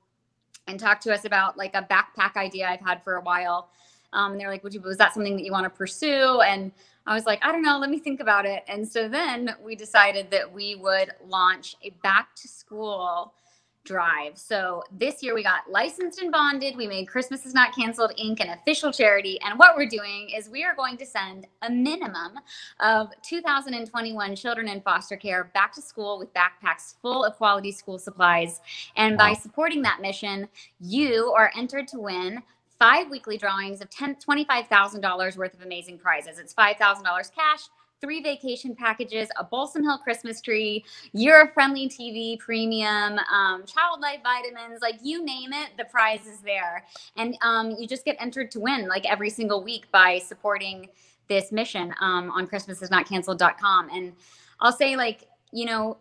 and 0.68 0.78
talk 0.78 1.00
to 1.00 1.12
us 1.12 1.24
about 1.24 1.58
like 1.58 1.74
a 1.74 1.82
backpack 1.82 2.36
idea 2.36 2.68
I've 2.68 2.80
had 2.80 3.02
for 3.02 3.16
a 3.16 3.22
while. 3.22 3.70
Um, 4.12 4.32
and 4.32 4.40
they're 4.40 4.50
like, 4.50 4.62
Would 4.62 4.74
you, 4.74 4.80
was 4.80 4.98
that 4.98 5.14
something 5.14 5.34
that 5.36 5.42
you 5.42 5.50
want 5.50 5.64
to 5.64 5.70
pursue? 5.70 6.40
And 6.42 6.70
I 7.06 7.14
was 7.14 7.26
like, 7.26 7.44
I 7.44 7.50
don't 7.50 7.62
know, 7.62 7.78
let 7.78 7.90
me 7.90 7.98
think 7.98 8.20
about 8.20 8.46
it. 8.46 8.62
And 8.68 8.86
so 8.86 9.08
then 9.08 9.56
we 9.62 9.74
decided 9.74 10.30
that 10.30 10.52
we 10.52 10.76
would 10.76 11.10
launch 11.26 11.74
a 11.82 11.90
back 12.02 12.34
to 12.36 12.48
school 12.48 13.34
drive. 13.84 14.38
So 14.38 14.82
this 14.92 15.22
year 15.22 15.34
we 15.34 15.42
got 15.42 15.70
licensed 15.70 16.20
and 16.20 16.30
bonded. 16.30 16.76
We 16.76 16.86
made 16.86 17.08
Christmas 17.08 17.44
is 17.44 17.54
Not 17.54 17.74
Canceled 17.74 18.12
Inc. 18.18 18.40
an 18.40 18.50
official 18.50 18.92
charity. 18.92 19.40
And 19.40 19.58
what 19.58 19.76
we're 19.76 19.88
doing 19.88 20.30
is 20.36 20.48
we 20.48 20.64
are 20.64 20.74
going 20.74 20.96
to 20.98 21.06
send 21.06 21.46
a 21.62 21.70
minimum 21.70 22.38
of 22.80 23.08
2021 23.22 24.36
children 24.36 24.68
in 24.68 24.80
foster 24.82 25.16
care 25.16 25.50
back 25.54 25.72
to 25.74 25.82
school 25.82 26.18
with 26.18 26.32
backpacks 26.32 26.94
full 27.02 27.24
of 27.24 27.36
quality 27.36 27.72
school 27.72 27.98
supplies. 27.98 28.60
And 28.96 29.18
wow. 29.18 29.30
by 29.30 29.34
supporting 29.34 29.82
that 29.82 30.00
mission, 30.00 30.48
you 30.80 31.32
are 31.36 31.50
entered 31.56 31.88
to 31.88 31.98
win 31.98 32.42
five 32.78 33.10
weekly 33.10 33.38
drawings 33.38 33.80
of 33.80 33.88
$25,000 33.90 35.36
worth 35.36 35.54
of 35.54 35.62
amazing 35.62 35.98
prizes. 35.98 36.38
It's 36.38 36.54
$5,000 36.54 37.04
cash 37.34 37.68
three 38.02 38.20
vacation 38.20 38.74
packages, 38.74 39.28
a 39.38 39.44
Balsam 39.44 39.84
Hill 39.84 39.96
Christmas 39.96 40.42
tree, 40.42 40.84
Europe 41.12 41.54
friendly 41.54 41.88
TV 41.88 42.38
premium, 42.38 43.18
um, 43.32 43.64
child 43.64 44.00
life 44.00 44.18
vitamins, 44.22 44.82
like 44.82 44.96
you 45.02 45.24
name 45.24 45.52
it, 45.52 45.70
the 45.78 45.84
prize 45.84 46.26
is 46.26 46.40
there. 46.40 46.84
And 47.16 47.38
um, 47.40 47.70
you 47.78 47.86
just 47.86 48.04
get 48.04 48.16
entered 48.18 48.50
to 48.50 48.60
win 48.60 48.88
like 48.88 49.10
every 49.10 49.30
single 49.30 49.62
week 49.62 49.90
by 49.92 50.18
supporting 50.18 50.88
this 51.28 51.52
mission 51.52 51.94
um, 52.00 52.30
on 52.32 52.46
christmasisnotcanceled.com. 52.48 53.88
And 53.90 54.12
I'll 54.60 54.72
say, 54.72 54.96
like, 54.96 55.28
you 55.52 55.64
know, 55.64 55.96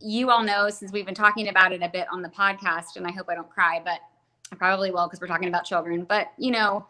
you 0.00 0.30
all 0.30 0.42
know 0.42 0.70
since 0.70 0.92
we've 0.92 1.06
been 1.06 1.14
talking 1.14 1.48
about 1.48 1.72
it 1.72 1.82
a 1.82 1.88
bit 1.88 2.06
on 2.10 2.22
the 2.22 2.28
podcast, 2.30 2.96
and 2.96 3.06
I 3.06 3.12
hope 3.12 3.26
I 3.28 3.34
don't 3.34 3.50
cry, 3.50 3.82
but 3.84 4.00
I 4.50 4.56
probably 4.56 4.90
will 4.90 5.06
because 5.06 5.20
we're 5.20 5.26
talking 5.26 5.48
about 5.48 5.64
children. 5.64 6.04
But, 6.04 6.32
you 6.38 6.50
know, 6.52 6.86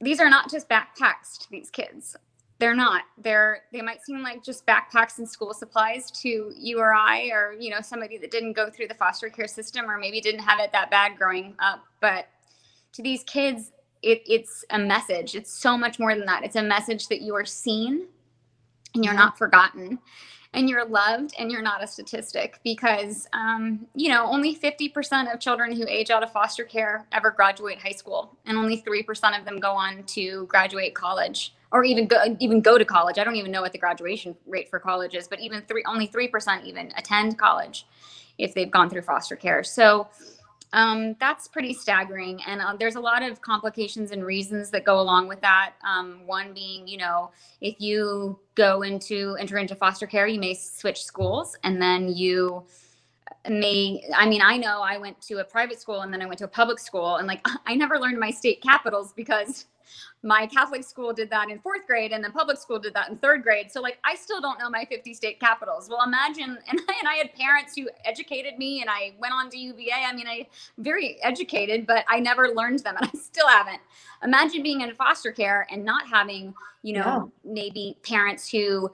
these 0.00 0.18
are 0.18 0.28
not 0.28 0.50
just 0.50 0.68
backpacks 0.68 1.38
to 1.40 1.50
these 1.50 1.70
kids. 1.70 2.16
They're 2.60 2.74
not. 2.74 3.04
They're 3.16 3.62
they 3.72 3.80
might 3.80 4.04
seem 4.04 4.22
like 4.22 4.44
just 4.44 4.66
backpacks 4.66 5.16
and 5.16 5.26
school 5.26 5.54
supplies 5.54 6.10
to 6.22 6.52
you 6.54 6.78
or 6.78 6.92
I 6.92 7.30
or 7.32 7.54
you 7.58 7.70
know 7.70 7.80
somebody 7.80 8.18
that 8.18 8.30
didn't 8.30 8.52
go 8.52 8.68
through 8.68 8.88
the 8.88 8.94
foster 8.94 9.30
care 9.30 9.48
system 9.48 9.90
or 9.90 9.96
maybe 9.96 10.20
didn't 10.20 10.42
have 10.42 10.60
it 10.60 10.70
that 10.72 10.90
bad 10.90 11.16
growing 11.16 11.54
up. 11.58 11.82
But 12.00 12.26
to 12.92 13.02
these 13.02 13.24
kids, 13.24 13.72
it, 14.02 14.22
it's 14.26 14.62
a 14.68 14.78
message. 14.78 15.34
It's 15.34 15.50
so 15.50 15.78
much 15.78 15.98
more 15.98 16.14
than 16.14 16.26
that. 16.26 16.44
It's 16.44 16.56
a 16.56 16.62
message 16.62 17.08
that 17.08 17.22
you 17.22 17.34
are 17.34 17.46
seen 17.46 18.06
and 18.94 19.04
you're 19.06 19.14
not 19.14 19.38
forgotten 19.38 19.98
and 20.52 20.68
you're 20.68 20.84
loved 20.84 21.34
and 21.38 21.50
you're 21.50 21.62
not 21.62 21.82
a 21.82 21.86
statistic 21.86 22.58
because 22.64 23.28
um, 23.32 23.86
you 23.94 24.08
know 24.08 24.26
only 24.26 24.54
50% 24.54 25.32
of 25.32 25.40
children 25.40 25.72
who 25.72 25.86
age 25.88 26.10
out 26.10 26.22
of 26.22 26.32
foster 26.32 26.64
care 26.64 27.06
ever 27.12 27.30
graduate 27.30 27.78
high 27.78 27.92
school 27.92 28.36
and 28.46 28.58
only 28.58 28.82
3% 28.82 29.38
of 29.38 29.44
them 29.44 29.60
go 29.60 29.72
on 29.72 30.02
to 30.04 30.46
graduate 30.46 30.94
college 30.94 31.54
or 31.72 31.84
even 31.84 32.06
go 32.06 32.36
even 32.40 32.60
go 32.60 32.78
to 32.78 32.84
college. 32.84 33.18
I 33.18 33.24
don't 33.24 33.36
even 33.36 33.52
know 33.52 33.62
what 33.62 33.72
the 33.72 33.78
graduation 33.78 34.34
rate 34.46 34.68
for 34.68 34.78
college 34.78 35.14
is 35.14 35.28
but 35.28 35.40
even 35.40 35.62
three 35.62 35.84
only 35.86 36.08
3% 36.08 36.64
even 36.64 36.92
attend 36.96 37.38
college 37.38 37.86
if 38.38 38.54
they've 38.54 38.70
gone 38.70 38.90
through 38.90 39.02
foster 39.02 39.36
care. 39.36 39.62
So 39.62 40.08
um, 40.72 41.16
that's 41.18 41.48
pretty 41.48 41.74
staggering. 41.74 42.40
And 42.46 42.60
uh, 42.60 42.76
there's 42.78 42.96
a 42.96 43.00
lot 43.00 43.22
of 43.22 43.40
complications 43.40 44.12
and 44.12 44.24
reasons 44.24 44.70
that 44.70 44.84
go 44.84 45.00
along 45.00 45.28
with 45.28 45.40
that. 45.40 45.72
Um, 45.84 46.22
one 46.26 46.52
being, 46.52 46.86
you 46.86 46.98
know, 46.98 47.30
if 47.60 47.80
you 47.80 48.38
go 48.54 48.82
into 48.82 49.36
enter 49.40 49.58
into 49.58 49.74
foster 49.74 50.06
care, 50.06 50.26
you 50.26 50.38
may 50.38 50.54
switch 50.54 51.02
schools 51.02 51.56
and 51.64 51.80
then 51.80 52.14
you 52.14 52.64
may 53.48 54.04
i 54.14 54.28
mean 54.28 54.42
i 54.42 54.56
know 54.56 54.82
i 54.82 54.98
went 54.98 55.20
to 55.20 55.38
a 55.38 55.44
private 55.44 55.80
school 55.80 56.02
and 56.02 56.12
then 56.12 56.20
i 56.20 56.26
went 56.26 56.38
to 56.38 56.44
a 56.44 56.48
public 56.48 56.78
school 56.78 57.16
and 57.16 57.26
like 57.26 57.44
i 57.66 57.74
never 57.74 57.98
learned 57.98 58.18
my 58.18 58.30
state 58.30 58.62
capitals 58.62 59.12
because 59.14 59.66
my 60.22 60.46
Catholic 60.46 60.84
school 60.84 61.12
did 61.12 61.30
that 61.30 61.48
in 61.48 61.58
fourth 61.60 61.86
grade, 61.86 62.12
and 62.12 62.22
the 62.22 62.30
public 62.30 62.58
school 62.58 62.78
did 62.78 62.94
that 62.94 63.08
in 63.08 63.16
third 63.16 63.42
grade. 63.42 63.70
So, 63.70 63.80
like, 63.80 63.98
I 64.04 64.14
still 64.14 64.40
don't 64.40 64.58
know 64.58 64.68
my 64.68 64.84
50 64.84 65.14
state 65.14 65.40
capitals. 65.40 65.88
Well, 65.88 66.02
imagine, 66.06 66.58
and 66.68 66.80
I, 66.88 66.94
and 66.98 67.08
I 67.08 67.14
had 67.14 67.34
parents 67.34 67.74
who 67.76 67.88
educated 68.04 68.58
me, 68.58 68.80
and 68.80 68.90
I 68.90 69.14
went 69.18 69.32
on 69.32 69.50
to 69.50 69.58
UVA. 69.58 70.04
I 70.06 70.14
mean, 70.14 70.26
I 70.28 70.46
very 70.78 71.22
educated, 71.22 71.86
but 71.86 72.04
I 72.08 72.20
never 72.20 72.48
learned 72.48 72.80
them, 72.80 72.96
and 72.96 73.10
I 73.12 73.18
still 73.18 73.48
haven't. 73.48 73.80
Imagine 74.22 74.62
being 74.62 74.82
in 74.82 74.94
foster 74.94 75.32
care 75.32 75.66
and 75.70 75.84
not 75.84 76.06
having, 76.06 76.54
you 76.82 76.94
know, 76.94 77.30
yeah. 77.44 77.52
maybe 77.52 77.96
parents 78.02 78.48
who 78.48 78.90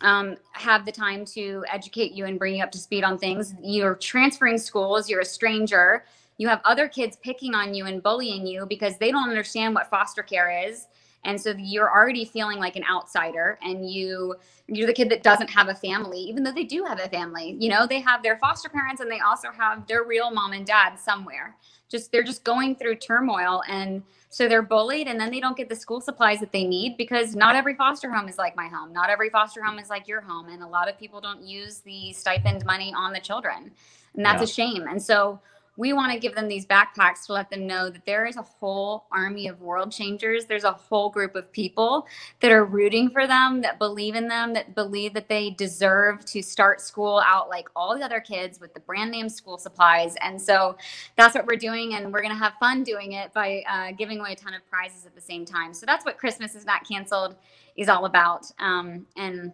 um, 0.00 0.36
have 0.52 0.84
the 0.84 0.92
time 0.92 1.24
to 1.26 1.64
educate 1.70 2.12
you 2.12 2.24
and 2.26 2.38
bring 2.38 2.56
you 2.56 2.62
up 2.62 2.70
to 2.72 2.78
speed 2.78 3.04
on 3.04 3.18
things. 3.18 3.54
You're 3.62 3.96
transferring 3.96 4.58
schools, 4.58 5.08
you're 5.08 5.20
a 5.20 5.24
stranger. 5.24 6.04
You 6.36 6.48
have 6.48 6.60
other 6.64 6.88
kids 6.88 7.16
picking 7.16 7.54
on 7.54 7.74
you 7.74 7.86
and 7.86 8.02
bullying 8.02 8.46
you 8.46 8.64
because 8.66 8.96
they 8.98 9.10
don't 9.10 9.28
understand 9.28 9.74
what 9.74 9.90
foster 9.90 10.22
care 10.22 10.66
is. 10.68 10.86
And 11.24 11.40
so 11.40 11.52
you're 11.58 11.90
already 11.90 12.24
feeling 12.24 12.58
like 12.58 12.76
an 12.76 12.84
outsider 12.88 13.58
and 13.62 13.90
you 13.90 14.36
you're 14.68 14.86
the 14.86 14.92
kid 14.92 15.08
that 15.08 15.22
doesn't 15.22 15.48
have 15.48 15.68
a 15.68 15.74
family 15.74 16.20
even 16.20 16.42
though 16.44 16.52
they 16.52 16.64
do 16.64 16.84
have 16.84 17.00
a 17.00 17.08
family. 17.08 17.56
You 17.58 17.70
know 17.70 17.86
they 17.86 18.00
have 18.00 18.22
their 18.22 18.38
foster 18.38 18.68
parents 18.68 19.00
and 19.00 19.10
they 19.10 19.20
also 19.20 19.50
have 19.50 19.86
their 19.88 20.04
real 20.04 20.30
mom 20.30 20.52
and 20.52 20.64
dad 20.64 20.96
somewhere 20.96 21.56
just 21.88 22.12
they're 22.12 22.22
just 22.22 22.44
going 22.44 22.76
through 22.76 22.96
turmoil 22.96 23.62
and 23.68 24.02
so 24.30 24.46
they're 24.46 24.62
bullied 24.62 25.08
and 25.08 25.18
then 25.18 25.30
they 25.30 25.40
don't 25.40 25.56
get 25.56 25.68
the 25.68 25.76
school 25.76 26.00
supplies 26.00 26.40
that 26.40 26.52
they 26.52 26.64
need 26.64 26.96
because 26.98 27.34
not 27.34 27.56
every 27.56 27.74
foster 27.74 28.10
home 28.10 28.28
is 28.28 28.36
like 28.36 28.54
my 28.54 28.68
home. 28.68 28.92
Not 28.92 29.08
every 29.08 29.30
foster 29.30 29.62
home 29.62 29.78
is 29.78 29.88
like 29.88 30.06
your 30.06 30.20
home 30.20 30.48
and 30.48 30.62
a 30.62 30.66
lot 30.66 30.88
of 30.88 30.98
people 30.98 31.20
don't 31.20 31.42
use 31.42 31.78
the 31.78 32.12
stipend 32.12 32.64
money 32.66 32.92
on 32.94 33.12
the 33.12 33.20
children. 33.20 33.70
And 34.14 34.24
that's 34.24 34.40
yeah. 34.40 34.44
a 34.44 34.46
shame. 34.46 34.86
And 34.86 35.02
so 35.02 35.40
we 35.78 35.92
want 35.92 36.12
to 36.12 36.18
give 36.18 36.34
them 36.34 36.48
these 36.48 36.66
backpacks 36.66 37.24
to 37.26 37.32
let 37.32 37.48
them 37.50 37.64
know 37.64 37.88
that 37.88 38.04
there 38.04 38.26
is 38.26 38.36
a 38.36 38.42
whole 38.42 39.06
army 39.12 39.46
of 39.46 39.60
world 39.60 39.92
changers. 39.92 40.44
There's 40.44 40.64
a 40.64 40.72
whole 40.72 41.08
group 41.08 41.36
of 41.36 41.50
people 41.52 42.04
that 42.40 42.50
are 42.50 42.64
rooting 42.64 43.10
for 43.10 43.28
them, 43.28 43.60
that 43.60 43.78
believe 43.78 44.16
in 44.16 44.26
them, 44.26 44.54
that 44.54 44.74
believe 44.74 45.14
that 45.14 45.28
they 45.28 45.50
deserve 45.50 46.24
to 46.26 46.42
start 46.42 46.80
school 46.80 47.22
out 47.24 47.48
like 47.48 47.68
all 47.76 47.96
the 47.96 48.04
other 48.04 48.18
kids 48.18 48.58
with 48.58 48.74
the 48.74 48.80
brand 48.80 49.12
name 49.12 49.28
school 49.28 49.56
supplies. 49.56 50.16
And 50.20 50.42
so 50.42 50.76
that's 51.16 51.36
what 51.36 51.46
we're 51.46 51.56
doing. 51.56 51.94
And 51.94 52.12
we're 52.12 52.22
going 52.22 52.34
to 52.34 52.38
have 52.38 52.54
fun 52.58 52.82
doing 52.82 53.12
it 53.12 53.32
by 53.32 53.62
uh, 53.70 53.92
giving 53.96 54.18
away 54.18 54.32
a 54.32 54.36
ton 54.36 54.54
of 54.54 54.68
prizes 54.68 55.06
at 55.06 55.14
the 55.14 55.20
same 55.20 55.44
time. 55.44 55.72
So 55.72 55.86
that's 55.86 56.04
what 56.04 56.18
Christmas 56.18 56.56
is 56.56 56.64
Not 56.64 56.88
Canceled 56.88 57.36
is 57.76 57.88
all 57.88 58.04
about. 58.04 58.50
Um, 58.58 59.06
and 59.16 59.52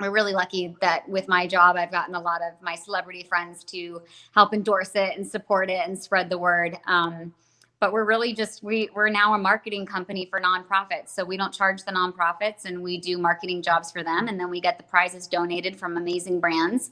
we're 0.00 0.10
really 0.10 0.32
lucky 0.32 0.76
that 0.80 1.08
with 1.08 1.28
my 1.28 1.46
job, 1.46 1.76
I've 1.76 1.90
gotten 1.90 2.14
a 2.14 2.20
lot 2.20 2.40
of 2.42 2.60
my 2.62 2.74
celebrity 2.74 3.24
friends 3.24 3.64
to 3.64 4.02
help 4.32 4.54
endorse 4.54 4.92
it 4.94 5.16
and 5.16 5.26
support 5.26 5.70
it 5.70 5.86
and 5.86 5.98
spread 5.98 6.30
the 6.30 6.38
word. 6.38 6.76
Um, 6.86 7.34
but 7.80 7.92
we're 7.92 8.04
really 8.04 8.32
just 8.32 8.62
we 8.62 8.88
we're 8.94 9.08
now 9.08 9.34
a 9.34 9.38
marketing 9.38 9.86
company 9.86 10.26
for 10.26 10.40
nonprofits. 10.40 11.10
So 11.10 11.24
we 11.24 11.36
don't 11.36 11.52
charge 11.52 11.84
the 11.84 11.92
nonprofits 11.92 12.64
and 12.64 12.82
we 12.82 12.98
do 12.98 13.18
marketing 13.18 13.62
jobs 13.62 13.92
for 13.92 14.02
them. 14.02 14.28
And 14.28 14.38
then 14.38 14.50
we 14.50 14.60
get 14.60 14.78
the 14.78 14.84
prizes 14.84 15.26
donated 15.28 15.78
from 15.78 15.96
amazing 15.96 16.40
brands 16.40 16.90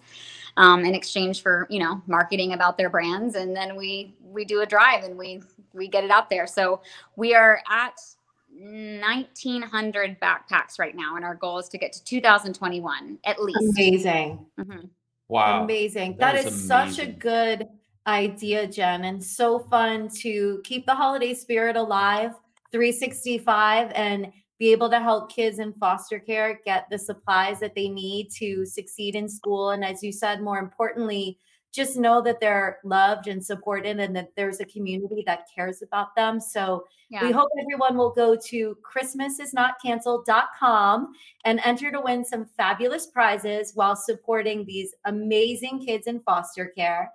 um, 0.56 0.84
in 0.84 0.94
exchange 0.94 1.42
for 1.42 1.66
you 1.70 1.80
know 1.80 2.02
marketing 2.06 2.52
about 2.52 2.78
their 2.78 2.90
brands. 2.90 3.34
And 3.34 3.54
then 3.54 3.76
we 3.76 4.14
we 4.22 4.44
do 4.44 4.60
a 4.60 4.66
drive 4.66 5.02
and 5.02 5.18
we 5.18 5.42
we 5.72 5.88
get 5.88 6.04
it 6.04 6.10
out 6.10 6.30
there. 6.30 6.46
So 6.46 6.80
we 7.16 7.34
are 7.34 7.60
at 7.68 7.98
1900 8.58 10.20
backpacks 10.20 10.78
right 10.78 10.96
now 10.96 11.16
and 11.16 11.24
our 11.24 11.34
goal 11.34 11.58
is 11.58 11.68
to 11.68 11.78
get 11.78 11.92
to 11.92 12.04
2021 12.04 13.18
at 13.24 13.42
least. 13.42 13.58
Amazing. 13.76 14.46
Mm-hmm. 14.58 14.86
wow. 15.28 15.64
Amazing. 15.64 16.16
That, 16.18 16.34
that 16.34 16.46
is, 16.46 16.54
is 16.54 16.66
such 16.66 16.98
a 16.98 17.06
good 17.06 17.66
idea 18.06 18.66
jen 18.66 19.04
and 19.04 19.22
so 19.22 19.58
fun 19.58 20.08
to 20.08 20.60
keep 20.64 20.86
the 20.86 20.94
holiday 20.94 21.34
spirit 21.34 21.74
alive 21.76 22.30
365 22.70 23.90
and 23.96 24.30
be 24.58 24.70
able 24.70 24.88
to 24.88 25.00
help 25.00 25.30
kids 25.30 25.58
in 25.58 25.72
foster 25.74 26.20
care 26.20 26.60
get 26.64 26.86
the 26.88 26.98
supplies 26.98 27.58
that 27.58 27.74
they 27.74 27.88
need 27.88 28.30
to 28.30 28.64
succeed 28.64 29.16
in 29.16 29.28
school 29.28 29.70
and 29.70 29.84
as 29.84 30.04
you 30.04 30.12
said 30.12 30.40
more 30.40 30.58
importantly 30.58 31.36
just 31.76 31.96
know 31.98 32.22
that 32.22 32.40
they're 32.40 32.78
loved 32.82 33.28
and 33.28 33.44
supported 33.44 34.00
and 34.00 34.16
that 34.16 34.30
there's 34.34 34.60
a 34.60 34.64
community 34.64 35.22
that 35.26 35.46
cares 35.54 35.82
about 35.82 36.16
them. 36.16 36.40
So 36.40 36.86
yeah. 37.10 37.22
we 37.22 37.30
hope 37.30 37.50
everyone 37.60 37.98
will 37.98 38.12
go 38.12 38.34
to 38.46 38.78
christmasisnotcanceled.com 38.82 41.12
and 41.44 41.60
enter 41.64 41.92
to 41.92 42.00
win 42.00 42.24
some 42.24 42.46
fabulous 42.56 43.08
prizes 43.08 43.72
while 43.74 43.94
supporting 43.94 44.64
these 44.64 44.94
amazing 45.04 45.84
kids 45.84 46.06
in 46.06 46.20
foster 46.20 46.72
care. 46.74 47.12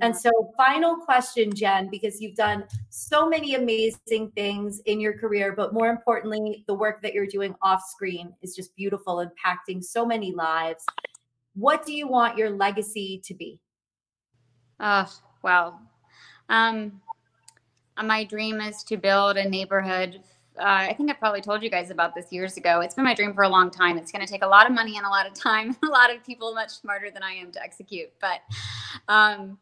And 0.00 0.16
so, 0.16 0.30
final 0.56 0.96
question, 0.96 1.54
Jen, 1.54 1.90
because 1.90 2.18
you've 2.18 2.34
done 2.34 2.64
so 2.88 3.28
many 3.28 3.56
amazing 3.56 4.32
things 4.34 4.80
in 4.86 5.00
your 5.00 5.18
career, 5.18 5.52
but 5.54 5.74
more 5.74 5.90
importantly, 5.90 6.64
the 6.66 6.72
work 6.72 7.02
that 7.02 7.12
you're 7.12 7.26
doing 7.26 7.54
off 7.60 7.82
screen 7.86 8.32
is 8.40 8.56
just 8.56 8.74
beautiful, 8.74 9.22
impacting 9.22 9.84
so 9.84 10.06
many 10.06 10.32
lives. 10.32 10.86
What 11.54 11.84
do 11.84 11.92
you 11.92 12.08
want 12.08 12.38
your 12.38 12.48
legacy 12.48 13.20
to 13.26 13.34
be? 13.34 13.60
Oh, 14.82 15.08
wow. 15.42 15.78
Um, 16.48 17.00
uh, 17.96 18.02
my 18.02 18.24
dream 18.24 18.60
is 18.60 18.82
to 18.84 18.96
build 18.96 19.36
a 19.36 19.48
neighborhood. 19.48 20.20
Uh, 20.58 20.64
I 20.90 20.94
think 20.94 21.08
I 21.08 21.14
probably 21.14 21.40
told 21.40 21.62
you 21.62 21.70
guys 21.70 21.90
about 21.90 22.16
this 22.16 22.32
years 22.32 22.56
ago. 22.56 22.80
It's 22.80 22.94
been 22.94 23.04
my 23.04 23.14
dream 23.14 23.32
for 23.32 23.44
a 23.44 23.48
long 23.48 23.70
time. 23.70 23.96
It's 23.96 24.10
going 24.10 24.26
to 24.26 24.30
take 24.30 24.42
a 24.42 24.46
lot 24.46 24.66
of 24.66 24.72
money 24.72 24.96
and 24.96 25.06
a 25.06 25.08
lot 25.08 25.26
of 25.26 25.34
time, 25.34 25.76
a 25.82 25.86
lot 25.86 26.14
of 26.14 26.24
people 26.26 26.52
much 26.52 26.70
smarter 26.70 27.10
than 27.12 27.22
I 27.22 27.32
am 27.32 27.52
to 27.52 27.62
execute. 27.62 28.10
But 28.20 28.40
um, 29.08 29.56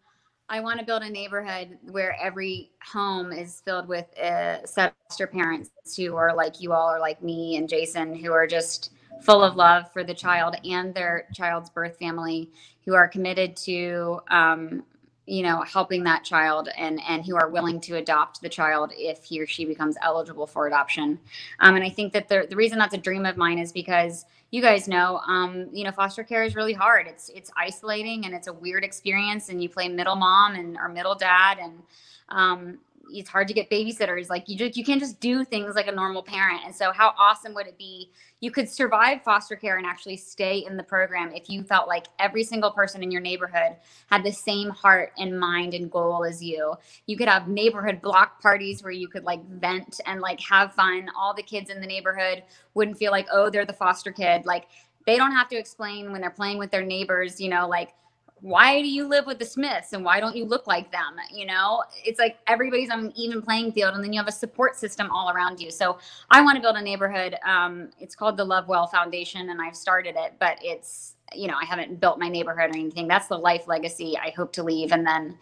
I 0.48 0.60
want 0.60 0.80
to 0.80 0.86
build 0.86 1.02
a 1.02 1.10
neighborhood 1.10 1.78
where 1.90 2.16
every 2.20 2.70
home 2.82 3.30
is 3.30 3.60
filled 3.64 3.88
with 3.88 4.06
uh, 4.18 4.58
foster 4.66 5.26
parents 5.26 5.70
who 5.96 6.16
are 6.16 6.34
like 6.34 6.62
you 6.62 6.72
all, 6.72 6.90
or 6.90 6.98
like 6.98 7.22
me 7.22 7.56
and 7.56 7.68
Jason, 7.68 8.14
who 8.14 8.32
are 8.32 8.46
just 8.46 8.92
full 9.22 9.44
of 9.44 9.54
love 9.54 9.92
for 9.92 10.02
the 10.02 10.14
child 10.14 10.56
and 10.64 10.94
their 10.94 11.28
child's 11.34 11.68
birth 11.68 11.98
family, 11.98 12.50
who 12.86 12.94
are 12.94 13.06
committed 13.06 13.54
to 13.54 14.18
um, 14.30 14.82
you 15.30 15.42
know 15.42 15.62
helping 15.62 16.02
that 16.04 16.24
child 16.24 16.68
and 16.76 17.00
and 17.08 17.24
who 17.24 17.36
are 17.36 17.48
willing 17.48 17.80
to 17.80 17.96
adopt 17.96 18.42
the 18.42 18.48
child 18.48 18.92
if 18.96 19.22
he 19.22 19.40
or 19.40 19.46
she 19.46 19.64
becomes 19.64 19.96
eligible 20.02 20.46
for 20.46 20.66
adoption. 20.66 21.18
Um, 21.60 21.76
and 21.76 21.84
i 21.84 21.88
think 21.88 22.12
that 22.12 22.28
the, 22.28 22.46
the 22.50 22.56
reason 22.56 22.78
that's 22.78 22.94
a 22.94 22.98
dream 22.98 23.24
of 23.24 23.36
mine 23.36 23.58
is 23.58 23.72
because 23.72 24.24
you 24.50 24.60
guys 24.60 24.88
know 24.88 25.20
um, 25.26 25.68
you 25.72 25.84
know 25.84 25.92
foster 25.92 26.24
care 26.24 26.42
is 26.42 26.56
really 26.56 26.72
hard. 26.72 27.06
It's 27.06 27.28
it's 27.28 27.50
isolating 27.56 28.26
and 28.26 28.34
it's 28.34 28.48
a 28.48 28.52
weird 28.52 28.82
experience 28.84 29.48
and 29.48 29.62
you 29.62 29.68
play 29.68 29.88
middle 29.88 30.16
mom 30.16 30.56
and 30.56 30.76
or 30.76 30.88
middle 30.88 31.14
dad 31.14 31.58
and 31.60 31.82
um, 32.30 32.78
it's 33.12 33.28
hard 33.28 33.48
to 33.48 33.54
get 33.54 33.70
babysitters. 33.70 34.30
Like 34.30 34.48
you 34.48 34.56
just 34.56 34.76
you 34.76 34.84
can't 34.84 35.00
just 35.00 35.20
do 35.20 35.44
things 35.44 35.74
like 35.74 35.86
a 35.86 35.92
normal 35.92 36.22
parent. 36.22 36.62
And 36.64 36.74
so 36.74 36.92
how 36.92 37.14
awesome 37.18 37.54
would 37.54 37.66
it 37.66 37.78
be 37.78 38.10
you 38.40 38.50
could 38.50 38.68
survive 38.68 39.22
foster 39.22 39.54
care 39.54 39.76
and 39.76 39.86
actually 39.86 40.16
stay 40.16 40.64
in 40.66 40.76
the 40.76 40.82
program 40.82 41.32
if 41.32 41.50
you 41.50 41.62
felt 41.62 41.88
like 41.88 42.06
every 42.18 42.42
single 42.42 42.70
person 42.70 43.02
in 43.02 43.10
your 43.10 43.20
neighborhood 43.20 43.76
had 44.10 44.24
the 44.24 44.32
same 44.32 44.70
heart 44.70 45.12
and 45.18 45.38
mind 45.38 45.74
and 45.74 45.90
goal 45.90 46.24
as 46.24 46.42
you. 46.42 46.74
You 47.06 47.16
could 47.16 47.28
have 47.28 47.48
neighborhood 47.48 48.00
block 48.00 48.40
parties 48.40 48.82
where 48.82 48.92
you 48.92 49.08
could 49.08 49.24
like 49.24 49.44
vent 49.46 50.00
and 50.06 50.20
like 50.20 50.40
have 50.40 50.72
fun. 50.74 51.08
All 51.16 51.34
the 51.34 51.42
kids 51.42 51.70
in 51.70 51.80
the 51.80 51.86
neighborhood 51.86 52.42
wouldn't 52.74 52.98
feel 52.98 53.10
like, 53.10 53.26
"Oh, 53.30 53.50
they're 53.50 53.66
the 53.66 53.72
foster 53.72 54.12
kid." 54.12 54.46
Like 54.46 54.68
they 55.06 55.16
don't 55.16 55.32
have 55.32 55.48
to 55.48 55.56
explain 55.56 56.12
when 56.12 56.20
they're 56.20 56.30
playing 56.30 56.58
with 56.58 56.70
their 56.70 56.84
neighbors, 56.84 57.40
you 57.40 57.48
know, 57.48 57.68
like 57.68 57.94
why 58.42 58.80
do 58.80 58.88
you 58.88 59.06
live 59.06 59.26
with 59.26 59.38
the 59.38 59.44
Smiths 59.44 59.92
and 59.92 60.04
why 60.04 60.20
don't 60.20 60.34
you 60.34 60.44
look 60.44 60.66
like 60.66 60.90
them? 60.90 61.16
You 61.32 61.46
know, 61.46 61.82
it's 62.04 62.18
like 62.18 62.38
everybody's 62.46 62.90
on 62.90 63.06
an 63.06 63.12
even 63.14 63.42
playing 63.42 63.72
field 63.72 63.94
and 63.94 64.02
then 64.02 64.12
you 64.12 64.18
have 64.18 64.28
a 64.28 64.32
support 64.32 64.76
system 64.76 65.10
all 65.10 65.30
around 65.30 65.60
you. 65.60 65.70
So 65.70 65.98
I 66.30 66.40
want 66.42 66.56
to 66.56 66.62
build 66.62 66.76
a 66.76 66.82
neighborhood. 66.82 67.36
Um, 67.44 67.90
it's 67.98 68.14
called 68.14 68.36
the 68.36 68.44
Love 68.44 68.68
Well 68.68 68.86
Foundation 68.86 69.50
and 69.50 69.60
I've 69.60 69.76
started 69.76 70.14
it, 70.16 70.34
but 70.38 70.58
it's, 70.62 71.16
you 71.34 71.48
know, 71.48 71.56
I 71.60 71.64
haven't 71.64 72.00
built 72.00 72.18
my 72.18 72.28
neighborhood 72.28 72.70
or 72.70 72.78
anything. 72.78 73.06
That's 73.08 73.28
the 73.28 73.38
life 73.38 73.68
legacy 73.68 74.16
I 74.16 74.30
hope 74.30 74.52
to 74.54 74.62
leave. 74.62 74.92
And 74.92 75.06
then, 75.06 75.36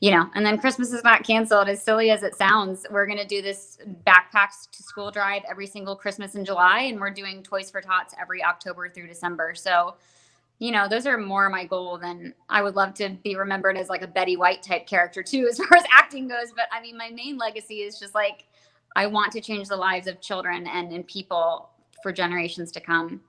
you 0.00 0.10
know, 0.10 0.28
and 0.34 0.44
then 0.44 0.58
Christmas 0.58 0.92
is 0.92 1.04
not 1.04 1.22
canceled. 1.24 1.68
As 1.68 1.82
silly 1.82 2.10
as 2.10 2.22
it 2.22 2.34
sounds, 2.34 2.84
we're 2.90 3.06
going 3.06 3.18
to 3.18 3.26
do 3.26 3.42
this 3.42 3.78
backpacks 4.06 4.68
to 4.72 4.82
school 4.82 5.10
drive 5.10 5.42
every 5.48 5.66
single 5.66 5.94
Christmas 5.94 6.34
in 6.34 6.44
July. 6.44 6.80
And 6.80 6.98
we're 6.98 7.10
doing 7.10 7.42
Toys 7.42 7.70
for 7.70 7.80
Tots 7.80 8.14
every 8.20 8.42
October 8.42 8.88
through 8.88 9.08
December. 9.08 9.54
So, 9.54 9.94
you 10.60 10.70
know, 10.70 10.86
those 10.86 11.06
are 11.06 11.16
more 11.16 11.48
my 11.48 11.64
goal 11.64 11.98
than 11.98 12.34
I 12.50 12.62
would 12.62 12.76
love 12.76 12.92
to 12.94 13.08
be 13.24 13.34
remembered 13.34 13.78
as 13.78 13.88
like 13.88 14.02
a 14.02 14.06
Betty 14.06 14.36
White 14.36 14.62
type 14.62 14.86
character 14.86 15.22
too, 15.22 15.48
as 15.50 15.58
far 15.58 15.76
as 15.76 15.84
acting 15.92 16.28
goes. 16.28 16.52
But 16.54 16.66
I 16.70 16.80
mean, 16.80 16.96
my 16.96 17.10
main 17.10 17.38
legacy 17.38 17.80
is 17.80 17.98
just 17.98 18.14
like 18.14 18.44
I 18.94 19.06
want 19.06 19.32
to 19.32 19.40
change 19.40 19.68
the 19.68 19.76
lives 19.76 20.06
of 20.06 20.20
children 20.20 20.66
and, 20.66 20.92
and 20.92 21.06
people 21.06 21.70
for 22.02 22.12
generations 22.12 22.70
to 22.72 22.80
come. 22.80 23.22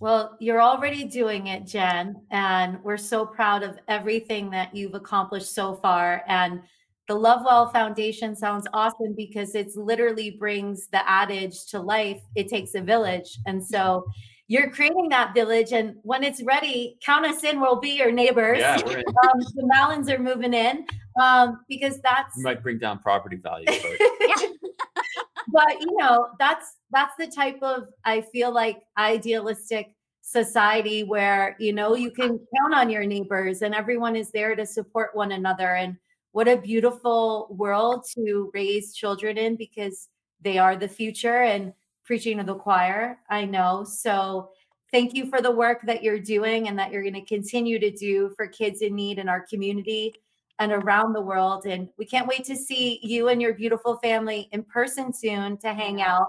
Well, 0.00 0.36
you're 0.38 0.62
already 0.62 1.04
doing 1.04 1.48
it, 1.48 1.66
Jen, 1.66 2.20
and 2.30 2.82
we're 2.84 2.96
so 2.96 3.26
proud 3.26 3.64
of 3.64 3.78
everything 3.88 4.50
that 4.50 4.74
you've 4.74 4.94
accomplished 4.94 5.52
so 5.52 5.74
far. 5.74 6.22
And 6.28 6.62
the 7.08 7.14
Lovewell 7.14 7.70
Foundation 7.70 8.36
sounds 8.36 8.68
awesome 8.72 9.14
because 9.16 9.54
it's 9.54 9.74
literally 9.74 10.30
brings 10.30 10.86
the 10.88 11.08
adage 11.08 11.64
to 11.70 11.80
life. 11.80 12.20
It 12.36 12.48
takes 12.48 12.74
a 12.74 12.80
village, 12.80 13.38
and 13.46 13.64
so 13.64 14.04
you're 14.48 14.70
creating 14.70 15.10
that 15.10 15.34
village. 15.34 15.72
And 15.72 15.96
when 16.02 16.24
it's 16.24 16.42
ready, 16.42 16.98
count 17.04 17.26
us 17.26 17.44
in. 17.44 17.60
We'll 17.60 17.80
be 17.80 17.90
your 17.90 18.10
neighbors. 18.10 18.58
Yeah, 18.58 18.76
um, 18.86 19.40
the 19.54 19.66
Mallons 19.66 20.08
are 20.08 20.18
moving 20.18 20.54
in 20.54 20.86
um, 21.20 21.60
because 21.68 22.00
that's. 22.00 22.36
We 22.36 22.42
might 22.42 22.62
bring 22.62 22.78
down 22.78 22.98
property 22.98 23.36
values. 23.36 23.68
But 23.68 24.50
but 25.52 25.80
you 25.80 25.96
know, 25.98 26.28
that's 26.38 26.76
that's 26.90 27.12
the 27.18 27.26
type 27.26 27.58
of 27.62 27.88
I 28.04 28.22
feel 28.22 28.50
like 28.50 28.82
idealistic 28.96 29.94
society 30.22 31.04
where 31.04 31.56
you 31.58 31.72
know 31.72 31.94
you 31.94 32.10
can 32.10 32.38
count 32.56 32.74
on 32.74 32.90
your 32.90 33.04
neighbors 33.04 33.62
and 33.62 33.74
everyone 33.74 34.16
is 34.16 34.30
there 34.30 34.56
to 34.56 34.64
support 34.64 35.10
one 35.14 35.32
another. 35.32 35.74
And 35.74 35.96
what 36.32 36.48
a 36.48 36.56
beautiful 36.56 37.48
world 37.50 38.06
to 38.14 38.50
raise 38.54 38.94
children 38.94 39.36
in 39.36 39.56
because 39.56 40.08
they 40.40 40.56
are 40.56 40.76
the 40.76 40.88
future 40.88 41.42
and 41.42 41.72
preaching 42.08 42.38
to 42.38 42.42
the 42.42 42.54
choir. 42.54 43.18
I 43.28 43.44
know. 43.44 43.84
So 43.84 44.48
thank 44.90 45.12
you 45.12 45.28
for 45.28 45.42
the 45.42 45.50
work 45.50 45.82
that 45.84 46.02
you're 46.02 46.18
doing 46.18 46.66
and 46.66 46.78
that 46.78 46.90
you're 46.90 47.02
going 47.02 47.12
to 47.12 47.24
continue 47.24 47.78
to 47.78 47.90
do 47.90 48.32
for 48.34 48.46
kids 48.46 48.80
in 48.80 48.94
need 48.94 49.18
in 49.18 49.28
our 49.28 49.42
community 49.42 50.14
and 50.58 50.72
around 50.72 51.12
the 51.12 51.20
world. 51.20 51.66
And 51.66 51.90
we 51.98 52.06
can't 52.06 52.26
wait 52.26 52.44
to 52.46 52.56
see 52.56 52.98
you 53.02 53.28
and 53.28 53.42
your 53.42 53.52
beautiful 53.52 53.98
family 53.98 54.48
in 54.52 54.62
person 54.62 55.12
soon 55.12 55.58
to 55.58 55.74
hang 55.74 56.00
out. 56.00 56.28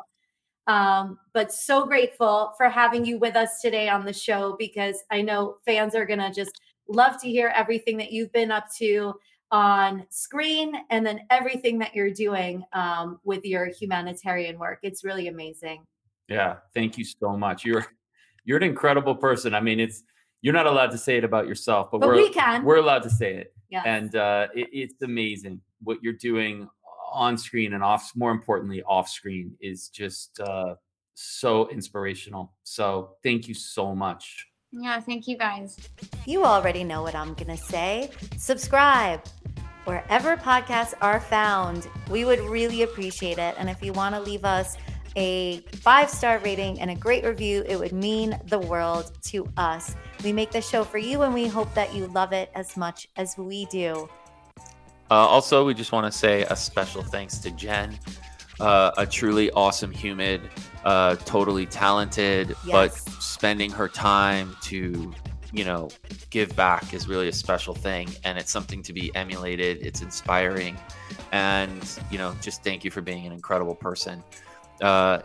Um, 0.67 1.17
but 1.33 1.53
so 1.53 1.85
grateful 1.85 2.51
for 2.57 2.67
having 2.67 3.05
you 3.05 3.17
with 3.17 3.37
us 3.37 3.61
today 3.61 3.87
on 3.87 4.03
the 4.03 4.11
show 4.11 4.57
because 4.59 4.97
I 5.09 5.21
know 5.21 5.59
fans 5.65 5.95
are 5.95 6.05
going 6.05 6.19
to 6.19 6.29
just 6.29 6.51
love 6.89 7.21
to 7.21 7.29
hear 7.29 7.53
everything 7.55 7.95
that 7.99 8.11
you've 8.11 8.33
been 8.33 8.51
up 8.51 8.65
to 8.79 9.13
on 9.51 10.05
screen 10.09 10.73
and 10.89 11.05
then 11.05 11.21
everything 11.29 11.79
that 11.79 11.95
you're 11.95 12.11
doing 12.11 12.63
um, 12.73 13.19
with 13.23 13.43
your 13.45 13.65
humanitarian 13.67 14.59
work. 14.59 14.79
It's 14.83 15.03
really 15.03 15.27
amazing. 15.27 15.83
yeah, 16.27 16.57
thank 16.73 16.97
you 16.97 17.03
so 17.05 17.35
much. 17.37 17.65
You're 17.65 17.85
you're 18.45 18.57
an 18.57 18.63
incredible 18.63 19.15
person. 19.15 19.53
I 19.55 19.59
mean, 19.61 19.79
it's 19.79 20.03
you're 20.41 20.53
not 20.53 20.67
allowed 20.67 20.91
to 20.91 20.97
say 20.97 21.17
it 21.17 21.23
about 21.23 21.47
yourself, 21.47 21.89
but, 21.91 21.99
But 22.01 22.09
we're 22.09 22.15
we 22.15 22.29
can. 22.29 22.63
we're 22.63 22.77
allowed 22.77 23.03
to 23.03 23.09
say 23.09 23.35
it. 23.35 23.53
Yes. 23.69 23.83
and 23.85 24.15
uh, 24.15 24.47
it, 24.55 24.67
it's 24.73 25.01
amazing 25.03 25.61
what 25.83 25.99
you're 26.01 26.13
doing 26.13 26.67
on 27.11 27.37
screen 27.37 27.73
and 27.73 27.83
off 27.83 28.11
more 28.15 28.31
importantly 28.31 28.81
off 28.83 29.07
screen 29.07 29.55
is 29.61 29.89
just 29.89 30.39
uh, 30.39 30.73
so 31.13 31.69
inspirational 31.69 32.53
so 32.63 33.15
thank 33.23 33.47
you 33.47 33.53
so 33.53 33.93
much 33.93 34.47
Yeah, 34.71 34.99
thank 35.01 35.27
you 35.27 35.37
guys. 35.37 35.77
You 36.25 36.45
already 36.45 36.83
know 36.83 37.01
what 37.03 37.15
I'm 37.15 37.33
going 37.33 37.55
to 37.57 37.63
say. 37.63 38.09
Subscribe 38.37 39.21
wherever 39.85 40.37
podcasts 40.37 40.93
are 41.01 41.19
found. 41.19 41.87
We 42.09 42.25
would 42.25 42.39
really 42.41 42.83
appreciate 42.83 43.37
it. 43.37 43.55
And 43.57 43.69
if 43.69 43.83
you 43.83 43.93
want 43.93 44.15
to 44.15 44.21
leave 44.21 44.45
us 44.45 44.77
a 45.15 45.59
five 45.81 46.09
star 46.09 46.39
rating 46.39 46.79
and 46.79 46.91
a 46.91 46.95
great 46.95 47.23
review, 47.23 47.63
it 47.67 47.77
would 47.77 47.93
mean 47.93 48.39
the 48.47 48.59
world 48.59 49.11
to 49.23 49.47
us. 49.57 49.95
We 50.23 50.33
make 50.33 50.51
the 50.51 50.61
show 50.61 50.83
for 50.83 50.97
you 50.97 51.23
and 51.23 51.33
we 51.33 51.47
hope 51.47 51.73
that 51.73 51.93
you 51.93 52.07
love 52.07 52.33
it 52.33 52.51
as 52.55 52.77
much 52.77 53.07
as 53.15 53.37
we 53.37 53.65
do. 53.65 54.09
Uh, 55.11 55.15
also, 55.15 55.65
we 55.65 55.73
just 55.73 55.91
want 55.91 56.11
to 56.11 56.17
say 56.17 56.43
a 56.43 56.55
special 56.55 57.01
thanks 57.01 57.39
to 57.39 57.49
Jen, 57.51 57.97
uh, 58.59 58.91
a 58.97 59.07
truly 59.07 59.49
awesome 59.51 59.91
human, 59.91 60.41
uh, 60.85 61.15
totally 61.15 61.65
talented, 61.65 62.55
but 62.71 62.93
spending 62.93 63.71
her 63.71 63.87
time 63.87 64.55
to, 64.61 65.11
you 65.51 65.65
know, 65.65 65.89
give 66.29 66.55
back 66.55 66.93
is 66.93 67.07
really 67.07 67.27
a 67.27 67.33
special 67.33 67.73
thing. 67.73 68.09
And 68.23 68.37
it's 68.37 68.51
something 68.51 68.83
to 68.83 68.93
be 68.93 69.11
emulated. 69.15 69.85
It's 69.85 70.01
inspiring. 70.01 70.77
And, 71.31 71.99
you 72.11 72.17
know, 72.17 72.35
just 72.41 72.63
thank 72.63 72.83
you 72.83 72.91
for 72.91 73.01
being 73.01 73.25
an 73.25 73.31
incredible 73.31 73.75
person. 73.75 74.23
Uh, 74.81 75.19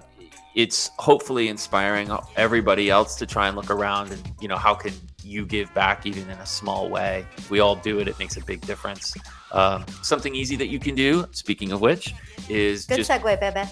it's 0.55 0.91
hopefully 0.99 1.49
inspiring 1.49 2.11
everybody 2.37 2.89
else 2.89 3.17
to 3.17 3.27
try 3.27 3.49
and 3.49 3.57
look 3.57 3.71
around 3.71 4.13
and, 4.13 4.33
you 4.41 4.47
know, 4.47 4.57
how 4.57 4.73
can 4.75 4.93
you 5.23 5.45
give 5.45 5.73
back 5.75 6.07
even 6.07 6.31
in 6.31 6.39
a 6.39 6.47
small 6.47 6.89
way? 6.89 7.27
We 7.51 7.59
all 7.61 7.75
do 7.75 7.99
it, 7.99 8.07
it 8.07 8.19
makes 8.19 8.37
a 8.37 8.45
big 8.45 8.61
difference. 8.61 9.15
Um, 9.51 9.85
something 10.03 10.35
easy 10.35 10.55
that 10.57 10.69
you 10.69 10.79
can 10.79 10.95
do, 10.95 11.27
speaking 11.33 11.73
of 11.73 11.81
which, 11.81 12.15
is 12.49 12.87
Good 12.87 12.99
just 12.99 13.11
segue, 13.11 13.41
baby. 13.41 13.69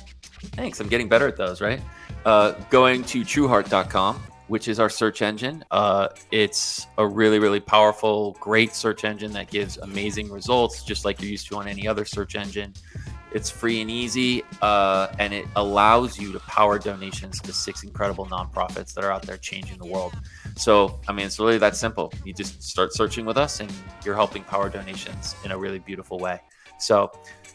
thanks. 0.54 0.80
I'm 0.80 0.88
getting 0.88 1.08
better 1.08 1.28
at 1.28 1.36
those, 1.36 1.60
right? 1.60 1.80
Uh, 2.24 2.52
going 2.70 3.04
to 3.04 3.22
trueheart.com, 3.22 4.20
which 4.52 4.68
is 4.68 4.78
our 4.78 4.90
search 4.90 5.22
engine. 5.22 5.64
Uh, 5.70 6.08
it's 6.30 6.86
a 6.98 7.06
really, 7.06 7.38
really 7.38 7.58
powerful, 7.58 8.36
great 8.38 8.74
search 8.74 9.02
engine 9.02 9.32
that 9.32 9.50
gives 9.50 9.78
amazing 9.78 10.30
results, 10.30 10.84
just 10.84 11.06
like 11.06 11.22
you're 11.22 11.30
used 11.30 11.48
to 11.48 11.56
on 11.56 11.66
any 11.66 11.88
other 11.88 12.04
search 12.04 12.36
engine. 12.36 12.70
It's 13.32 13.48
free 13.48 13.80
and 13.80 13.90
easy, 13.90 14.42
uh, 14.60 15.06
and 15.18 15.32
it 15.32 15.46
allows 15.56 16.18
you 16.18 16.34
to 16.34 16.40
power 16.40 16.78
donations 16.78 17.40
to 17.40 17.50
six 17.50 17.82
incredible 17.82 18.26
nonprofits 18.26 18.92
that 18.92 19.04
are 19.04 19.10
out 19.10 19.22
there 19.22 19.38
changing 19.38 19.78
the 19.78 19.86
world. 19.86 20.12
So, 20.58 21.00
I 21.08 21.12
mean, 21.12 21.24
it's 21.24 21.38
really 21.38 21.56
that 21.56 21.74
simple. 21.74 22.12
You 22.22 22.34
just 22.34 22.62
start 22.62 22.92
searching 22.92 23.24
with 23.24 23.38
us, 23.38 23.60
and 23.60 23.72
you're 24.04 24.16
helping 24.16 24.44
power 24.44 24.68
donations 24.68 25.34
in 25.46 25.52
a 25.52 25.56
really 25.56 25.78
beautiful 25.78 26.18
way. 26.18 26.42
So, 26.78 27.10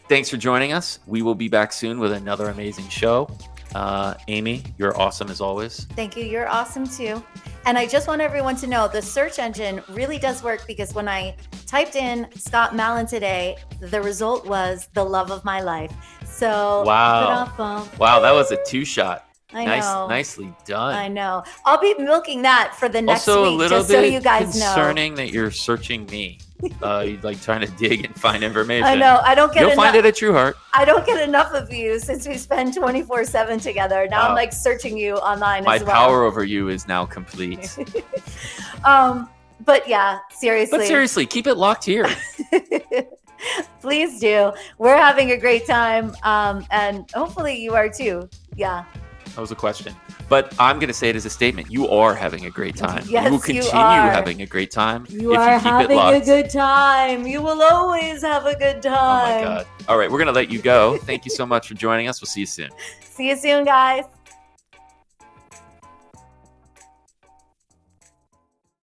thanks 0.08 0.28
for 0.28 0.36
joining 0.36 0.72
us. 0.72 0.98
We 1.06 1.22
will 1.22 1.36
be 1.36 1.48
back 1.48 1.72
soon 1.72 2.00
with 2.00 2.10
another 2.10 2.48
amazing 2.48 2.88
show. 2.88 3.30
Uh, 3.74 4.14
Amy, 4.28 4.62
you're 4.78 4.98
awesome 4.98 5.28
as 5.30 5.40
always. 5.40 5.84
Thank 5.96 6.16
you. 6.16 6.24
You're 6.24 6.48
awesome 6.48 6.86
too. 6.86 7.22
And 7.66 7.76
I 7.76 7.86
just 7.86 8.08
want 8.08 8.20
everyone 8.22 8.56
to 8.56 8.66
know 8.66 8.88
the 8.88 9.02
search 9.02 9.38
engine 9.38 9.82
really 9.90 10.18
does 10.18 10.42
work 10.42 10.66
because 10.66 10.94
when 10.94 11.08
I 11.08 11.36
typed 11.66 11.96
in 11.96 12.26
Scott 12.34 12.74
Mallon 12.74 13.06
today, 13.06 13.56
the 13.80 14.00
result 14.00 14.46
was 14.46 14.88
the 14.94 15.04
love 15.04 15.30
of 15.30 15.44
my 15.44 15.60
life. 15.60 15.92
So 16.24 16.82
Wow. 16.86 17.88
Wow, 17.98 18.20
that 18.20 18.32
was 18.32 18.50
a 18.52 18.58
two 18.64 18.84
shot. 18.84 19.24
I 19.52 19.64
nice, 19.64 19.82
know. 19.84 20.06
nicely 20.08 20.54
done. 20.66 20.94
I 20.94 21.08
know. 21.08 21.42
I'll 21.64 21.80
be 21.80 21.94
milking 21.94 22.42
that 22.42 22.74
for 22.78 22.88
the 22.88 23.00
next 23.00 23.26
also, 23.26 23.44
week, 23.44 23.52
a 23.52 23.56
little 23.56 23.78
just 23.78 23.88
bit 23.88 23.96
so 23.96 24.02
you 24.02 24.20
guys 24.20 24.54
know. 24.58 24.66
concerning 24.66 25.14
that 25.14 25.30
you're 25.30 25.50
searching 25.50 26.04
me. 26.06 26.38
Uh, 26.82 27.04
you're 27.06 27.20
like 27.20 27.40
trying 27.40 27.60
to 27.60 27.72
dig 27.76 28.04
and 28.04 28.14
find 28.18 28.42
information. 28.42 28.84
I 28.84 28.94
know. 28.96 29.20
I 29.22 29.34
don't 29.34 29.52
get 29.52 29.60
You'll 29.60 29.70
enough. 29.72 29.84
find 29.84 29.96
it 29.96 30.04
at 30.04 30.16
True 30.16 30.32
Heart. 30.32 30.56
I 30.72 30.84
don't 30.84 31.06
get 31.06 31.26
enough 31.26 31.52
of 31.52 31.72
you 31.72 31.98
since 32.00 32.26
we 32.26 32.36
spend 32.36 32.74
24 32.74 33.24
7 33.24 33.60
together. 33.60 34.08
Now 34.08 34.28
I'm 34.28 34.34
like 34.34 34.52
searching 34.52 34.96
you 34.96 35.14
online 35.16 35.64
My 35.64 35.76
as 35.76 35.84
well. 35.84 35.92
power 35.92 36.24
over 36.24 36.44
you 36.44 36.68
is 36.68 36.88
now 36.88 37.06
complete. 37.06 37.76
um, 38.84 39.28
but 39.64 39.88
yeah, 39.88 40.18
seriously. 40.30 40.78
but 40.78 40.86
seriously, 40.86 41.26
keep 41.26 41.46
it 41.46 41.54
locked 41.54 41.84
here. 41.84 42.08
Please 43.80 44.18
do. 44.18 44.52
We're 44.78 44.96
having 44.96 45.30
a 45.32 45.36
great 45.36 45.66
time. 45.66 46.14
Um, 46.24 46.66
and 46.70 47.08
hopefully 47.12 47.56
you 47.56 47.74
are 47.74 47.88
too. 47.88 48.28
Yeah. 48.56 48.84
That 49.38 49.42
was 49.42 49.52
a 49.52 49.54
question. 49.54 49.94
But 50.28 50.52
I'm 50.58 50.80
going 50.80 50.88
to 50.88 50.92
say 50.92 51.10
it 51.10 51.14
as 51.14 51.24
a 51.24 51.30
statement. 51.30 51.70
You 51.70 51.86
are 51.90 52.12
having 52.12 52.46
a 52.46 52.50
great 52.50 52.74
time. 52.74 53.04
Yes, 53.08 53.26
you 53.26 53.30
will 53.30 53.36
you 53.36 53.38
continue 53.62 53.70
are. 53.70 54.10
having 54.10 54.42
a 54.42 54.46
great 54.46 54.72
time 54.72 55.06
You 55.08 55.32
if 55.32 55.38
are 55.38 55.54
you 55.54 55.58
keep 55.60 55.66
it 55.66 55.70
having 55.70 55.96
locked. 55.96 56.22
a 56.22 56.24
good 56.24 56.50
time. 56.50 57.24
You 57.24 57.40
will 57.40 57.62
always 57.62 58.22
have 58.22 58.46
a 58.46 58.56
good 58.58 58.82
time. 58.82 58.96
Oh 58.96 59.48
my. 59.48 59.58
God. 59.58 59.66
All 59.86 59.96
right, 59.96 60.10
we're 60.10 60.18
going 60.18 60.26
to 60.26 60.32
let 60.32 60.50
you 60.50 60.60
go. 60.60 60.98
Thank 60.98 61.24
you 61.24 61.30
so 61.30 61.46
much 61.46 61.68
for 61.68 61.74
joining 61.74 62.08
us. 62.08 62.20
We'll 62.20 62.26
see 62.26 62.40
you 62.40 62.46
soon. 62.46 62.70
See 63.00 63.28
you 63.28 63.36
soon, 63.36 63.64
guys. 63.64 64.06